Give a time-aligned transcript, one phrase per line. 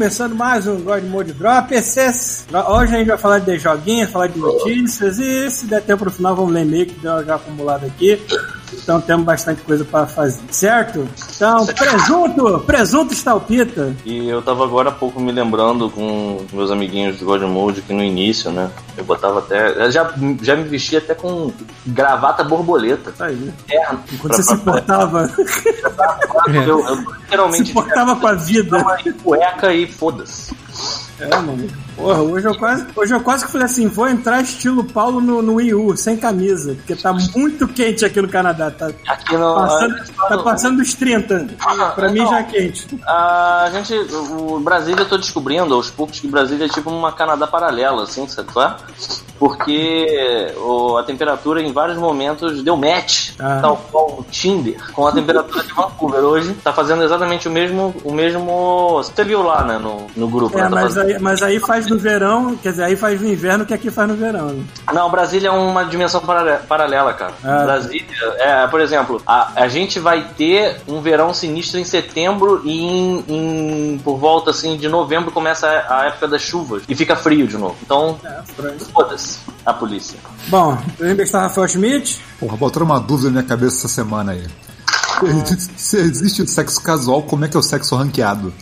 [0.00, 1.68] começando mais um God Mode Drop.
[1.68, 2.46] PCs.
[2.70, 6.10] Hoje a gente vai falar de joguinhos, falar de notícias e se der tempo no
[6.10, 8.18] final vamos ler meio que deu já acumulado aqui.
[8.72, 11.06] Então temos bastante coisa para fazer, certo?
[11.40, 13.96] Então, presunto, presunto estalpita.
[14.04, 17.94] E eu tava agora há pouco me lembrando com meus amiguinhos do God Mode que
[17.94, 18.70] no início, né?
[18.94, 19.86] Eu botava até.
[19.86, 21.50] Eu já, já me vestia até com
[21.86, 23.10] gravata borboleta.
[23.16, 23.50] Tá aí.
[23.70, 25.30] É, Enquanto você se importava,
[26.48, 28.84] Eu, eu se literalmente importava com a vida.
[29.06, 30.54] em cueca e foda-se.
[31.20, 31.68] É, mano.
[31.96, 35.42] Porra, hoje eu quase, hoje eu quase que falei assim, vou entrar estilo Paulo no,
[35.42, 39.54] no Wii U, sem camisa, porque tá muito quente aqui no Canadá, tá Aqui no.
[39.54, 41.48] passando, ah, tá passando dos 30.
[41.94, 42.86] Pra mim já é quente.
[43.06, 47.46] A gente, o Brasília eu tô descobrindo aos poucos que Brasília é tipo uma Canadá
[47.46, 48.74] paralela, assim, sabe é?
[49.38, 53.58] Porque o- a temperatura em vários momentos deu match, Ah.
[53.62, 56.20] tal qual o Tinder, com a temperatura de Vancouver.
[56.20, 57.94] Hoje tá fazendo exatamente o mesmo.
[58.04, 60.58] O mesmo você viu lá, né, no, no grupo.
[60.58, 60.68] É, né?
[60.68, 63.64] Tá mas fazendo- aí, mas aí faz no verão, quer dizer, aí faz no inverno
[63.66, 64.48] que aqui faz no verão.
[64.48, 64.64] né?
[64.92, 67.32] Não, Brasília é uma dimensão parale- paralela, cara.
[67.44, 67.64] Ah.
[67.64, 68.04] Brasília,
[68.38, 73.24] é, por exemplo, a, a gente vai ter um verão sinistro em setembro e em,
[73.28, 77.46] em- por volta assim de novembro começa a, a época das chuvas e fica frio
[77.46, 77.76] de novo.
[77.82, 78.40] Então, É,
[78.92, 80.18] foda-se a polícia.
[80.48, 82.20] Bom, eu está Rafael Schmidt.
[82.38, 84.44] Porra, botaram uma dúvida na minha cabeça essa semana aí.
[85.76, 88.52] Se existe o sexo casual, como é que é o sexo ranqueado?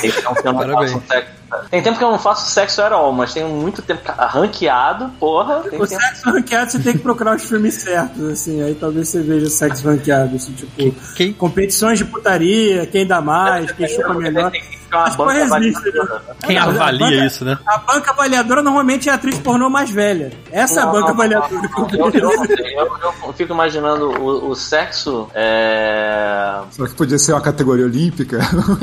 [0.00, 0.92] Tem tempo que eu não Parabéns.
[0.92, 1.38] faço sexo.
[1.70, 5.60] Tem tempo que eu não faço sexo at all, mas tem muito tempo ranqueado, porra.
[5.68, 6.00] Tem O tempo.
[6.02, 9.86] sexo ranqueado você tem que procurar os filmes certos, assim, aí talvez você veja sexo
[9.86, 14.50] ranqueado, assim, tipo, Quem- competições de putaria, quem dá mais, quem chupa melhor.
[14.50, 14.62] Tem
[14.96, 16.22] uma As banca existe, avaliadora.
[16.46, 17.58] Quem Não, a avalia banca- isso, né?
[17.66, 20.32] A banca avaliadora normalmente é a atriz pornô mais velha.
[20.50, 21.52] Essa é a Não, banca não, avaliadora.
[21.54, 25.28] não, Eu, eu não eu, eu fico imaginando o, o sexo.
[25.34, 26.60] É...
[26.70, 28.38] Será que podia ser uma categoria olímpica?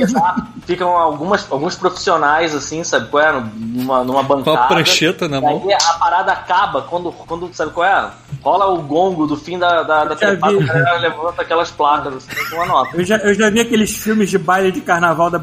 [0.65, 3.31] Ficam algumas, alguns profissionais assim, sabe qual é?
[3.55, 4.59] Numa, numa Com bancada.
[4.61, 5.63] a prancheta na E mão.
[5.67, 8.09] aí a parada acaba quando, quando sabe qual é?
[8.41, 12.29] Rola o gongo do fim da, da, da trepada, o cara levanta aquelas placas assim,
[12.49, 12.89] com uma nota.
[12.97, 15.39] Eu já, eu já vi aqueles filmes de baile de carnaval da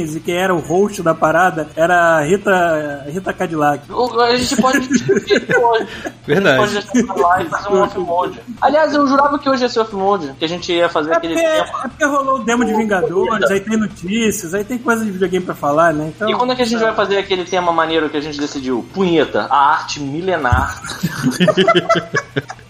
[0.00, 3.82] E quem era o host da parada era a Rita, Rita Cadillac.
[4.20, 5.88] A gente pode discutir hoje.
[6.26, 6.62] Verdade.
[6.62, 8.40] A gente pode lá e fazer um off-mode.
[8.60, 11.34] Aliás, eu jurava que hoje ia ser off-mode, que a gente ia fazer É aquele
[11.34, 11.76] porque, tempo.
[11.78, 15.44] é porque rolou o demo de Vingadores, aí tem notícias, aí tem coisa de videogame
[15.44, 16.12] pra falar, né?
[16.14, 18.38] Então, E quando é que a gente vai fazer aquele tema maneiro que a gente
[18.38, 18.84] decidiu?
[18.94, 20.80] Punheta, a arte milenar.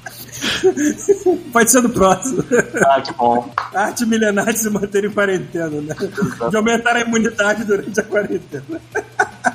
[1.52, 2.44] Pode ser do próximo.
[2.86, 3.50] Ah, que bom.
[3.74, 5.94] A arte milenar de se manter em quarentena, né?
[6.50, 8.80] De aumentar a imunidade durante a quarentena.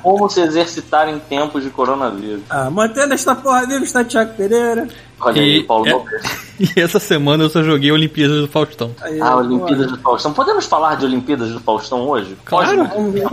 [0.02, 2.42] Como se exercitar em tempos de coronavírus.
[2.50, 4.86] Ah, mantendo esta porra viva está Thiago Pereira.
[5.20, 6.47] Olha aí, E, Paulo é- Nogueira.
[6.76, 8.90] e essa semana eu só joguei Olimpíadas do Faustão.
[9.00, 9.36] Aí, Ah.
[9.36, 10.32] Olimpíadas do Faustão.
[10.32, 12.36] Podemos falar de Olimpíadas do Faustão hoje?
[12.44, 12.84] Claro.
[13.12, 13.24] Ver.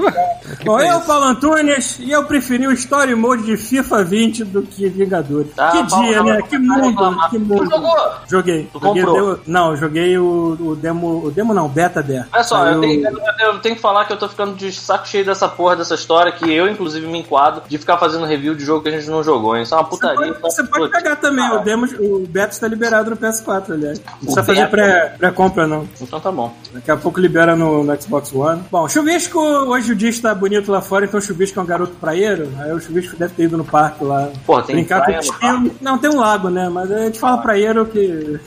[0.64, 4.88] Bom, eu, Paulo Antunes, e eu preferi o Story Mode de FIFA 20 do que
[4.90, 5.48] Vingadores.
[5.58, 6.38] Ah, que Paulo, dia, não, né?
[6.38, 7.70] não, Que mundo, que Tu mundo.
[7.70, 7.96] jogou?
[8.30, 8.70] Joguei.
[8.72, 11.26] Tu joguei demo- não, eu joguei o, o demo.
[11.26, 12.26] O demo não, beta demo.
[12.34, 14.72] Olha só, eu Saiu- tenho, eu- eu tenho que falar que eu tô ficando de
[14.72, 18.54] saco cheio dessa porra, dessa história, que eu, inclusive, me enquadro de ficar fazendo review
[18.56, 19.64] de jogo que a gente não jogou, hein?
[19.64, 20.16] Isso é uma Você putaria.
[20.18, 23.72] pode, isso é você pode pegar também, o, demo, o beta está liberado no PS4,
[23.72, 24.00] aliás.
[24.00, 25.88] Não precisa fazer pré- pré-compra, não.
[26.00, 26.54] Então tá bom.
[26.74, 28.62] Daqui a pouco libera no, no Xbox One.
[28.72, 31.94] Bom, Chuvisco, hoje o dia está bonito lá fora, então o Chuvisco é um garoto
[32.00, 32.50] praieiro.
[32.60, 34.30] Aí o Chuvisco deve ter ido no parque lá.
[34.46, 35.76] Porra, tem brincar com praia o no esquilo.
[35.82, 36.70] Não, tem um lago, né?
[36.70, 38.40] Mas a gente fala praieiro que.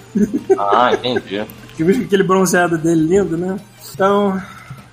[0.59, 1.45] Ah, entendi.
[1.77, 3.57] Chuvisco com aquele bronzeado dele lindo, né?
[3.95, 4.41] Então.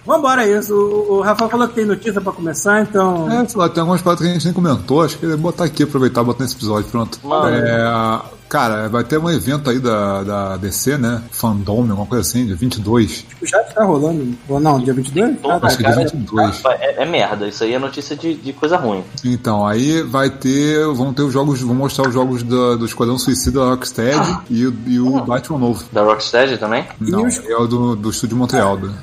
[0.05, 0.73] Vambora, é isso.
[0.75, 3.29] O, o Rafael falou que tem notícia pra começar, então.
[3.31, 5.65] É, sei lá, tem algumas paradas que a gente nem comentou, acho que ele botar
[5.65, 7.19] aqui, aproveitar e botar nesse episódio, pronto.
[7.23, 7.55] Mano.
[7.55, 11.23] É, cara, vai ter um evento aí da, da DC, né?
[11.31, 13.25] Fandom, alguma coisa assim, dia 22.
[13.43, 14.35] Já está rolando.
[14.47, 15.37] Ou não, dia 22?
[15.43, 15.67] Ah, tá.
[15.67, 16.61] Acho que dia 22.
[16.65, 19.03] É, é merda, isso aí é notícia de, de coisa ruim.
[19.23, 23.17] Então, aí vai ter, vão ter os jogos, vão mostrar os jogos do, do Esquadrão
[23.17, 25.83] Suicida da Rocksteady e, o- e o Batman novo.
[25.91, 26.85] Da Rocksteady também?
[26.99, 28.77] Não, os- é o do, do estúdio Montreal.
[28.77, 28.93] né?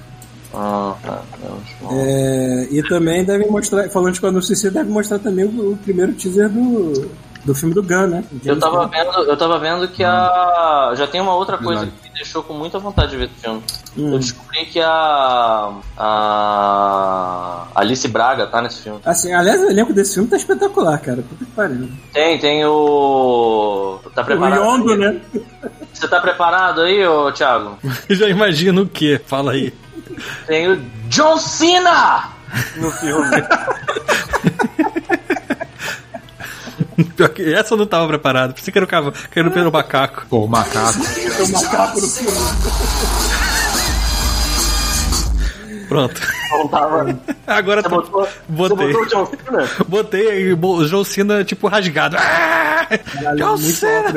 [0.54, 1.22] Ah, tá.
[1.42, 5.76] Não, É, e também devem mostrar, falando de Esquadrão Suicida, deve mostrar também o, o
[5.78, 7.10] primeiro teaser do,
[7.44, 8.24] do filme do Gun, né?
[8.44, 10.92] Eu tava vendo, eu tava vendo que a.
[10.94, 12.02] Já tem uma outra coisa Verdade.
[12.02, 13.62] que me deixou com muita vontade de ver esse filme.
[13.96, 14.12] Hum.
[14.12, 15.72] Eu descobri que a.
[15.96, 17.66] A.
[17.74, 19.00] Alice Braga tá nesse filme.
[19.04, 21.22] Assim, aliás, o elenco desse filme tá espetacular, cara.
[21.22, 21.88] Puta que pariu.
[22.12, 23.98] Tem, tem o.
[24.14, 24.62] Tá O preparado?
[24.62, 24.98] Yondo, aí?
[24.98, 25.20] né?
[25.92, 27.78] Você tá preparado aí, ô Thiago?
[28.10, 29.20] Já imagino o quê?
[29.26, 29.72] Fala aí.
[30.46, 30.76] Tem o
[31.08, 32.30] John Cena
[32.76, 33.42] no filme.
[37.16, 38.54] Pior que essa eu não tava preparado.
[38.54, 40.26] Pensei que era o cavalo, que era o macaco.
[40.28, 40.98] Pô, o macaco.
[40.98, 42.36] o macaco no filme.
[45.82, 46.20] Não Pronto.
[46.70, 47.18] tava.
[47.46, 48.92] Agora Você tô- botou, botei.
[48.92, 49.70] Você botou o John Cena?
[49.88, 52.16] Botei aí o John Cena, tipo, rasgado.
[52.18, 52.86] Ah!
[53.12, 54.12] Caralho, John Cena!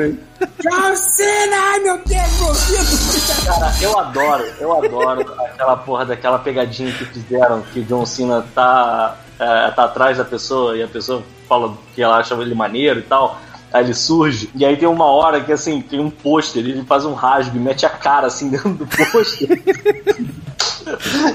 [0.60, 1.56] John Cena!
[1.56, 3.46] Ai, meu Deus, meu ouvido!
[3.46, 8.44] Cara, eu adoro, eu adoro aquela porra daquela pegadinha que fizeram que o John Cena
[8.54, 13.00] tá, é, tá atrás da pessoa e a pessoa fala que ela acha ele maneiro
[13.00, 13.40] e tal.
[13.72, 17.04] Aí ele surge, e aí tem uma hora que assim, tem um pôster, ele faz
[17.04, 19.62] um rasgo e mete a cara assim dentro do pôster.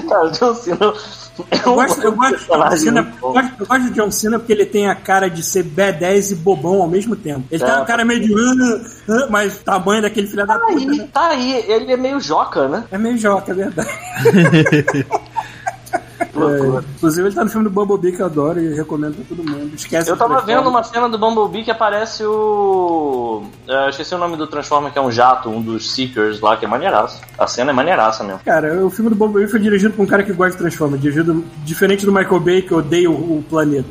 [0.08, 0.92] Cara, o John Cena.
[1.50, 3.90] é Eu um gosto, eu, gosto de John personagem Cena, eu, gosto, eu gosto de
[3.90, 7.44] John Cena porque ele tem a cara de ser B10 e bobão ao mesmo tempo.
[7.50, 7.76] Ele tem É.
[7.76, 8.32] uma cara meio de.
[8.34, 8.80] "Ah,
[9.10, 11.08] ah", mas tamanho daquele filho da Tá puta, aí, né?
[11.12, 12.84] tá aí, ele é meio joca, né?
[12.90, 13.90] É meio joca, é verdade.
[16.22, 19.48] É, inclusive, ele tá no filme do Bumblebee que eu adoro e recomendo pra todo
[19.48, 19.74] mundo.
[19.74, 23.44] Esquece Eu tava vendo uma cena do Bumblebee que aparece o.
[23.68, 26.64] é, esqueci o nome do Transformer, que é um jato, um dos Seekers lá, que
[26.64, 27.20] é maneiraço.
[27.38, 28.40] A cena é maneiraça mesmo.
[28.44, 31.02] Cara, o filme do Bumblebee foi dirigido por um cara que gosta de Transformers.
[31.02, 33.88] Dirigido diferente do Michael Bay, que odeia o, o planeta.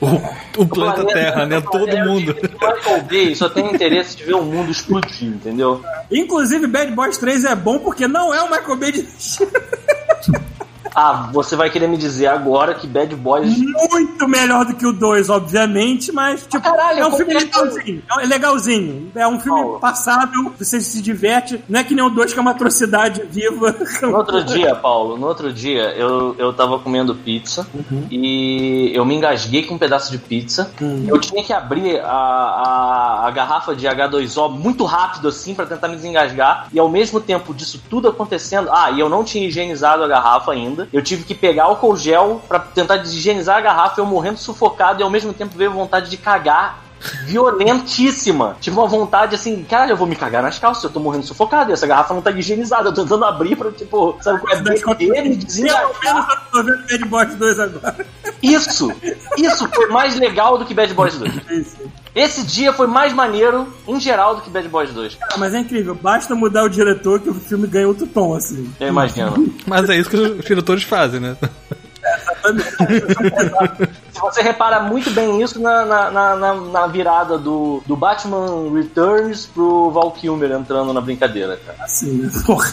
[0.00, 1.58] O, o planeta Terra, né?
[1.58, 2.30] o Todo planeta- mundo.
[2.32, 5.82] O Michael Bay só tem interesse de ver o mundo explodir, entendeu?
[6.10, 9.50] Inclusive, Bad Boys 3 é bom porque não é o Michael Bay dirigindo.
[10.94, 13.56] Ah, você vai querer me dizer agora que Bad Boys.
[13.58, 18.02] Muito melhor do que o 2, obviamente, mas, tipo, caralho, é um filme legalzinho.
[18.20, 19.12] É legalzinho.
[19.14, 19.80] É um filme Paulo.
[19.80, 21.62] passável, você se diverte.
[21.68, 23.74] Não é que nem o 2, que é uma atrocidade viva.
[24.02, 27.66] No outro dia, Paulo, no outro dia eu, eu tava comendo pizza
[28.10, 30.70] e eu me engasguei com um pedaço de pizza.
[31.06, 35.88] Eu tinha que abrir a, a, a garrafa de H2O muito rápido assim pra tentar
[35.88, 36.68] me desengasgar.
[36.72, 40.52] E ao mesmo tempo disso tudo acontecendo, ah, e eu não tinha higienizado a garrafa
[40.52, 40.83] ainda.
[40.92, 45.02] Eu tive que pegar álcool gel pra tentar higienizar a garrafa, eu morrendo sufocado e
[45.02, 46.84] ao mesmo tempo veio vontade de cagar
[47.24, 48.56] violentíssima.
[48.60, 51.70] Tive uma vontade assim, cara, eu vou me cagar nas calças, eu tô morrendo sufocado
[51.70, 52.88] e essa garrafa não tá higienizada.
[52.88, 54.80] Eu tô tentando abrir pra, tipo, sabe qual é beber
[56.50, 58.06] Pelo menos Bad Boys 2 agora.
[58.42, 58.92] Isso,
[59.36, 61.34] isso foi mais legal do que Bad Boys 2.
[61.50, 62.03] Isso.
[62.14, 65.18] Esse dia foi mais maneiro, em geral, do que Bad Boys 2.
[65.20, 68.72] Ah, mas é incrível, basta mudar o diretor que o filme ganha outro tom, assim.
[68.78, 69.52] Eu imagino.
[69.66, 71.36] Mas é isso que os diretores fazem, né?
[74.12, 78.70] Se você repara muito bem isso na, na, na, na- na virada do, do Batman
[78.72, 81.78] Returns pro Val Kilmer entrando na brincadeira, cara.
[81.82, 82.30] Assim, né?
[82.46, 82.72] Porra.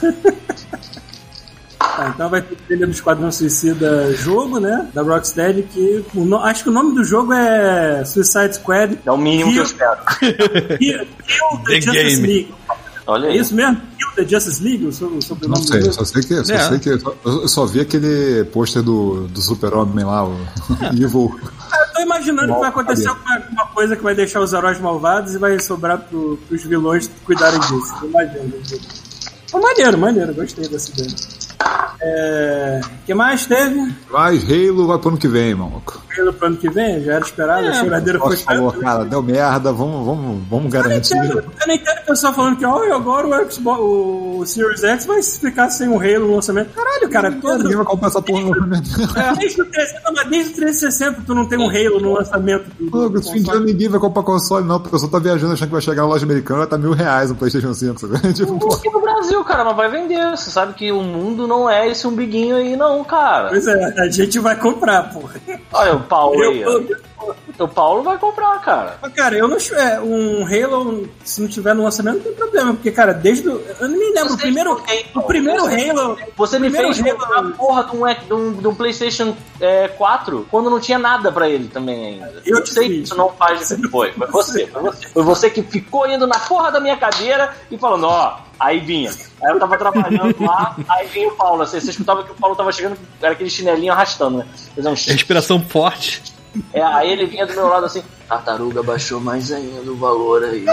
[1.82, 4.88] Tá, então vai ter o trailer do Esquadrão Suicida jogo, né?
[4.94, 8.98] Da Rocksteady, que o no- acho que o nome do jogo é Suicide Squad.
[9.06, 9.98] É o mínimo que eu Kill, espero.
[10.78, 12.28] Kill, Kill the, The Justice Game.
[12.28, 12.54] League.
[13.08, 13.40] Olha É aí.
[13.40, 13.76] isso mesmo?
[13.98, 14.86] Kill the Justice League?
[14.86, 15.94] O, so- o sobrenome Não do sei, jogo?
[15.94, 16.46] só sei que.
[16.46, 16.70] Só É.
[16.70, 20.38] sei que eu, eu só vi aquele pôster do, do Super-Homem lá, o
[20.94, 21.36] Evil.
[21.44, 25.34] Eu tô imaginando que vai acontecer alguma, alguma coisa que vai deixar os heróis malvados
[25.36, 27.94] e vai sobrar pro, pros vilões cuidarem disso.
[28.06, 28.54] Imaginando.
[29.52, 31.14] Foi maneiro, maneiro, gostei dessa ideia.
[32.04, 32.82] É.
[32.84, 33.94] O que mais teve?
[34.10, 36.02] Mas Halo vai pro ano que vem, maluco.
[36.18, 37.04] Halo pro ano que vem?
[37.04, 38.84] Já era esperado, a choradeira foi falou, tanto.
[38.84, 41.16] cara, deu merda, vamos, vamos, vamos garantir.
[41.16, 45.22] Eu não entendo o pessoal falando que ó, agora o, Xbox, o Series X vai
[45.22, 46.72] ficar sem um Halo no lançamento.
[46.74, 49.38] Caralho, cara, todo, Ninguém vai comprar essa porra no lançamento.
[49.38, 52.66] desde, o 360, não, mas desde o 360 tu não tem um Halo no lançamento
[52.80, 54.80] do, do, fim de ano ninguém vai comprar console, não.
[54.80, 56.94] porque O pessoal tá viajando achando que vai chegar na loja americana vai tá mil
[56.94, 58.00] reais no PlayStation 5.
[58.00, 58.34] Sabe?
[58.34, 60.32] Tipo, Aqui no Brasil, cara, mas vai vender.
[60.32, 63.50] Você sabe que o mundo não é esse umbiguinho aí, não, cara.
[63.50, 65.36] Pois é, a gente vai comprar, porra.
[65.74, 66.62] Olha o Paulo aí.
[66.62, 67.34] Eu, ó.
[67.64, 68.98] O Paulo vai comprar, cara.
[69.02, 69.58] Mas, Cara, eu não.
[69.58, 72.74] É, um Halo, se não tiver no lançamento, não tem problema.
[72.74, 73.48] Porque, cara, desde.
[73.48, 74.34] O, eu nem lembro.
[74.34, 76.18] O Você primeiro, tem, o primeiro Halo.
[76.36, 80.48] Você me primeiro fez a porra de um, de um, de um PlayStation é, 4
[80.50, 82.42] quando não tinha nada pra ele também ainda.
[82.46, 83.72] Eu Eu sei que isso não faz.
[83.92, 85.08] Foi, foi você, foi você.
[85.10, 88.38] Foi você que ficou indo na porra da minha cadeira e falando, ó.
[88.60, 89.10] Aí vinha.
[89.44, 91.64] Aí eu tava trabalhando lá, aí vinha o Paulo.
[91.64, 94.46] Assim, você escutava que o Paulo tava chegando, era aquele chinelinho arrastando, né?
[94.76, 96.22] Fazendo um Respiração forte.
[96.74, 100.66] É, aí ele vinha do meu lado assim, tartaruga baixou mais ainda o valor aí.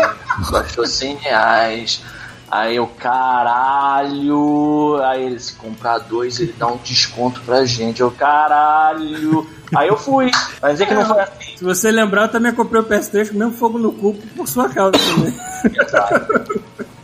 [0.51, 2.03] Baixou 100 reais.
[2.51, 4.97] Aí eu, caralho.
[5.05, 8.01] Aí ele, se comprar dois, ele dá um desconto pra gente.
[8.01, 9.47] Eu, caralho.
[9.77, 10.31] Aí eu fui.
[10.61, 11.57] Vai dizer que não foi assim.
[11.57, 14.49] Se você lembrar, eu também comprei o PS3 com o mesmo fogo no cu por
[14.49, 15.35] sua causa também.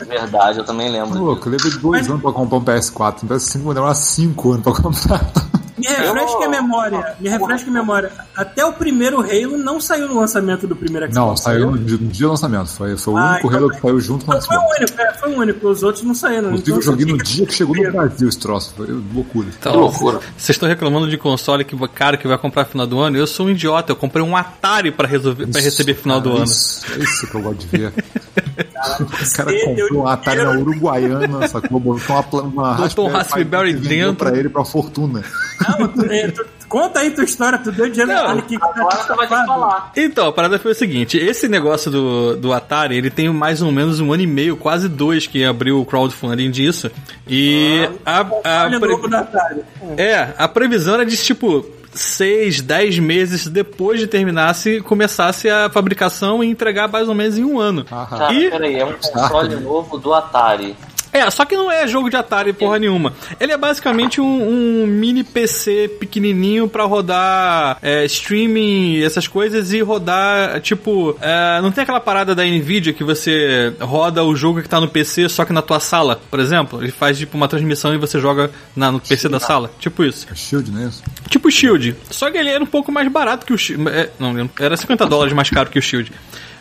[0.07, 1.19] Verdade, eu também lembro.
[1.19, 3.25] louco, eu levei dois anos pra comprar um PS4.
[3.25, 5.31] Um PS5 vai demorar cinco anos pra comprar.
[5.77, 7.15] Me refresca a memória.
[7.21, 8.13] Me refresca a memória.
[8.37, 11.17] Até o primeiro Halo não saiu no lançamento do primeiro Xbox.
[11.29, 12.69] Não, saiu no dia, no dia do lançamento.
[12.69, 14.57] Foi, foi o Ah, único então Halo foi- que saiu junto com o Então foi
[14.57, 14.79] o Xbox.
[14.81, 15.69] único, é, foi o único.
[15.69, 16.49] Os outros não saíram.
[16.55, 18.73] Inclusive, Então eu joguei no dia que chegou no Brasil esse troço.
[18.77, 19.49] Foi loucura.
[19.59, 20.21] Então, Que loucura.
[20.37, 23.17] Vocês estão reclamando de console que caro que vai comprar no final do ano?
[23.17, 23.93] Eu sou um idiota.
[23.93, 26.51] Eu comprei um Atari pra, resolver, pra receber final do Cara, ano.
[26.51, 27.89] Isso, é isso que eu gosto de ver.
[27.89, 31.81] O cara Você deu comprou um Atari na Uruguaiana, sacou?
[31.81, 34.17] Botou uma, pla- uma Botou um Raspberry dentro.
[34.17, 35.23] pra ele pra fortuna.
[35.69, 38.97] Não, tu- é, tu- conta aí tua história, tu deu dinheiro Não, olha que Agora
[38.97, 39.93] você vai que falar.
[39.97, 43.71] Então, a parada foi o seguinte: esse negócio do, do Atari, ele tem mais ou
[43.73, 46.91] menos um ano e meio, quase dois, que abriu o crowdfunding disso.
[47.29, 49.61] E a, a Olha o pre- novo da Atari.
[49.97, 51.65] É, a previsão era de tipo.
[51.97, 57.39] 6, 10 meses depois de terminar, se começasse a fabricação e entregar mais ou menos
[57.39, 57.85] em um ano.
[57.85, 60.75] Cara, E- peraí, é um console novo do Atari.
[61.15, 63.13] É, só que não é jogo de Atari porra nenhuma.
[63.39, 69.81] Ele é basicamente um, um mini PC pequenininho pra rodar é, streaming, essas coisas, e
[69.81, 74.69] rodar, tipo, é, não tem aquela parada da Nvidia que você roda o jogo que
[74.69, 76.83] tá no PC só que na tua sala, por exemplo?
[76.83, 79.71] Ele faz tipo uma transmissão e você joga na- no PC da sala.
[79.79, 80.27] Tipo isso.
[80.31, 81.03] É Shield, não é isso?
[81.31, 81.95] Tipo Shield.
[82.11, 83.89] Só que ele era um pouco mais barato que o Shield.
[83.89, 86.11] É, não, era 50 dólares mais caro que o Shield.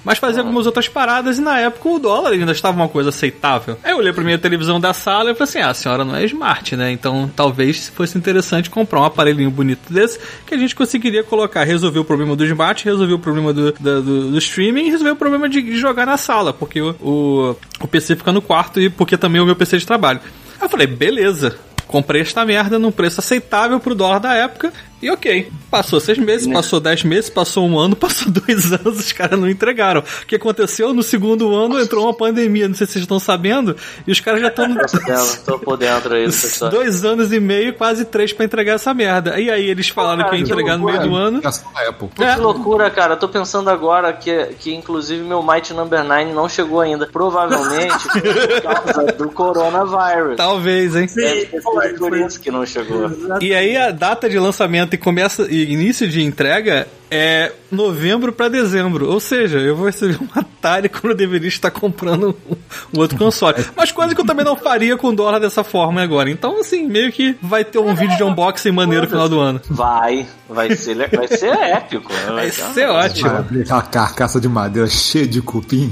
[0.03, 3.77] Mas fazia algumas outras paradas e na época o dólar ainda estava uma coisa aceitável.
[3.83, 6.15] Aí eu olhei pra minha televisão da sala e falei assim: ah, a senhora não
[6.15, 6.91] é smart, né?
[6.91, 11.99] Então talvez fosse interessante comprar um aparelhinho bonito desse que a gente conseguiria colocar, resolver
[11.99, 15.15] o problema do smart, resolver o problema do, da- do, do streaming e resolver o
[15.15, 18.89] problema de, de jogar na sala, porque o, o, o PC fica no quarto e
[18.89, 20.19] porque também é o meu PC de trabalho.
[20.59, 21.57] Aí eu falei: beleza.
[21.87, 24.73] Comprei esta merda num preço aceitável pro dólar da época.
[25.03, 25.51] E ok.
[25.69, 29.49] Passou seis meses, passou dez meses, passou um ano, passou dois anos, os caras não
[29.49, 29.99] entregaram.
[29.99, 30.93] O que aconteceu?
[30.93, 33.75] No segundo ano entrou uma pandemia, não sei se vocês estão sabendo,
[34.07, 36.77] e os caras já estão Tô por dentro, tô por dentro aí história.
[36.77, 39.37] dois anos e meio, quase três pra entregar essa merda.
[39.37, 41.41] E aí eles falaram cara, que ia que entregar no meio do ano.
[41.43, 41.91] É.
[42.15, 43.15] Que loucura, cara.
[43.15, 47.07] Eu tô pensando agora que, que inclusive meu Might Number 9 não chegou ainda.
[47.07, 50.37] Provavelmente por causa do coronavírus.
[50.37, 51.07] Talvez, hein?
[51.07, 53.11] Ter foi, por isso que não chegou.
[53.41, 59.09] E aí a data de lançamento começa e início de entrega é novembro pra dezembro.
[59.09, 63.65] Ou seja, eu vou receber um Atari quando eu deveria estar comprando um, outro console.
[63.75, 66.29] Mas coisa que eu também não faria com dólar dessa forma agora.
[66.29, 69.61] Então, assim, meio que vai ter um vídeo de unboxing maneiro no final do ano.
[69.69, 72.11] Vai, vai ser, vai ser épico.
[72.33, 73.29] Vai ser ótimo.
[73.29, 75.91] Vai abrir aquela carcaça de madeira cheia de cupim.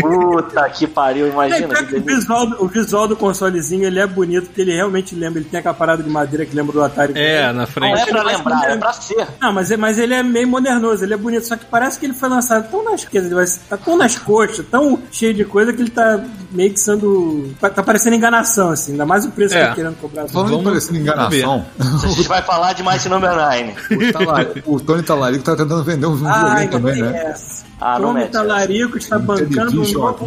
[0.00, 1.68] Puta que pariu, É, imagina.
[1.68, 5.14] pior que o, visual, do- o visual do consolezinho ele é bonito, porque ele realmente
[5.14, 5.40] lembra.
[5.40, 7.12] Ele tem aquela parada de madeira que lembra do Atari.
[7.16, 8.00] É, na Não frente.
[8.00, 9.26] é pra lembrar, é pra ser.
[9.40, 12.06] Não, mas, é- mas ele é meio modernoso, ele é bonito, só que parece que
[12.06, 15.34] ele foi lançado tão nas, quer dizer, ele vai- tá tão nas coxas, tão cheio
[15.34, 17.54] de coisa que ele tá meio que sendo.
[17.60, 19.60] Tá, tá parecendo enganação, assim, ainda mais o preço É.
[19.62, 20.26] que tá querendo cobrar.
[20.28, 23.74] Falando Vamos- parecendo enganação, A gente vai falar de Might Number 9.
[24.66, 27.24] o, o Tony Talarico tá tentando vender um Ah, videogame ainda também, né?
[27.26, 27.64] essa.
[27.80, 30.26] Ah, Tony Talarico está bancando um novo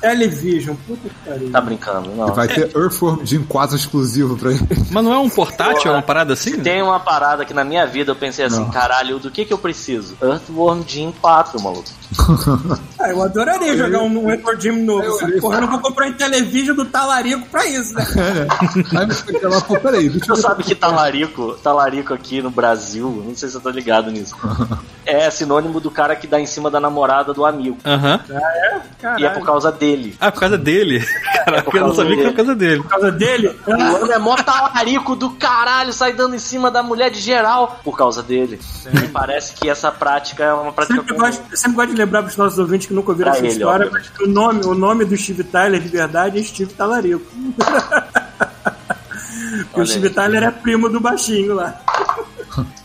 [0.00, 0.76] Television.
[0.86, 1.50] Puta que pariu.
[1.50, 2.32] Tá brincando, não.
[2.34, 4.66] Vai ter Earthworm Jim 4 exclusivo pra ele.
[4.90, 6.58] Mas não é um portátil, é uma parada assim?
[6.60, 9.58] Tem uma parada que na minha vida eu pensei assim, caralho, do que que eu
[9.58, 10.16] preciso?
[10.22, 11.84] Earthworm Jim 4, maluco.
[12.98, 15.18] Ah, eu adoraria jogar um Edward Jim novo.
[15.18, 18.06] Só que, porra, eu não vou comprar um Television do Talarico pra isso, né?
[18.96, 23.22] Aí você fica lá, pô, peraí, deixa eu sabe que talarico, talarico aqui no Brasil,
[23.26, 24.34] não sei se eu tô ligado nisso,
[25.06, 27.78] é sinônimo do cara que dá em cima da namorada do amigo.
[27.84, 28.20] Aham.
[29.00, 29.20] Caralho.
[29.22, 30.16] E é por causa dele.
[30.20, 31.04] Ah, por causa dele.
[31.44, 32.82] Caraca, eu não sabia que era por causa dele.
[32.82, 33.60] Por causa dele?
[33.66, 37.78] O ano é mó talarico do caralho, sai dando em cima da mulher de geral
[37.84, 38.58] por causa dele.
[38.92, 41.26] Me parece que essa prática é uma prática Sempre comum.
[41.26, 43.54] gosto, eu sempre gosto de lembrar pros nossos ouvintes que nunca ouviram Pra essa ele,
[43.56, 43.90] história, ó.
[43.92, 47.24] mas que o nome, o nome do Steve Tyler de verdade é Steve Talarico.
[49.66, 50.14] Porque o Steve aí.
[50.14, 51.74] Tyler é primo do baixinho lá.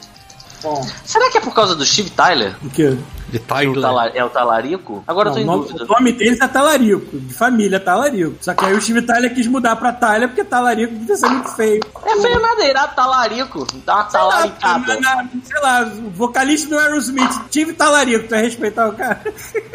[0.62, 2.54] Bom, Será que é por causa do Steve Tyler?
[2.64, 2.98] o quê?
[3.30, 3.82] De O Tyler.
[3.82, 5.04] tala- é o talarico?
[5.08, 5.84] Agora eu tô Não, em nome, dúvida.
[5.84, 8.36] o nome deles é Talarico, de família Talarico.
[8.42, 11.50] Só que aí o Steve Tyler quis mudar pra Tyler porque Talarico devia ser muito
[11.56, 11.80] feio.
[12.06, 13.68] É feio nada, irá talarico.
[13.86, 15.00] Dá uma Sei lá, talaricada.
[15.00, 19.22] na- na- sei lá, o vocalista do Aerosmith, Steve Talarico, tu vai respeitar o cara?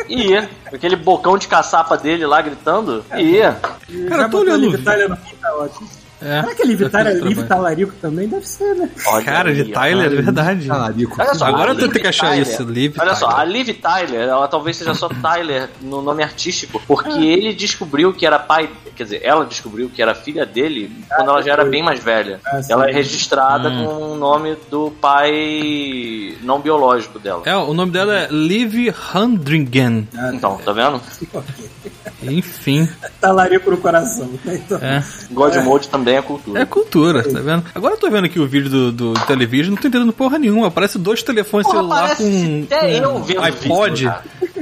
[0.09, 0.51] Ia.
[0.73, 3.05] Aquele bocão de caçapa dele lá gritando.
[3.17, 3.53] Ia.
[3.63, 4.79] Cara, Já eu tô olhando.
[4.83, 5.89] Tyler no fim, tá ótimo.
[6.25, 6.41] É.
[6.43, 7.47] Será que Liv Já Tyler, fiz Liv.
[7.47, 8.29] Talarico também?
[8.29, 8.89] Deve ser, né?
[9.09, 9.65] Olha Cara, de.
[9.73, 10.67] Tyler, é verdade.
[10.67, 11.17] Talarico.
[11.21, 13.41] Olha só, Agora tenho Liv que achar Tyler- isso, Liv Olha só, Tyler.
[13.41, 18.25] a Liv Tyler, ela talvez seja só Tyler no nome artístico, porque ele descobriu que
[18.27, 21.83] era pai, quer dizer, ela descobriu que era filha dele quando ela já era bem
[21.83, 22.41] mais velha.
[22.47, 23.85] Ah, ela é registrada Hum.
[23.85, 27.43] com o nome do pai não biológico dela.
[27.45, 30.09] É, o nome dela é Liv Handringen.
[30.33, 31.01] Então, tá vendo?
[32.23, 32.89] Enfim.
[33.21, 34.29] Talarico no coração.
[34.45, 34.55] né?
[34.65, 35.03] Então, É.
[35.31, 36.61] God Mode também também é cultura.
[36.63, 37.65] É cultura, tá vendo?
[37.75, 40.69] Agora eu tô vendo aqui o vídeo do, do televisão, não tô entendendo porra nenhuma.
[40.69, 43.91] Aparece dois telefones Porra, celular com, até com eu vendo iPod.
[44.05, 44.15] vídeo.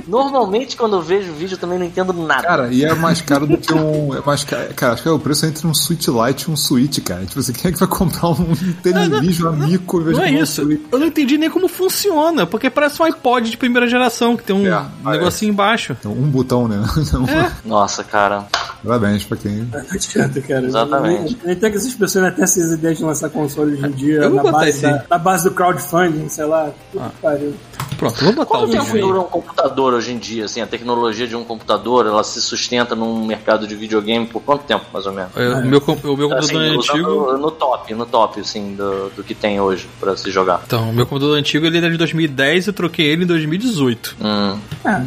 [0.06, 2.42] Normalmente, quando eu vejo vídeo, eu também não entendo nada.
[2.42, 4.14] Cara, e é mais caro do que um.
[4.16, 6.56] É mais caro, cara, acho que é o preço entre um Switch Lite e um
[6.56, 7.24] Switch, cara.
[7.24, 10.38] Tipo assim, quem é que vai comprar um televisão amigo em vez Não de é
[10.38, 10.62] um isso.
[10.62, 10.80] Switch?
[10.90, 14.56] Eu não entendi nem como funciona, porque parece um iPod de primeira geração, que tem
[14.56, 15.96] um É, negocinho embaixo.
[15.98, 16.82] Então, um botão, né?
[17.02, 17.26] Então,
[17.64, 18.46] Nossa, cara.
[18.82, 19.68] Parabéns pra quem.
[19.72, 20.66] Não adianta, cara.
[20.66, 21.36] Exatamente.
[21.42, 24.30] Tem que essas pessoas ainda têm essas ideias de lançar console hoje em dia Eu
[24.30, 26.70] na botar base, da, na base do crowdfunding, sei lá.
[26.92, 27.54] Puta que pariu.
[27.98, 29.18] Pronto, vou botar o Quanto tempo vídeo aí.
[29.20, 30.44] um computador hoje em dia?
[30.46, 34.64] Assim, a tecnologia de um computador, ela se sustenta num mercado de videogame por quanto
[34.64, 35.30] tempo, mais ou menos?
[35.36, 37.36] É, O meu, o meu computador Assim, é antigo.
[37.38, 40.62] no top, no top, assim, do, do que tem hoje pra se jogar.
[40.66, 44.16] Então, o meu computador antigo ele era de 2010 e eu troquei ele em 2018.
[44.20, 44.58] Hum.
[44.84, 45.00] É,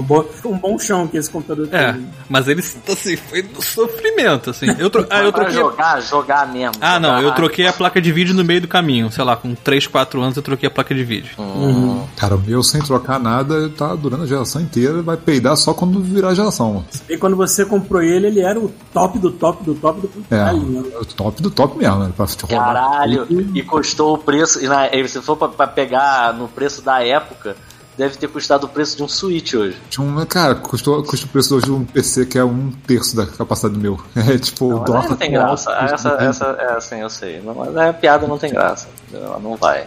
[0.00, 2.06] boa, um bom chão que esse computador É, tem.
[2.28, 4.66] mas ele, assim, foi no sofrimento, assim.
[4.78, 5.06] Eu, tro...
[5.10, 5.54] ah, eu troquei.
[5.54, 6.76] jogar, jogar mesmo.
[6.80, 7.22] Ah, não, jogar.
[7.22, 9.10] eu troquei a placa de vídeo no meio do caminho.
[9.10, 11.32] Sei lá, com 3, 4 anos eu troquei a placa de vídeo.
[11.38, 12.04] Hum.
[12.16, 16.00] Cara, o meu sem trocar nada tá durando a geração inteira, vai peidar só quando
[16.00, 16.84] virar a geração.
[17.08, 20.10] E quando você comprou ele, ele era o top do top do top do.
[20.30, 20.82] É, Ali, né?
[21.00, 22.12] o top do top mesmo, né?
[22.16, 22.26] Pra.
[22.48, 24.62] Caralho, e custou o preço.
[24.64, 27.56] E na, se for pra, pra pegar no preço da época,
[27.96, 29.76] deve ter custado o preço de um Switch hoje.
[29.90, 33.14] Tinha um- cara, custou, custa o preço hoje de um PC que é um terço
[33.16, 34.00] da capacidade do meu.
[34.16, 35.70] É tipo, Não, dólar não tem graça.
[35.72, 37.40] alto, Essa, essa, é assim, eu sei.
[37.42, 38.88] Mas a piada não tem graça.
[39.12, 39.86] Ela não vai.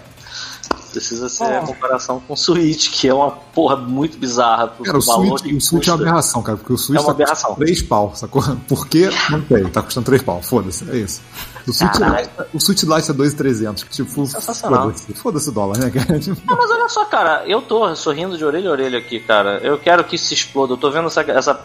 [0.91, 4.67] Precisa ser a comparação com o Switch, que é uma porra muito bizarra.
[4.67, 6.99] pro Cara, o valor Switch, que o Switch é uma aberração, cara, porque o Switch
[6.99, 7.55] É uma tá custando aberração.
[7.55, 8.43] 3 pau, sacou?
[8.67, 9.09] Por que?
[9.29, 11.21] Não tem, tá custando 3 pau, foda-se, é isso.
[11.67, 11.95] O Switch.
[11.95, 16.19] Lite, o Switch Lite é 2,300, tipo, foda-se, foda-se o dólar, né, cara?
[16.19, 19.57] Tipo, Não, mas olha só, cara, eu tô sorrindo de orelha a orelha aqui, cara.
[19.63, 20.73] Eu quero que se exploda.
[20.73, 21.21] Eu tô vendo essa.
[21.21, 21.59] essa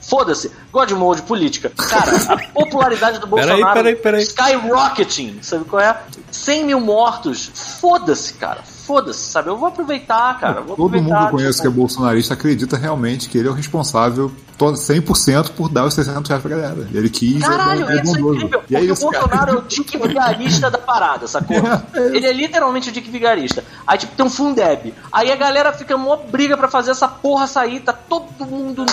[0.00, 1.70] Foda-se, God Mode, política.
[1.70, 4.22] Cara, a popularidade do Peraí, Bolsonaro peraí, peraí.
[4.22, 6.00] skyrocketing, sabe qual é?
[6.44, 7.50] 100 mil mortos.
[7.80, 8.62] Foda-se, cara.
[8.86, 9.48] Foda-se, sabe?
[9.48, 10.60] Eu vou aproveitar, cara.
[10.60, 13.48] Vou Todo mundo aproveitar, que eu conheço que é tipo, bolsonarista acredita realmente que ele
[13.48, 16.88] é o responsável to- 100% por dar os 600 reais pra galera.
[16.92, 17.42] Ele quis.
[17.42, 18.46] Caralho, é, é isso é incrível.
[18.46, 19.26] E Porque é o isso, cara.
[19.26, 21.56] Bolsonaro é o Dick Vigarista da parada, sacou?
[22.12, 23.64] Ele é literalmente o Dick Vigarista.
[23.86, 24.94] Aí, tipo, tem um Fundeb.
[25.12, 27.80] Aí a galera fica mó briga pra fazer essa porra sair.
[27.80, 28.84] Tá todo mundo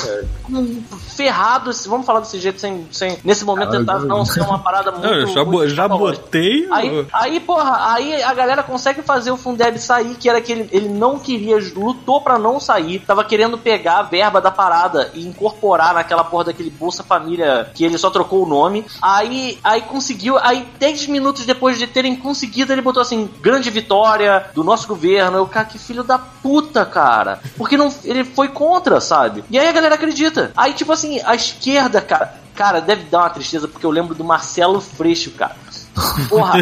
[1.15, 1.71] ferrado.
[1.87, 5.03] Vamos falar desse jeito sem, sem nesse momento, tentar não ser uma parada muito.
[5.05, 6.67] Não, eu já, muito já botei.
[6.71, 10.69] Aí, aí, porra, aí a galera consegue fazer o Fundeb sair, que era que ele,
[10.71, 15.25] ele não queria, lutou pra não sair, tava querendo pegar a verba da parada e
[15.27, 18.85] incorporar naquela porra daquele Bolsa Família que ele só trocou o nome.
[19.01, 24.49] Aí, aí conseguiu, aí 10 minutos depois de terem conseguido, ele botou assim: grande vitória
[24.53, 25.37] do nosso governo.
[25.37, 27.39] Eu, cara, que filho da puta, cara.
[27.57, 29.43] Porque não, ele foi contra, sabe?
[29.49, 30.51] E aí a galera acredita.
[30.55, 32.41] Aí, tipo assim, a esquerda, cara.
[32.53, 35.55] Cara, deve dar uma tristeza, porque eu lembro do Marcelo Freixo, cara.
[36.29, 36.53] Porra,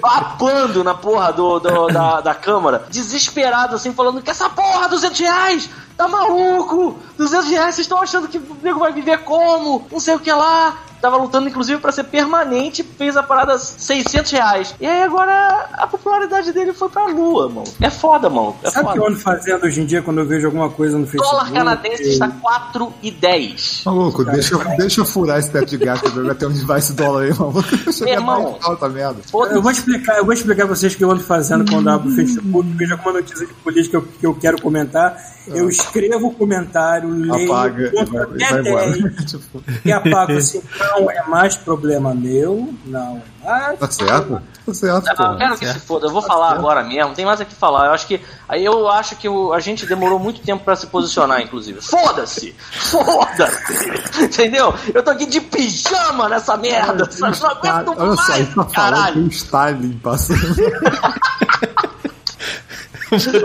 [0.00, 5.18] babando na porra do, do- da, da Câmara, desesperado assim, falando que essa porra, 200
[5.20, 6.96] reais, tá maluco?
[7.18, 9.86] 200 reais, vocês estão achando que o nego vai viver como?
[9.90, 10.76] Não sei o que lá.
[11.00, 14.74] Tava lutando, inclusive, pra ser permanente, fez a parada 600 reais.
[14.80, 17.66] E aí agora a popularidade dele foi pra lua, mano.
[17.80, 18.56] É foda, mano.
[18.62, 20.98] É Sabe o que eu ando fazendo hoje em dia quando eu vejo alguma coisa
[20.98, 21.30] no Facebook?
[21.30, 23.82] Dólar canadense está 4 e 10.
[23.86, 26.92] Maluco, deixa, deixa eu furar esse teto de gato pra ver até onde vai esse
[26.92, 27.92] dólar aí, maluco.
[27.92, 28.52] Chega irmão.
[28.52, 29.20] mais alta merda.
[29.50, 31.94] Eu vou explicar, eu vou explicar pra vocês o que eu ando fazendo quando eu
[31.94, 35.16] abro o Facebook, vejo alguma notícia de política que eu, que eu quero comentar,
[35.48, 38.90] eu escrevo o comentário, leio, Apaga e conto vai, e até vai embora.
[38.90, 43.78] 10 tipo, e apago assim, não é mais problema meu, não é mais.
[43.78, 44.42] tá certo?
[44.66, 45.36] Tá certo, Ah, eu pô.
[45.36, 47.86] quero que se foda, eu vou falar agora mesmo, tem mais o que falar.
[47.86, 48.20] Eu acho que.
[48.48, 51.80] Aí eu acho que o- a gente demorou muito tempo pra se posicionar, inclusive.
[51.80, 52.52] Foda-se!
[52.72, 53.90] Foda-se!
[54.24, 54.74] Entendeu?
[54.92, 57.08] Eu tô aqui de pijama nessa merda!
[57.18, 60.56] Não aguento Olha só, ele mais, tá falando com o Stalin passando.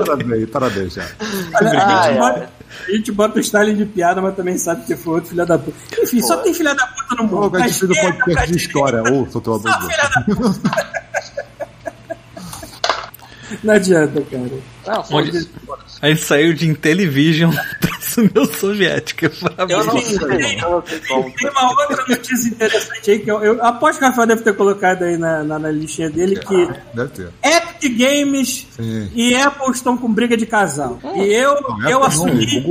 [0.05, 1.03] parabéns, parabéns, já.
[1.61, 5.29] Olha, a, A gente bota o Stalin de piada, mas também sabe que foi outro
[5.29, 5.77] filho da puta.
[6.01, 7.49] Enfim, só tem filha da puta no Ô, mundo.
[7.87, 9.03] do Esquerda, podcast de história.
[9.11, 10.91] Ô, Só filha da puta.
[13.63, 14.51] Não adianta, cara.
[14.87, 15.49] Não, foda-se.
[16.01, 17.91] A gente saiu de Intellivision pra
[18.23, 19.29] União Soviética.
[19.29, 21.31] Tem- eu não sei como.
[21.33, 24.53] Tem uma outra notícia interessante aí que eu, eu aposto que o Rafael deve ter
[24.55, 27.29] colocado aí na, na, na listinha dele que Deve ter.
[27.43, 29.09] Epic Games Sim.
[29.13, 30.99] e Apple estão com briga de casal.
[31.15, 32.65] E eu, Não, eu Apple assumi.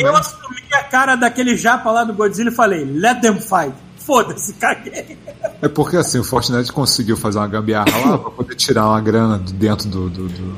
[0.00, 3.74] Eu assumi a cara daquele japa lá do Godzilla e falei, let them fight.
[4.04, 5.18] Foda-se, caguei.
[5.62, 9.38] É porque assim, o Fortnite conseguiu fazer uma gambiarra lá pra poder tirar uma grana
[9.38, 10.56] de dentro do, do, do,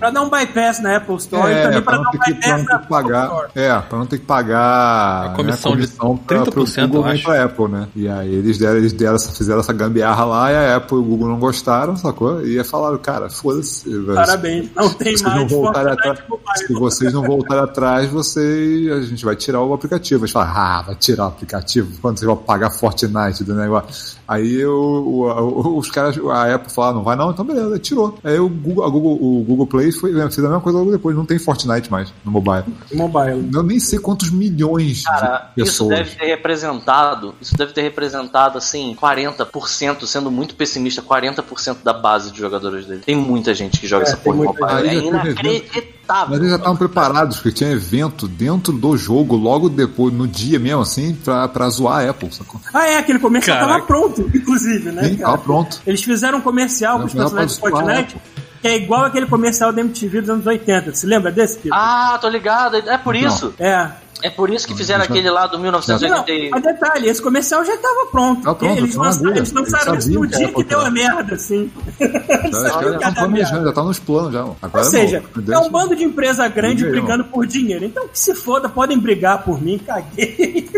[0.00, 2.12] Pra dar um bypass na Apple Store e também É, pra pra não dar um
[2.12, 3.24] ter que, pra bypass não ter que pagar.
[3.26, 3.48] Store.
[3.54, 5.26] É, pra não ter que pagar.
[5.26, 7.22] A comissão de pra, 30%, pro Google eu acho.
[7.22, 7.88] pra Apple, né?
[7.94, 11.04] E aí eles deram, eles deram fizeram essa gambiarra lá e a Apple e o
[11.04, 12.44] Google não gostaram, sacou?
[12.44, 13.88] E falaram, cara, foda-se.
[14.14, 18.10] Parabéns, não tem Se vocês não mais voltarem Fortnite atrás, se vocês não voltarem atrás,
[18.10, 20.24] vocês, a gente vai tirar o aplicativo.
[20.24, 24.18] A gente fala, ah, vai tirar o aplicativo, quando vocês vão pagar Fortnite do negócio.
[24.26, 28.16] Aí o- os caras, a Apple falaram, não vai não, então beleza, tirou.
[28.22, 31.16] Aí o Google, a Google, o Google Play foi, fez a mesma coisa logo depois,
[31.16, 32.64] não tem Fortnite mais no mobile.
[32.92, 33.48] Mobile.
[33.52, 35.98] Eu nem sei quantos milhões Cara, de isso pessoas.
[35.98, 42.30] deve ter representado, isso deve ter representado, assim, 40%, sendo muito pessimista, 40% da base
[42.30, 43.02] de jogadores dele.
[43.04, 44.88] Tem muita gente que joga É, essa porra mobile.
[44.88, 45.90] É inacreditável.
[46.30, 50.58] Mas eles já estavam preparados, porque tinha evento dentro do jogo, logo depois, no dia
[50.58, 52.60] mesmo, assim, pra, pra zoar a Apple, sacou?
[52.74, 53.74] Ah, é, aquele comercial Caraca.
[53.74, 55.04] tava pronto, inclusive, né?
[55.04, 55.30] Sim, cara?
[55.32, 55.80] tava pronto.
[55.86, 58.16] Eles fizeram um comercial com os personagens do Fortnite,
[58.60, 60.94] que é igual aquele comercial da MTV dos anos 80.
[60.94, 61.70] Você lembra desse, Pedro?
[61.78, 62.76] Ah, tô ligado.
[62.76, 63.20] É por Não.
[63.28, 63.54] isso.
[63.58, 63.88] É.
[64.22, 66.30] É por isso que fizeram Já- aquele lá do Não, 1980.
[66.30, 68.42] e- mas detalhe, esse comercial já estava pronto.
[68.42, 69.38] Tava pronto, eles, lançaram, agulha.
[69.38, 71.72] eles lançaram Eles isso no sabiam que dia que deu a merda, assim.
[71.98, 74.40] Já, tá tá nos planos já.
[74.60, 77.82] Agora Ou seja, não, é um bando de empresa grande brigando por dinheiro.
[77.84, 80.68] Então que se foda, podem brigar por mim, caguei.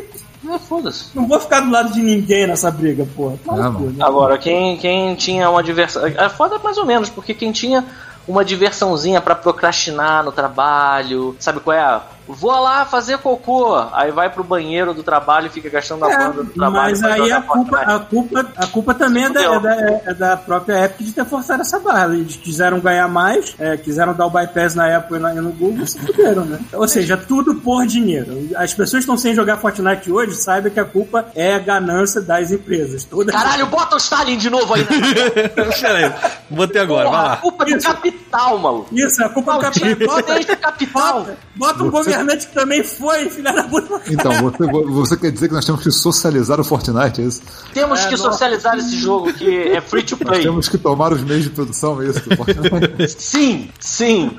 [0.48, 1.07] Ah, foda-se.
[1.14, 3.38] Não vou ficar do lado de ninguém nessa briga, porra.
[3.44, 3.94] Tá né?
[4.00, 6.07] Agora, quem, quem tinha uma diversão.
[6.07, 7.85] É foda mais ou menos, porque quem tinha
[8.26, 12.00] uma diversãozinha pra procrastinar no trabalho, sabe qual é?
[12.26, 16.16] Vou lá fazer cocô, aí vai pro banheiro do trabalho e fica gastando a É,
[16.18, 16.72] banda do trabalho.
[16.74, 20.37] mas aí a culpa, a, culpa, a culpa também é da, é, da, é da
[20.37, 22.14] própria Epic de ter forçado essa barra.
[22.14, 25.98] Eles quiseram ganhar mais, é, quiseram dar o bypass na Apple e no Google, se
[25.98, 26.58] fuderam, né?
[26.72, 28.48] Ou seja, tudo por dinheiro.
[28.56, 32.20] As pessoas que estão sem jogar Fortnite hoje, saibam que a culpa é a ganância
[32.20, 33.04] das empresas.
[33.04, 34.82] Todas Caralho, bota o Stalin de novo aí.
[34.82, 35.48] Né?
[35.80, 36.12] Pera aí,
[36.50, 37.37] botei agora, vai Porra, lá.
[37.38, 38.88] culpa do capital, maluco.
[38.92, 40.22] Isso, a culpa é do capital.
[40.22, 41.12] deixa o capital.
[41.22, 42.12] Bota, bota um governante
[42.46, 44.01] que também foi, filha da puta.
[44.09, 47.42] Então, você, você quer dizer que nós temos que socializar o Fortnite, é isso?
[47.72, 48.22] Temos É, que nossa.
[48.31, 50.42] socializar esse jogo que é free to Nós play.
[50.42, 52.20] temos que tomar os meios de produção, é isso?
[52.29, 53.14] do Fortnite?
[53.18, 54.37] Sim, sim.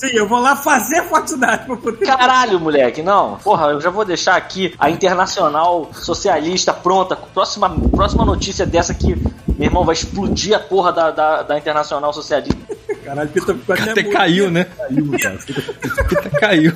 [0.00, 2.06] Sim, eu vou lá fazer Fortnite pra poder.
[2.06, 3.36] Caralho, moleque, não.
[3.36, 7.14] Porra, eu já vou deixar aqui a Internacional Socialista pronta.
[7.16, 12.14] Próxima, próxima notícia dessa que, meu irmão, vai explodir a porra da, da, da Internacional
[12.14, 12.56] Socialista.
[13.04, 14.66] Caralho, Pita ficou até Até caiu, né?
[14.78, 16.30] Saiu, cara.
[16.40, 16.72] Caiu.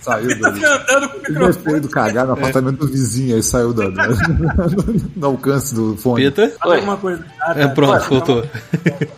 [0.00, 0.64] Saiu Tá dali.
[0.64, 1.76] andando com o Ele deve ter microfone.
[1.76, 4.08] ido cagar no apartamento do vizinho, aí saiu da, da-
[5.16, 6.24] no alcance do fone.
[6.30, 6.50] Pita.
[6.58, 6.78] Fala Oi.
[6.78, 7.24] alguma coisa.
[7.42, 7.74] Ah, É, tá.
[7.74, 8.46] pronto, Vai, voltou.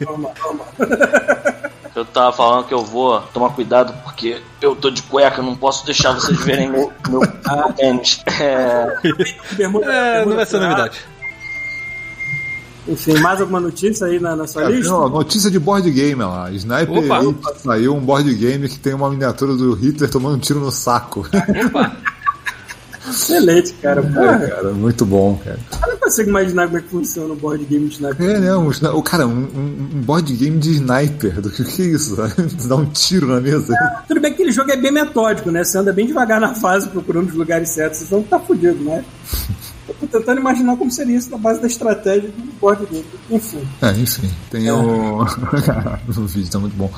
[0.04, 0.64] Toma, toma.
[1.94, 5.86] Eu tava falando que eu vou tomar cuidado porque eu tô de cueca, não posso
[5.86, 7.20] deixar vocês verem meu, meu
[7.76, 8.20] tênis.
[8.40, 8.86] É,
[9.56, 11.00] Bermuda, É, não vai ser novidade.
[12.86, 14.94] Enfim, mais alguma notícia aí na, na sua tem lista?
[14.94, 16.50] uma notícia de board game lá.
[16.50, 17.18] Sniper Opa.
[17.22, 20.70] Elite saiu um board game que tem uma miniatura do Hitler tomando um tiro no
[20.70, 21.26] saco.
[21.66, 21.96] Opa,
[23.08, 24.02] Excelente, cara.
[24.02, 25.58] Porra, cara, muito bom, cara.
[25.82, 28.30] eu não consigo imaginar como é que funciona o board game de Sniper.
[28.30, 31.40] É, sni- o cara, um, um- board game de sniper.
[31.40, 32.16] Do que, que é isso?
[32.68, 33.74] Dá um tiro na mesa.
[34.08, 35.62] Tudo bem que aquele jogo é bem metódico, né?
[35.64, 39.04] Você anda bem devagar na fase procurando os lugares certos, senão tá fudido, né?
[39.86, 43.04] Eu tô tentando imaginar como seria isso na base da estratégia do board game.
[43.30, 43.60] Enfim.
[43.82, 45.22] É, enfim, tem o.
[46.08, 46.90] o vídeo tá muito bom.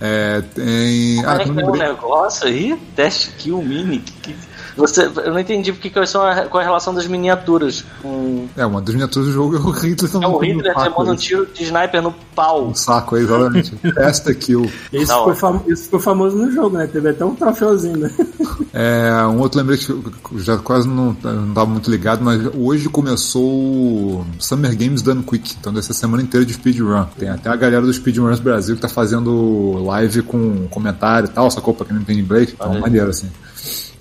[0.00, 1.18] É, tem.
[1.24, 2.78] Ah, Como é tem que um é um negócio aí?
[2.94, 3.98] Teste Kill Mini.
[3.98, 4.47] Que- que-
[4.78, 7.84] Você, eu não entendi porque quais são a, qual é a relação das miniaturas.
[8.00, 10.58] Com, É, uma das miniaturas do jogo é o Hitler é tomando o um tiro
[10.58, 11.18] Hitler tomando um aí.
[11.18, 12.68] tiro de sniper no pau.
[12.68, 13.74] Um saco aí, exatamente.
[13.92, 14.70] Testa kill.
[14.92, 16.86] Isso, ficou isso ficou famoso no jogo, né?
[16.86, 18.10] Teve até um troféuzinho, né?
[18.72, 22.88] É, um outro lembrete que eu já quase não, não tava muito ligado, mas hoje
[22.88, 27.04] começou o Summer Games Done Quick, então dessa semana inteira de speedrun.
[27.18, 31.50] Tem até a galera do Speedruns Brasil que tá fazendo live com comentário e tal,
[31.50, 31.74] sacou?
[31.74, 33.28] Pra quem não entende inglês, então maneiro assim.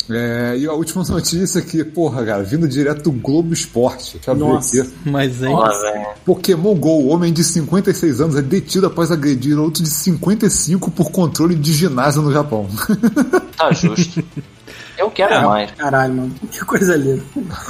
[0.09, 4.19] É, e a última notícia que, porra, cara, vindo direto do Globo Esporte.
[4.35, 4.81] Nossa.
[4.81, 4.91] aqui.
[5.05, 6.07] mas velho.
[6.25, 11.55] Pokémon GO, homem de 56 anos é detido após agredir outro de 55 por controle
[11.55, 12.67] de ginásio no Japão.
[13.57, 14.23] Tá justo.
[14.97, 15.71] Eu quero mais.
[15.71, 16.35] Caralho, mano.
[16.51, 17.23] Que coisa linda.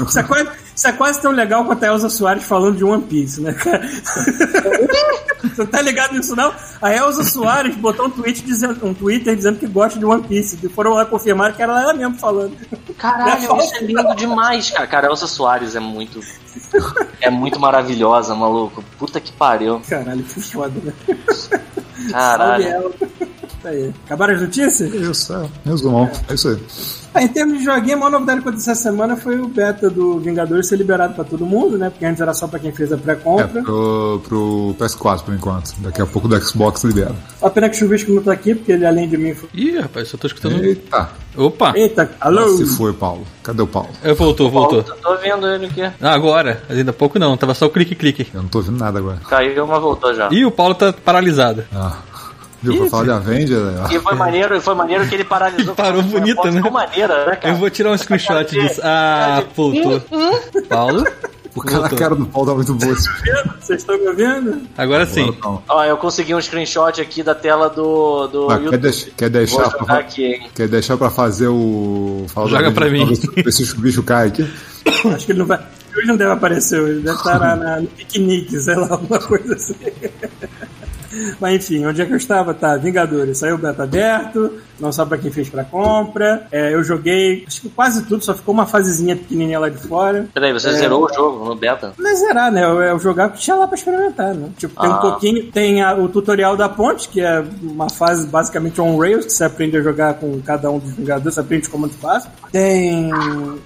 [0.08, 3.04] Isso é quase, isso é quase tão legal quanto a Elza Soares falando de One
[3.04, 3.82] Piece, né, cara?
[5.44, 6.54] Você tá ligado nisso, não?
[6.82, 10.58] A Elza Soares botou um, tweet dizendo, um Twitter dizendo que gosta de One Piece.
[10.64, 12.56] E foram lá confirmar que era ela mesmo falando.
[12.98, 14.88] Caralho, isso é lindo demais, cara.
[14.88, 16.20] Cara, Elsa Soares é muito.
[17.22, 18.84] É muito maravilhosa, maluco.
[18.98, 19.82] Puta que pariu.
[19.88, 20.94] Caralho, que foda, né?
[22.12, 22.94] Caralho.
[23.62, 23.92] Tá aí.
[24.06, 24.94] Acabaram as notícias?
[24.94, 25.46] Isso, é.
[25.66, 26.10] Resumão.
[26.30, 26.58] É isso aí.
[27.14, 29.90] Ah, em termos de joguinho, a maior novidade que aconteceu essa semana foi o beta
[29.90, 31.90] do Vingadores ser liberado pra todo mundo, né?
[31.90, 33.48] Porque antes era só pra quem fez a É, pré-compra.
[33.64, 35.74] pro, pro PS4 por enquanto.
[35.80, 37.16] Daqui a pouco do Xbox libera.
[37.42, 39.50] A pena que o Chuvisco não tá aqui, porque ele, além de mim, foi...
[39.56, 40.64] Ih, rapaz, só tô escutando.
[40.64, 41.10] Eita.
[41.36, 41.74] Opa!
[41.76, 42.56] Eita, alô?
[42.58, 43.26] Se foi, Paulo.
[43.42, 43.90] Cadê o Paulo?
[44.04, 44.84] É, voltou, voltou.
[44.84, 45.82] Tô, tô vendo ele aqui.
[45.82, 46.62] Ah, agora.
[46.70, 48.28] Mas ainda há pouco não, tava só o clique-clique.
[48.34, 49.18] Eu não tô ouvindo nada agora.
[49.28, 50.30] Caiu, mas voltou já.
[50.32, 51.64] Ih, o Paulo tá paralisado.
[51.74, 51.98] Ah.
[52.62, 52.78] Viu?
[52.82, 53.88] Pra falar de Avenger, né?
[53.92, 55.74] E foi maneiro, foi maneiro que ele paralisou.
[55.76, 56.56] Parou uma bonito, foto né?
[56.58, 57.54] Ficou maneira, né, cara?
[57.54, 58.82] Eu vou tirar um screenshot disso.
[58.84, 60.02] Ah, voltou.
[60.68, 61.06] Paulo?
[61.56, 62.94] O cara, a cara do Paulo tá muito boa.
[62.94, 63.10] esse
[63.60, 64.62] Vocês estão me ouvindo?
[64.78, 65.36] Agora sim.
[65.68, 68.82] Ó, eu consegui um screenshot aqui da tela do, do Mas quer, YouTube.
[68.82, 70.50] deix- quer deixar pra, aqui, hein?
[70.54, 72.26] quer deixar pra fazer o.
[72.28, 73.08] Fala Joga pra mim.
[73.08, 74.48] ver se- ver se o bicho cai aqui.
[75.16, 75.60] Acho que ele não vai...
[75.96, 79.56] Hoje não deve aparecer, hoje deve estar na, na- no piquenique, sei lá, alguma coisa
[79.56, 79.76] assim.
[81.40, 82.54] Mas enfim, onde é que eu estava?
[82.54, 83.38] Tá, Vingadores.
[83.38, 86.48] Saiu o beta aberto, não só pra quem fez pra compra.
[86.52, 90.28] É, eu joguei, acho que quase tudo, só ficou uma fasezinha pequenininha lá de fora.
[90.34, 91.94] Peraí, você zerou o jogo no beta?
[91.98, 92.62] Não é zerar, né?
[92.90, 94.50] É o jogar que tinha lá pra experimentar, né?
[94.58, 94.98] Tipo, tem um Ah.
[94.98, 95.52] pouquinho.
[95.52, 99.78] Tem a- o tutorial da ponte, que é uma fase basicamente on-rails, que você aprende
[99.78, 102.28] a jogar com cada um dos Vingadores, você aprende como tu faz.
[102.52, 103.12] Tem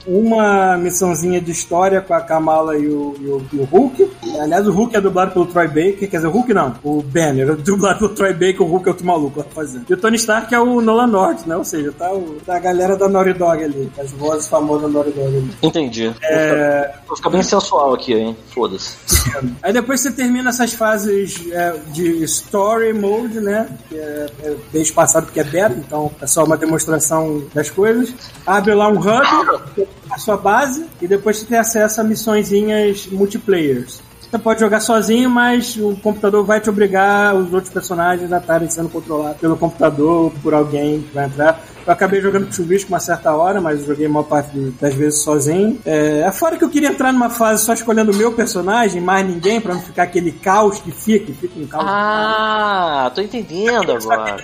[0.06, 4.12] uma missãozinha de história com a Kamala e o, e o, e o Hulk.
[4.40, 7.31] Aliás, o Hulk é dublado pelo Troy Baker, quer dizer, o Hulk não, o Banner
[7.40, 9.86] é dublado pelo Troy Baker, o Hulk é outro maluco lá fazendo.
[9.90, 11.56] E o Tony Stark é o Nolan North, né?
[11.56, 14.88] Ou seja, tá, o- tá a galera da Naughty Dog ali, as vozes famosas da
[14.90, 15.52] Naughty Dog ali.
[15.64, 16.14] Entendi.
[16.24, 18.36] É, Vou ficar bem sensual aqui, hein?
[18.54, 18.96] Foda-se.
[19.64, 23.68] Aí depois você termina essas fases é, de story mode, né?
[23.90, 28.14] Que é, é bem espaçado porque é beta, então é só uma demonstração das coisas.
[28.46, 34.02] Abre lá um hub, a sua base, e depois você tem acesso a missõezinhas multiplayers.
[34.32, 38.70] Você pode jogar sozinho, mas o computador vai te obrigar os outros personagens a estarem
[38.70, 41.62] sendo controlados pelo computador por alguém que vai entrar.
[41.86, 44.94] Eu acabei jogando com o Chuvisco uma certa hora, mas joguei a maior parte das
[44.94, 45.80] vezes sozinho.
[45.86, 49.60] É, fora que eu queria entrar numa fase só escolhendo o meu personagem, mais ninguém,
[49.60, 51.86] pra não ficar aquele caos que fica, fica um caos.
[51.88, 54.38] Ah, tô entendendo Só que agora.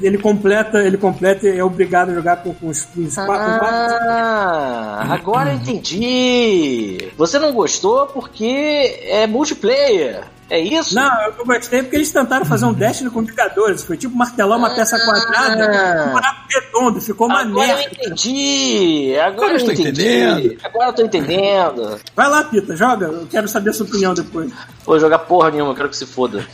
[0.00, 3.14] ele ele, completa, ele completa e é obrigado a jogar com, com os, com os
[3.14, 7.08] quatro, com quatro Ah, agora eu entendi.
[7.16, 10.24] Você não gostou porque é multiplayer.
[10.48, 10.94] É isso?
[10.94, 13.82] Não, eu gostei porque eles tentaram fazer um Destiny com Vingadores.
[13.82, 19.16] Foi tipo martelar uma peça quadrada, um buraco redondo, ficou uma Agora eu entendi.
[19.18, 19.82] Agora, eu entendi.
[19.82, 20.58] entendendo.
[20.62, 22.00] Agora eu tô entendendo.
[22.14, 23.06] Vai lá, Pita, joga.
[23.06, 24.52] Eu quero saber a sua opinião depois.
[24.84, 26.46] Vou jogar porra nenhuma, eu quero que se foda.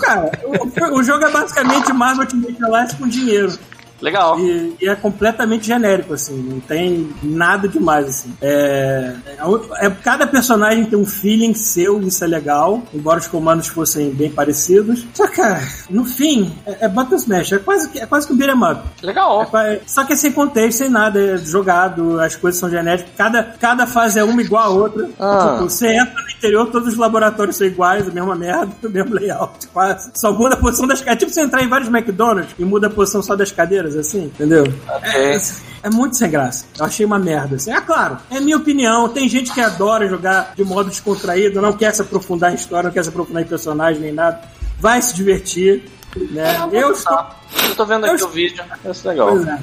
[0.00, 3.52] Cara, o, o jogo é basicamente Marvel Ultimate Alliance com dinheiro.
[4.00, 4.38] Legal.
[4.38, 8.34] E, e é completamente genérico, assim, não tem nada demais, assim.
[8.42, 13.66] É, é- é- cada personagem tem um feeling seu, isso é legal, embora os comandos
[13.68, 15.06] fossem bem parecidos.
[15.14, 18.32] Só que, cara, no fim, é, é Button Smash, é quase, que- é quase que
[18.32, 18.80] um beat'em up.
[19.02, 19.42] Legal.
[19.42, 23.10] É qua- Só que é sem contexto, sem nada, é jogado, as coisas são genéricas,
[23.16, 25.08] cada, cada fase é uma igual a outra.
[25.18, 25.52] Ah.
[25.54, 29.14] Tipo, você entra no interior, todos os laboratórios são iguais, a mesma merda, o mesmo
[29.14, 30.10] layout, quase.
[30.14, 31.18] Só muda a posição das cadeiras.
[31.20, 34.64] Tipo você entrar em vários McDonald's e muda a posição só das cadeiras, assim, entendeu?
[35.02, 35.38] É,
[35.82, 36.64] é muito sem graça.
[36.78, 37.56] Eu achei uma merda.
[37.56, 37.72] Assim.
[37.72, 39.08] É claro, é minha opinião.
[39.08, 42.94] Tem gente que adora jogar de modo descontraído, não quer se aprofundar em história, não
[42.94, 44.40] quer se aprofundar em personagem nem nada.
[44.80, 45.84] Vai se divertir.
[46.30, 46.44] Né?
[46.72, 47.16] Eu estou.
[47.16, 47.36] Tá.
[47.68, 48.64] Eu tô vendo aqui Eu- o vídeo.
[48.84, 49.28] É legal.
[49.30, 49.58] Pois é.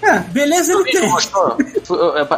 [0.00, 1.10] É, beleza O ele tem.
[1.10, 1.56] gostou?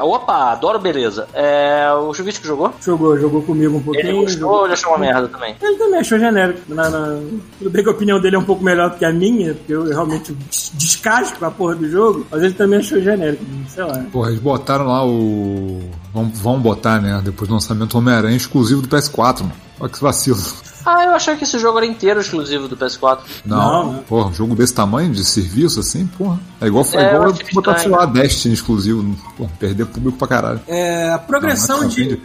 [0.02, 1.28] Opa, adoro beleza.
[1.34, 2.72] É, o Chuvisco jogou?
[2.80, 4.06] Jogou, jogou comigo um pouquinho.
[4.08, 5.54] Ele gostou ou ele achou uma merda também?
[5.60, 6.60] Ele também achou genérico.
[6.68, 7.20] Na, na-
[7.58, 9.72] Tudo bem que a opinião dele é um pouco melhor do que a minha, porque
[9.74, 14.04] eu realmente des- descasco a porra do jogo, mas ele também achou genérico, sei lá.
[14.12, 15.80] Porra, eles botaram lá o.
[16.12, 17.20] Vão, vão botar, né?
[17.24, 19.52] Depois do lançamento Homem-Aranha exclusivo do PS4, mano.
[19.78, 20.38] Olha que vacilo.
[20.84, 23.18] Ah, eu achei que esse jogo era inteiro exclusivo do PS4.
[23.44, 24.02] Não, Não, né?
[24.08, 26.38] porra, um jogo desse tamanho, de serviço, assim, porra.
[26.60, 27.96] É igual, É, é igual eu botar, sei estranho.
[27.96, 29.16] lá, Destiny exclusivo.
[29.36, 30.60] Porra, perder público pra caralho.
[30.66, 32.20] É, a progressão Não, de.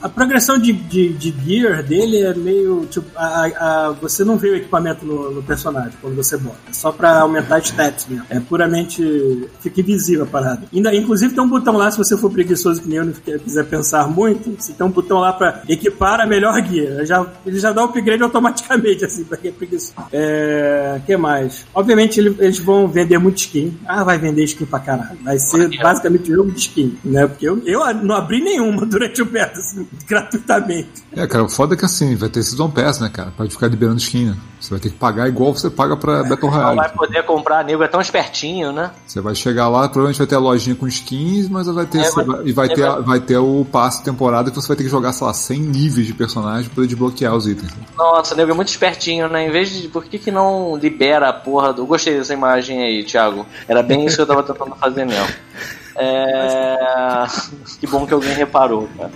[0.00, 2.86] A progressão de, de, de gear dele é meio.
[2.90, 6.56] Tipo, a, a- a- você não vê o equipamento no, no personagem quando você bota.
[6.68, 8.24] É só pra aumentar stats mesmo.
[8.30, 9.48] É puramente.
[9.60, 10.62] Fica invisível a parada.
[10.72, 13.64] Ainda, inclusive tem um botão lá, se você for preguiçoso que nem eu não quiser
[13.64, 17.04] pensar muito, tem um botão lá pra equipar a melhor gear.
[17.04, 19.94] Já, ele já dá o upgrade automaticamente, assim, pra quem é preguiçoso.
[20.12, 21.00] É.
[21.06, 21.66] que mais?
[21.74, 23.76] Obviamente ele- eles vão vender muito skin.
[23.86, 25.18] Ah, vai vender skin pra caralho.
[25.22, 27.26] Vai ser basicamente jogo de skin, né?
[27.26, 29.87] Porque eu, eu não abri nenhuma durante o beta, assim.
[30.06, 30.88] gratuitamente.
[31.16, 33.32] É, cara, o foda é que assim, vai ter Season Pass, né, cara?
[33.36, 34.36] Pode ficar liberando skin, né?
[34.60, 36.76] Você vai ter que pagar igual você paga pra Battle Não Royale.
[36.76, 38.90] vai poder comprar, nego é tão espertinho, né?
[39.06, 42.04] Você vai chegar lá, provavelmente vai ter a lojinha com skins, mas vai ter, É,
[42.04, 44.66] você vai- vai- e vai é, ter, vai- vai ter o passe temporada que você
[44.68, 47.72] vai ter que jogar, sei lá, 100 níveis de personagem pra poder desbloquear os itens.
[47.96, 49.46] Nossa, nego é muito espertinho, né?
[49.46, 49.88] Em vez de.
[49.88, 51.82] Por que, que não libera a porra do.
[51.82, 53.46] Eu gostei dessa imagem aí, Thiago.
[53.68, 55.26] Era bem isso que eu tava tentando fazer mesmo.
[55.98, 57.26] É...
[57.80, 59.10] Que bom que alguém reparou, cara.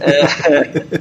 [0.00, 1.00] É...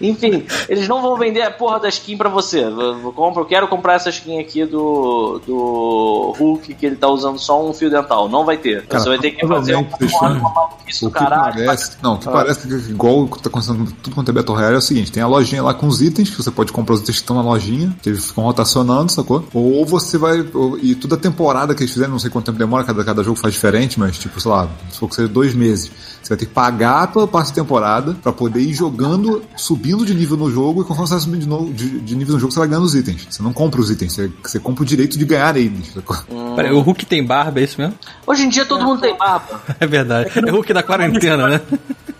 [0.00, 2.62] Enfim, eles não vão vender a porra da skin pra você.
[2.64, 7.08] Eu, eu compro, eu quero comprar essa skin aqui do, do Hulk, que ele tá
[7.08, 8.28] usando só um fio dental.
[8.28, 8.86] Não vai ter.
[8.86, 11.18] Cara, você vai ter que fazer uma provavelmente, porra de uma maluquice O do que
[11.18, 11.64] caralho.
[11.66, 12.32] parece, não, o que Ah.
[12.32, 15.22] parece que igual tá acontecendo com tudo quanto é Battle Royale é o seguinte, tem
[15.22, 17.42] a lojinha lá com os itens, que você pode comprar os itens que estão na
[17.42, 19.44] lojinha, que eles ficam rotacionando, sacou?
[19.52, 22.58] Ou você vai, ou- e toda a temporada que eles fizerem, não sei quanto tempo
[22.58, 25.54] demora, cada, cada jogo faz diferente, mas tipo, sei lá, se for que seja dois
[25.54, 25.90] meses,
[26.22, 30.14] você vai ter que pagar pela parte da temporada pra poder ir jogando, subindo de
[30.14, 32.52] nível no jogo, e conforme você vai subindo de, novo- de- de nível no jogo,
[32.52, 33.26] você vai ganhando os itens.
[33.30, 36.16] Você não compra os itens, você, você compra o direito de ganhar eles, sacou?
[36.56, 37.94] Peraí, o Hulk tem barba, é isso mesmo?
[38.26, 39.60] Hoje em dia todo mundo tem barba.
[39.78, 40.30] É verdade.
[40.34, 41.60] É o Hulk da quarentena, né?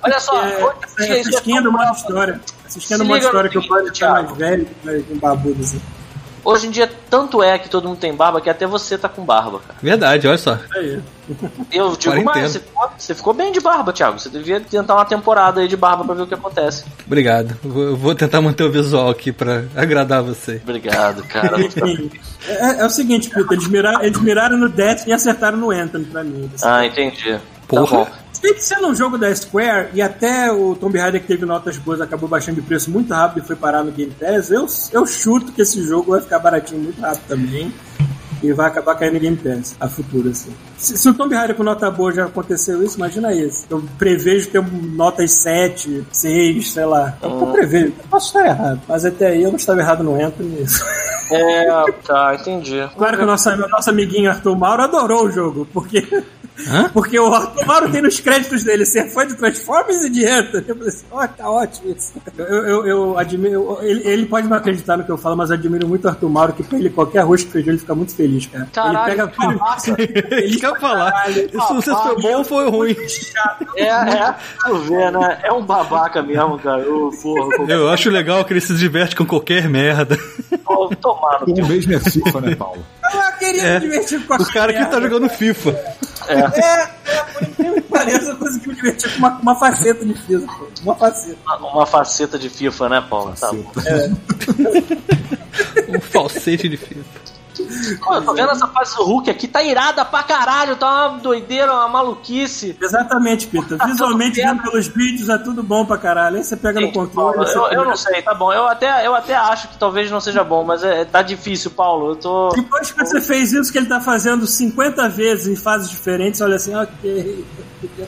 [0.02, 1.96] Olha só, É, essa, essa isso é é brabo.
[1.96, 2.40] história.
[2.66, 5.60] Essa skin é liga história que eu seguinte, posso estar mais velho, mais um babudo
[5.62, 5.80] assim.
[6.46, 9.24] Hoje em dia, tanto é que todo mundo tem barba que até você tá com
[9.24, 9.80] barba, cara.
[9.82, 10.56] Verdade, olha só.
[10.76, 11.02] Aí.
[11.72, 14.20] Eu digo mais, você ficou, você ficou bem de barba, Thiago.
[14.20, 16.84] Você devia tentar uma temporada aí de barba pra ver o que acontece.
[17.04, 17.56] Obrigado.
[17.64, 20.60] Eu Vou, tentar manter o visual aqui pra agradar você.
[20.62, 21.60] Obrigado, cara.
[21.60, 22.12] Enfim,
[22.46, 26.04] é, é o seguinte, Pito, eles miraram, eles miraram no Death e acertaram no Anthem
[26.04, 26.48] pra mim.
[26.62, 27.40] ah, entendi.
[27.66, 28.04] Porra.
[28.04, 31.44] Tá bem que sendo um jogo da Square e até o Tomb Raider que teve
[31.44, 34.66] notas boas acabou baixando de preço muito rápido e foi parar no Game Pass, eu,
[34.92, 37.72] eu chuto que esse jogo vai ficar baratinho muito rápido também.
[38.42, 40.52] E vai acabar caindo no Game Pass a futuro, assim.
[40.76, 43.66] Se, se o Tomb Raider com nota boa já aconteceu isso, imagina isso.
[43.70, 47.16] Eu prevejo ter notas 7, 6, sei lá.
[47.22, 47.94] Eu, eu prevejo.
[47.98, 48.82] Eu posso estar errado.
[48.86, 50.84] Mas até aí eu não estava errado no Anthem nisso.
[51.32, 52.88] É, tá, entendi.
[52.96, 56.06] Claro que o nosso, nosso amiguinho Arthur Mauro adorou o jogo, porque.
[56.68, 56.88] Hã?
[56.92, 60.64] Porque o Arthur Mauro tem nos créditos dele ser fã de Transformers e de Enter.
[60.66, 62.12] Eu falei assim, ó, tá ótimo isso.
[62.38, 63.52] Eu, eu, eu admiro.
[63.54, 66.08] eu- ele, ele pode não acreditar no que eu falo, mas eu admiro muito o
[66.08, 68.68] Arthur Mauro, que pra ele qualquer arroz que feijão ele fica muito feliz, cara.
[68.72, 69.32] Caralho, ele pega.
[69.36, 69.76] babaca.
[70.44, 71.24] Isso que eu ia falar.
[71.26, 71.48] Sei
[71.82, 72.96] se foi bom ou foi ruim.
[73.76, 74.34] É, é,
[74.88, 75.38] vê, né?
[75.42, 76.82] É um babaca mesmo, cara.
[76.90, 80.18] Ô, porra, Eu acho legal que ele se diverte com qualquer merda.
[80.66, 82.84] Ô, tomar no O mesmo é FIFA, né, Paulo?
[83.04, 83.74] Eu queria É.
[83.74, 85.76] me divertir com a O cara que tá jogando FIFA.
[86.28, 86.86] É, é,
[87.32, 90.68] por incrível que pareça, eu consegui me divertir com uma, uma faceta de FIFA, pô.
[90.82, 91.38] Uma faceta.
[91.46, 93.34] Uma, uma faceta de FIFA, né, Paulo?
[93.38, 93.72] Tá bom.
[95.88, 97.35] Um falsete de FIFA.
[98.02, 101.18] Pô, eu tô vendo essa fase do Hulk aqui, tá irada pra caralho, tá uma
[101.18, 102.76] doideira, uma maluquice.
[102.80, 103.78] Exatamente, Peter.
[103.86, 106.36] Visualmente, vendo pelos vídeos, é tudo bom pra caralho.
[106.36, 107.36] Aí você pega no Gente, controle.
[107.36, 108.52] Paulo, eu, eu não sei, tá bom.
[108.52, 112.10] Eu até, eu até acho que talvez não seja bom, mas é, tá difícil, Paulo.
[112.10, 112.48] Eu tô.
[112.50, 116.56] Depois que você fez isso que ele tá fazendo 50 vezes em fases diferentes, olha
[116.56, 117.44] assim, ok.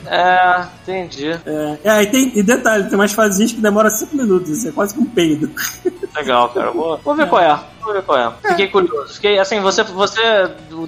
[0.05, 1.31] É, entendi.
[1.45, 4.71] É, é, e, tem, e detalhe, tem umas fases que demoram 5 minutos, isso é
[4.71, 5.49] quase que um peido.
[6.15, 6.71] Legal, cara.
[6.71, 7.59] Vou, vou ver qual é.
[7.85, 8.31] Ver qual é.
[8.49, 9.13] Fiquei curioso.
[9.15, 10.21] Fiquei, assim, você, você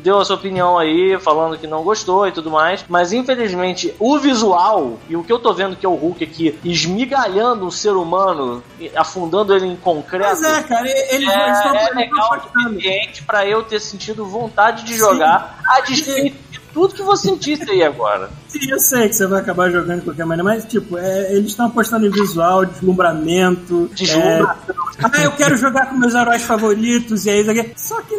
[0.02, 4.20] deu a sua opinião aí, falando que não gostou e tudo mais, mas infelizmente o
[4.20, 7.92] visual e o que eu tô vendo que é o Hulk aqui, esmigalhando um ser
[7.92, 8.64] humano,
[8.96, 10.42] afundando ele em concreto.
[10.42, 14.96] Mas é, cara, eles É, é legal o suficiente pra eu ter sentido vontade de
[14.96, 18.30] jogar a despeito de tudo que você sentisse aí agora.
[18.48, 21.52] Sim, eu sei que você vai acabar jogando de qualquer maneira, mas tipo, é, eles
[21.52, 23.90] estão apostando em visual, deslumbramento.
[23.94, 27.74] Deslumbra- é, ah, eu quero jogar com meus heróis favoritos, e aí, isso aqui.
[27.76, 28.16] Só que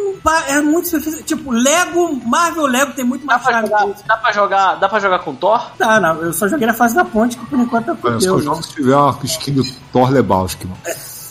[0.47, 1.23] é muito superficial.
[1.23, 4.99] Tipo, Lego, Marvel Lego tem muito Dá mais pra, jogar, dá, pra jogar, dá pra
[4.99, 5.71] jogar com Thor?
[5.77, 8.29] Tá, não, eu só joguei na fase da ponte, que por enquanto é Olha, só
[8.29, 8.39] fodeu.
[8.41, 10.79] jogo se tiver uma skin do Thor Lebowski, mano.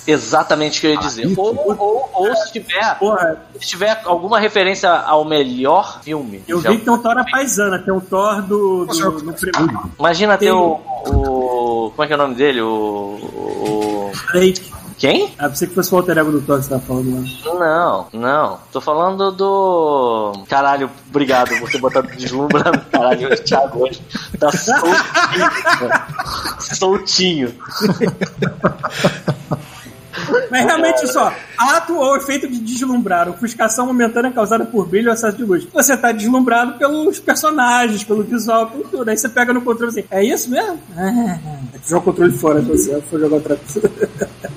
[0.07, 1.27] Exatamente o que eu ia dizer.
[1.27, 1.41] isso.
[1.41, 6.43] Ou, ou, ou se tiver Porra, se tiver alguma referência ao melhor filme.
[6.49, 8.85] eu vi que tem um Thor paisana, tem um Thor do.
[8.87, 9.91] do, no primeiro.
[9.99, 11.93] Imagina ter tem- o, o.
[11.95, 12.61] Como é que é o nome dele?
[12.63, 12.69] O.
[12.69, 14.73] o Drake.
[14.99, 15.35] quem?
[15.39, 17.21] Ah, pensei que fosse o alter ego do Thor que você tava falando lá.
[17.59, 18.59] Não, não.
[18.73, 20.33] Tô falando do.
[20.49, 22.81] Caralho, obrigado por ter botado deslumbrando.
[22.91, 24.03] Caralho, o Thiago hoje
[24.39, 24.97] tá soltinho.
[26.61, 27.55] soltinho.
[30.51, 35.37] Mas realmente só, ato ou efeito de deslumbrar, ofuscação momentânea causada por brilho ou excesso
[35.37, 35.67] de luz.
[35.73, 39.09] Você tá deslumbrado pelos personagens, pelo visual, por tudo.
[39.09, 40.79] Aí você pega no controle assim, é isso mesmo?
[40.97, 41.39] Ah,
[41.87, 43.91] joga o controle fora, você for jogar outra coisa.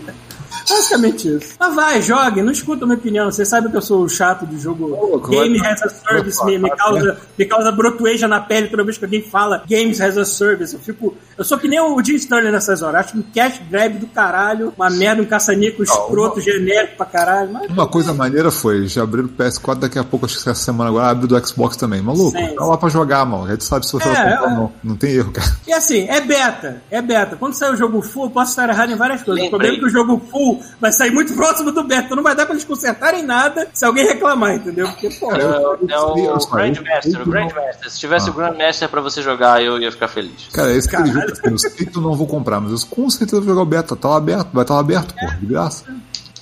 [0.69, 1.55] Basicamente isso.
[1.59, 3.31] Mas vai, jogue, não escuta a minha opinião.
[3.31, 6.43] Vocês sabem que eu sou o chato do jogo louco, Game as a Service.
[6.45, 10.01] Me, me vai- causa, me causa brotueja na pele toda vez que alguém fala Games
[10.01, 10.73] as a Service.
[10.73, 11.15] Eu fico.
[11.37, 13.05] Eu sou que nem o Jim Sterling nessas horas.
[13.07, 17.51] Acho um cash grab do caralho, uma merda, um caça-nico escroto, genérico pra caralho.
[17.53, 20.55] Mas Uma coisa maneira foi, já abriram o PS4, daqui a pouco, acho que essa
[20.55, 22.01] semana agora abre do Xbox também.
[22.01, 22.55] Maluco, Sim.
[22.55, 23.45] tá lá pra jogar, mano.
[23.45, 24.41] A gente sabe se você É, vai comprar é.
[24.43, 24.73] ou não.
[24.83, 25.55] Não tem erro, cara.
[25.67, 27.35] E assim, é beta, é beta.
[27.35, 29.41] Quando sair o jogo full, eu posso estar errado em várias coisas.
[29.41, 29.49] O Lembrei.
[29.49, 31.81] problema é que o jogo full vai sair muito próximo do.
[31.81, 34.87] Então não vai dar pra eles consertarem nada se alguém reclamar, entendeu?
[34.87, 37.89] Porque, pô, É, é o sei, eu- Grandmaster, o Grandmaster.
[37.91, 40.47] Se tivesse o Grandmaster pra você jogar, eu ia ficar feliz.
[40.53, 41.13] Cara, esse Caralho.
[41.13, 43.61] jogo, assim, eu sei que eu não vou comprar, mas eu com certeza vou jogar
[43.61, 43.95] o beta.
[43.95, 45.83] Tá lá aberto, vai estar lá aberto, porra, de graça.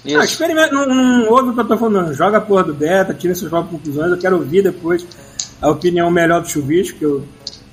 [0.06, 2.14] Ah, experimenta, não, não ouve o que eu tô falando, não.
[2.14, 4.12] Joga a porra do beta, tira suas próprias conclusões.
[4.12, 5.06] Eu quero ouvir depois
[5.62, 7.24] a opinião melhor do Chuvisco, que eu,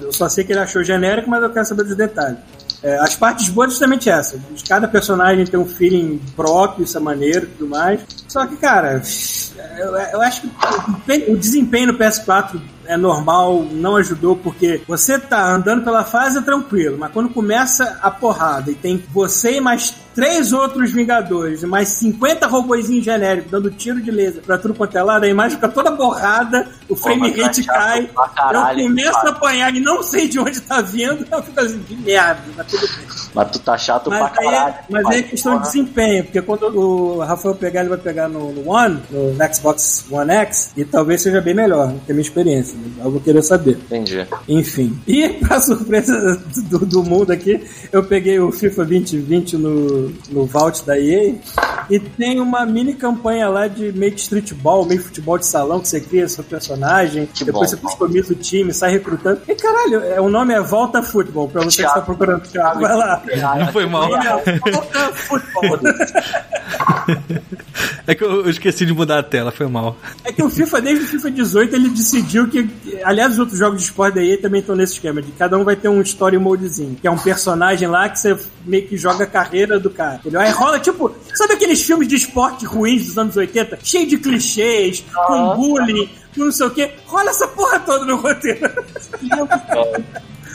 [0.01, 2.38] eu só sei que ele achou genérico, mas eu quero saber dos detalhes.
[2.83, 4.41] É, as partes boas é justamente essa.
[4.66, 8.01] Cada personagem tem um feeling próprio, isso é maneiro e tudo mais.
[8.26, 9.03] Só que, cara,
[9.79, 15.53] eu, eu acho que o, desempenho no PS4 é normal, não ajudou, porque você tá
[15.53, 19.95] andando pela fase é tranquilo, mas quando começa a porrada e tem você e mais
[20.13, 25.03] três outros Vingadores mais 50 robozinhos genéricos dando tiro de laser pra tudo quanto é
[25.03, 29.19] lado, a imagem fica toda borrada, o frame tá rate chato cai, caralho, eu começo
[29.19, 32.67] a apanhar e não sei de onde tá vindo, eu fico assim, de merda, mas
[32.67, 33.07] tudo bem.
[33.33, 34.75] Mas tu tá chato Mas pra aí, caralho.
[34.75, 38.29] é, mas aí é questão de desempenho, porque quando o Rafael pegar, ele vai pegar
[38.29, 42.14] no, no One, no Xbox One X, e talvez seja bem melhor, que é a
[42.14, 42.76] minha experiência.
[42.78, 43.03] né?
[43.05, 43.72] Eu vou querer saber.
[43.86, 44.26] Entendi.
[44.48, 44.98] Enfim.
[45.07, 47.61] E, pra surpresa do, do mundo aqui,
[47.92, 51.34] eu peguei o FIFA 2020 no, no Vault da EA
[51.88, 55.88] e tem uma mini campanha lá de meio que streetball, meio futebol de salão, que
[55.88, 57.76] você cria seu personagem, Que depois bom.
[57.76, 59.40] você customiza o time, sai recrutando.
[59.48, 61.98] E caralho, é, o nome é Volta Futebol, pra você que Thiago.
[61.98, 62.42] está procurando.
[62.42, 63.22] Thiago, vai lá.
[63.59, 64.14] Não foi mal.
[64.14, 65.78] É Volta Futebol.
[68.07, 69.97] É que eu eu esqueci de mudar a tela, foi mal.
[70.24, 72.68] É que o FIFA, desde o FIFA 18, ele decidiu que.
[73.05, 75.64] Aliás, os outros jogos de esporte da EA também estão nesse esquema, de cada um
[75.64, 79.24] vai ter um story modezinho, que é um personagem lá que você meio que joga
[79.24, 80.16] a carreira do cara.
[80.16, 80.41] Entendeu?
[80.41, 83.78] Aí rola, tipo, sabe aqueles filmes de esporte ruins dos anos 80?
[83.82, 86.91] Cheio de clichês, com bullying, com não sei o quê.
[87.07, 88.70] Rola essa porra toda no roteiro.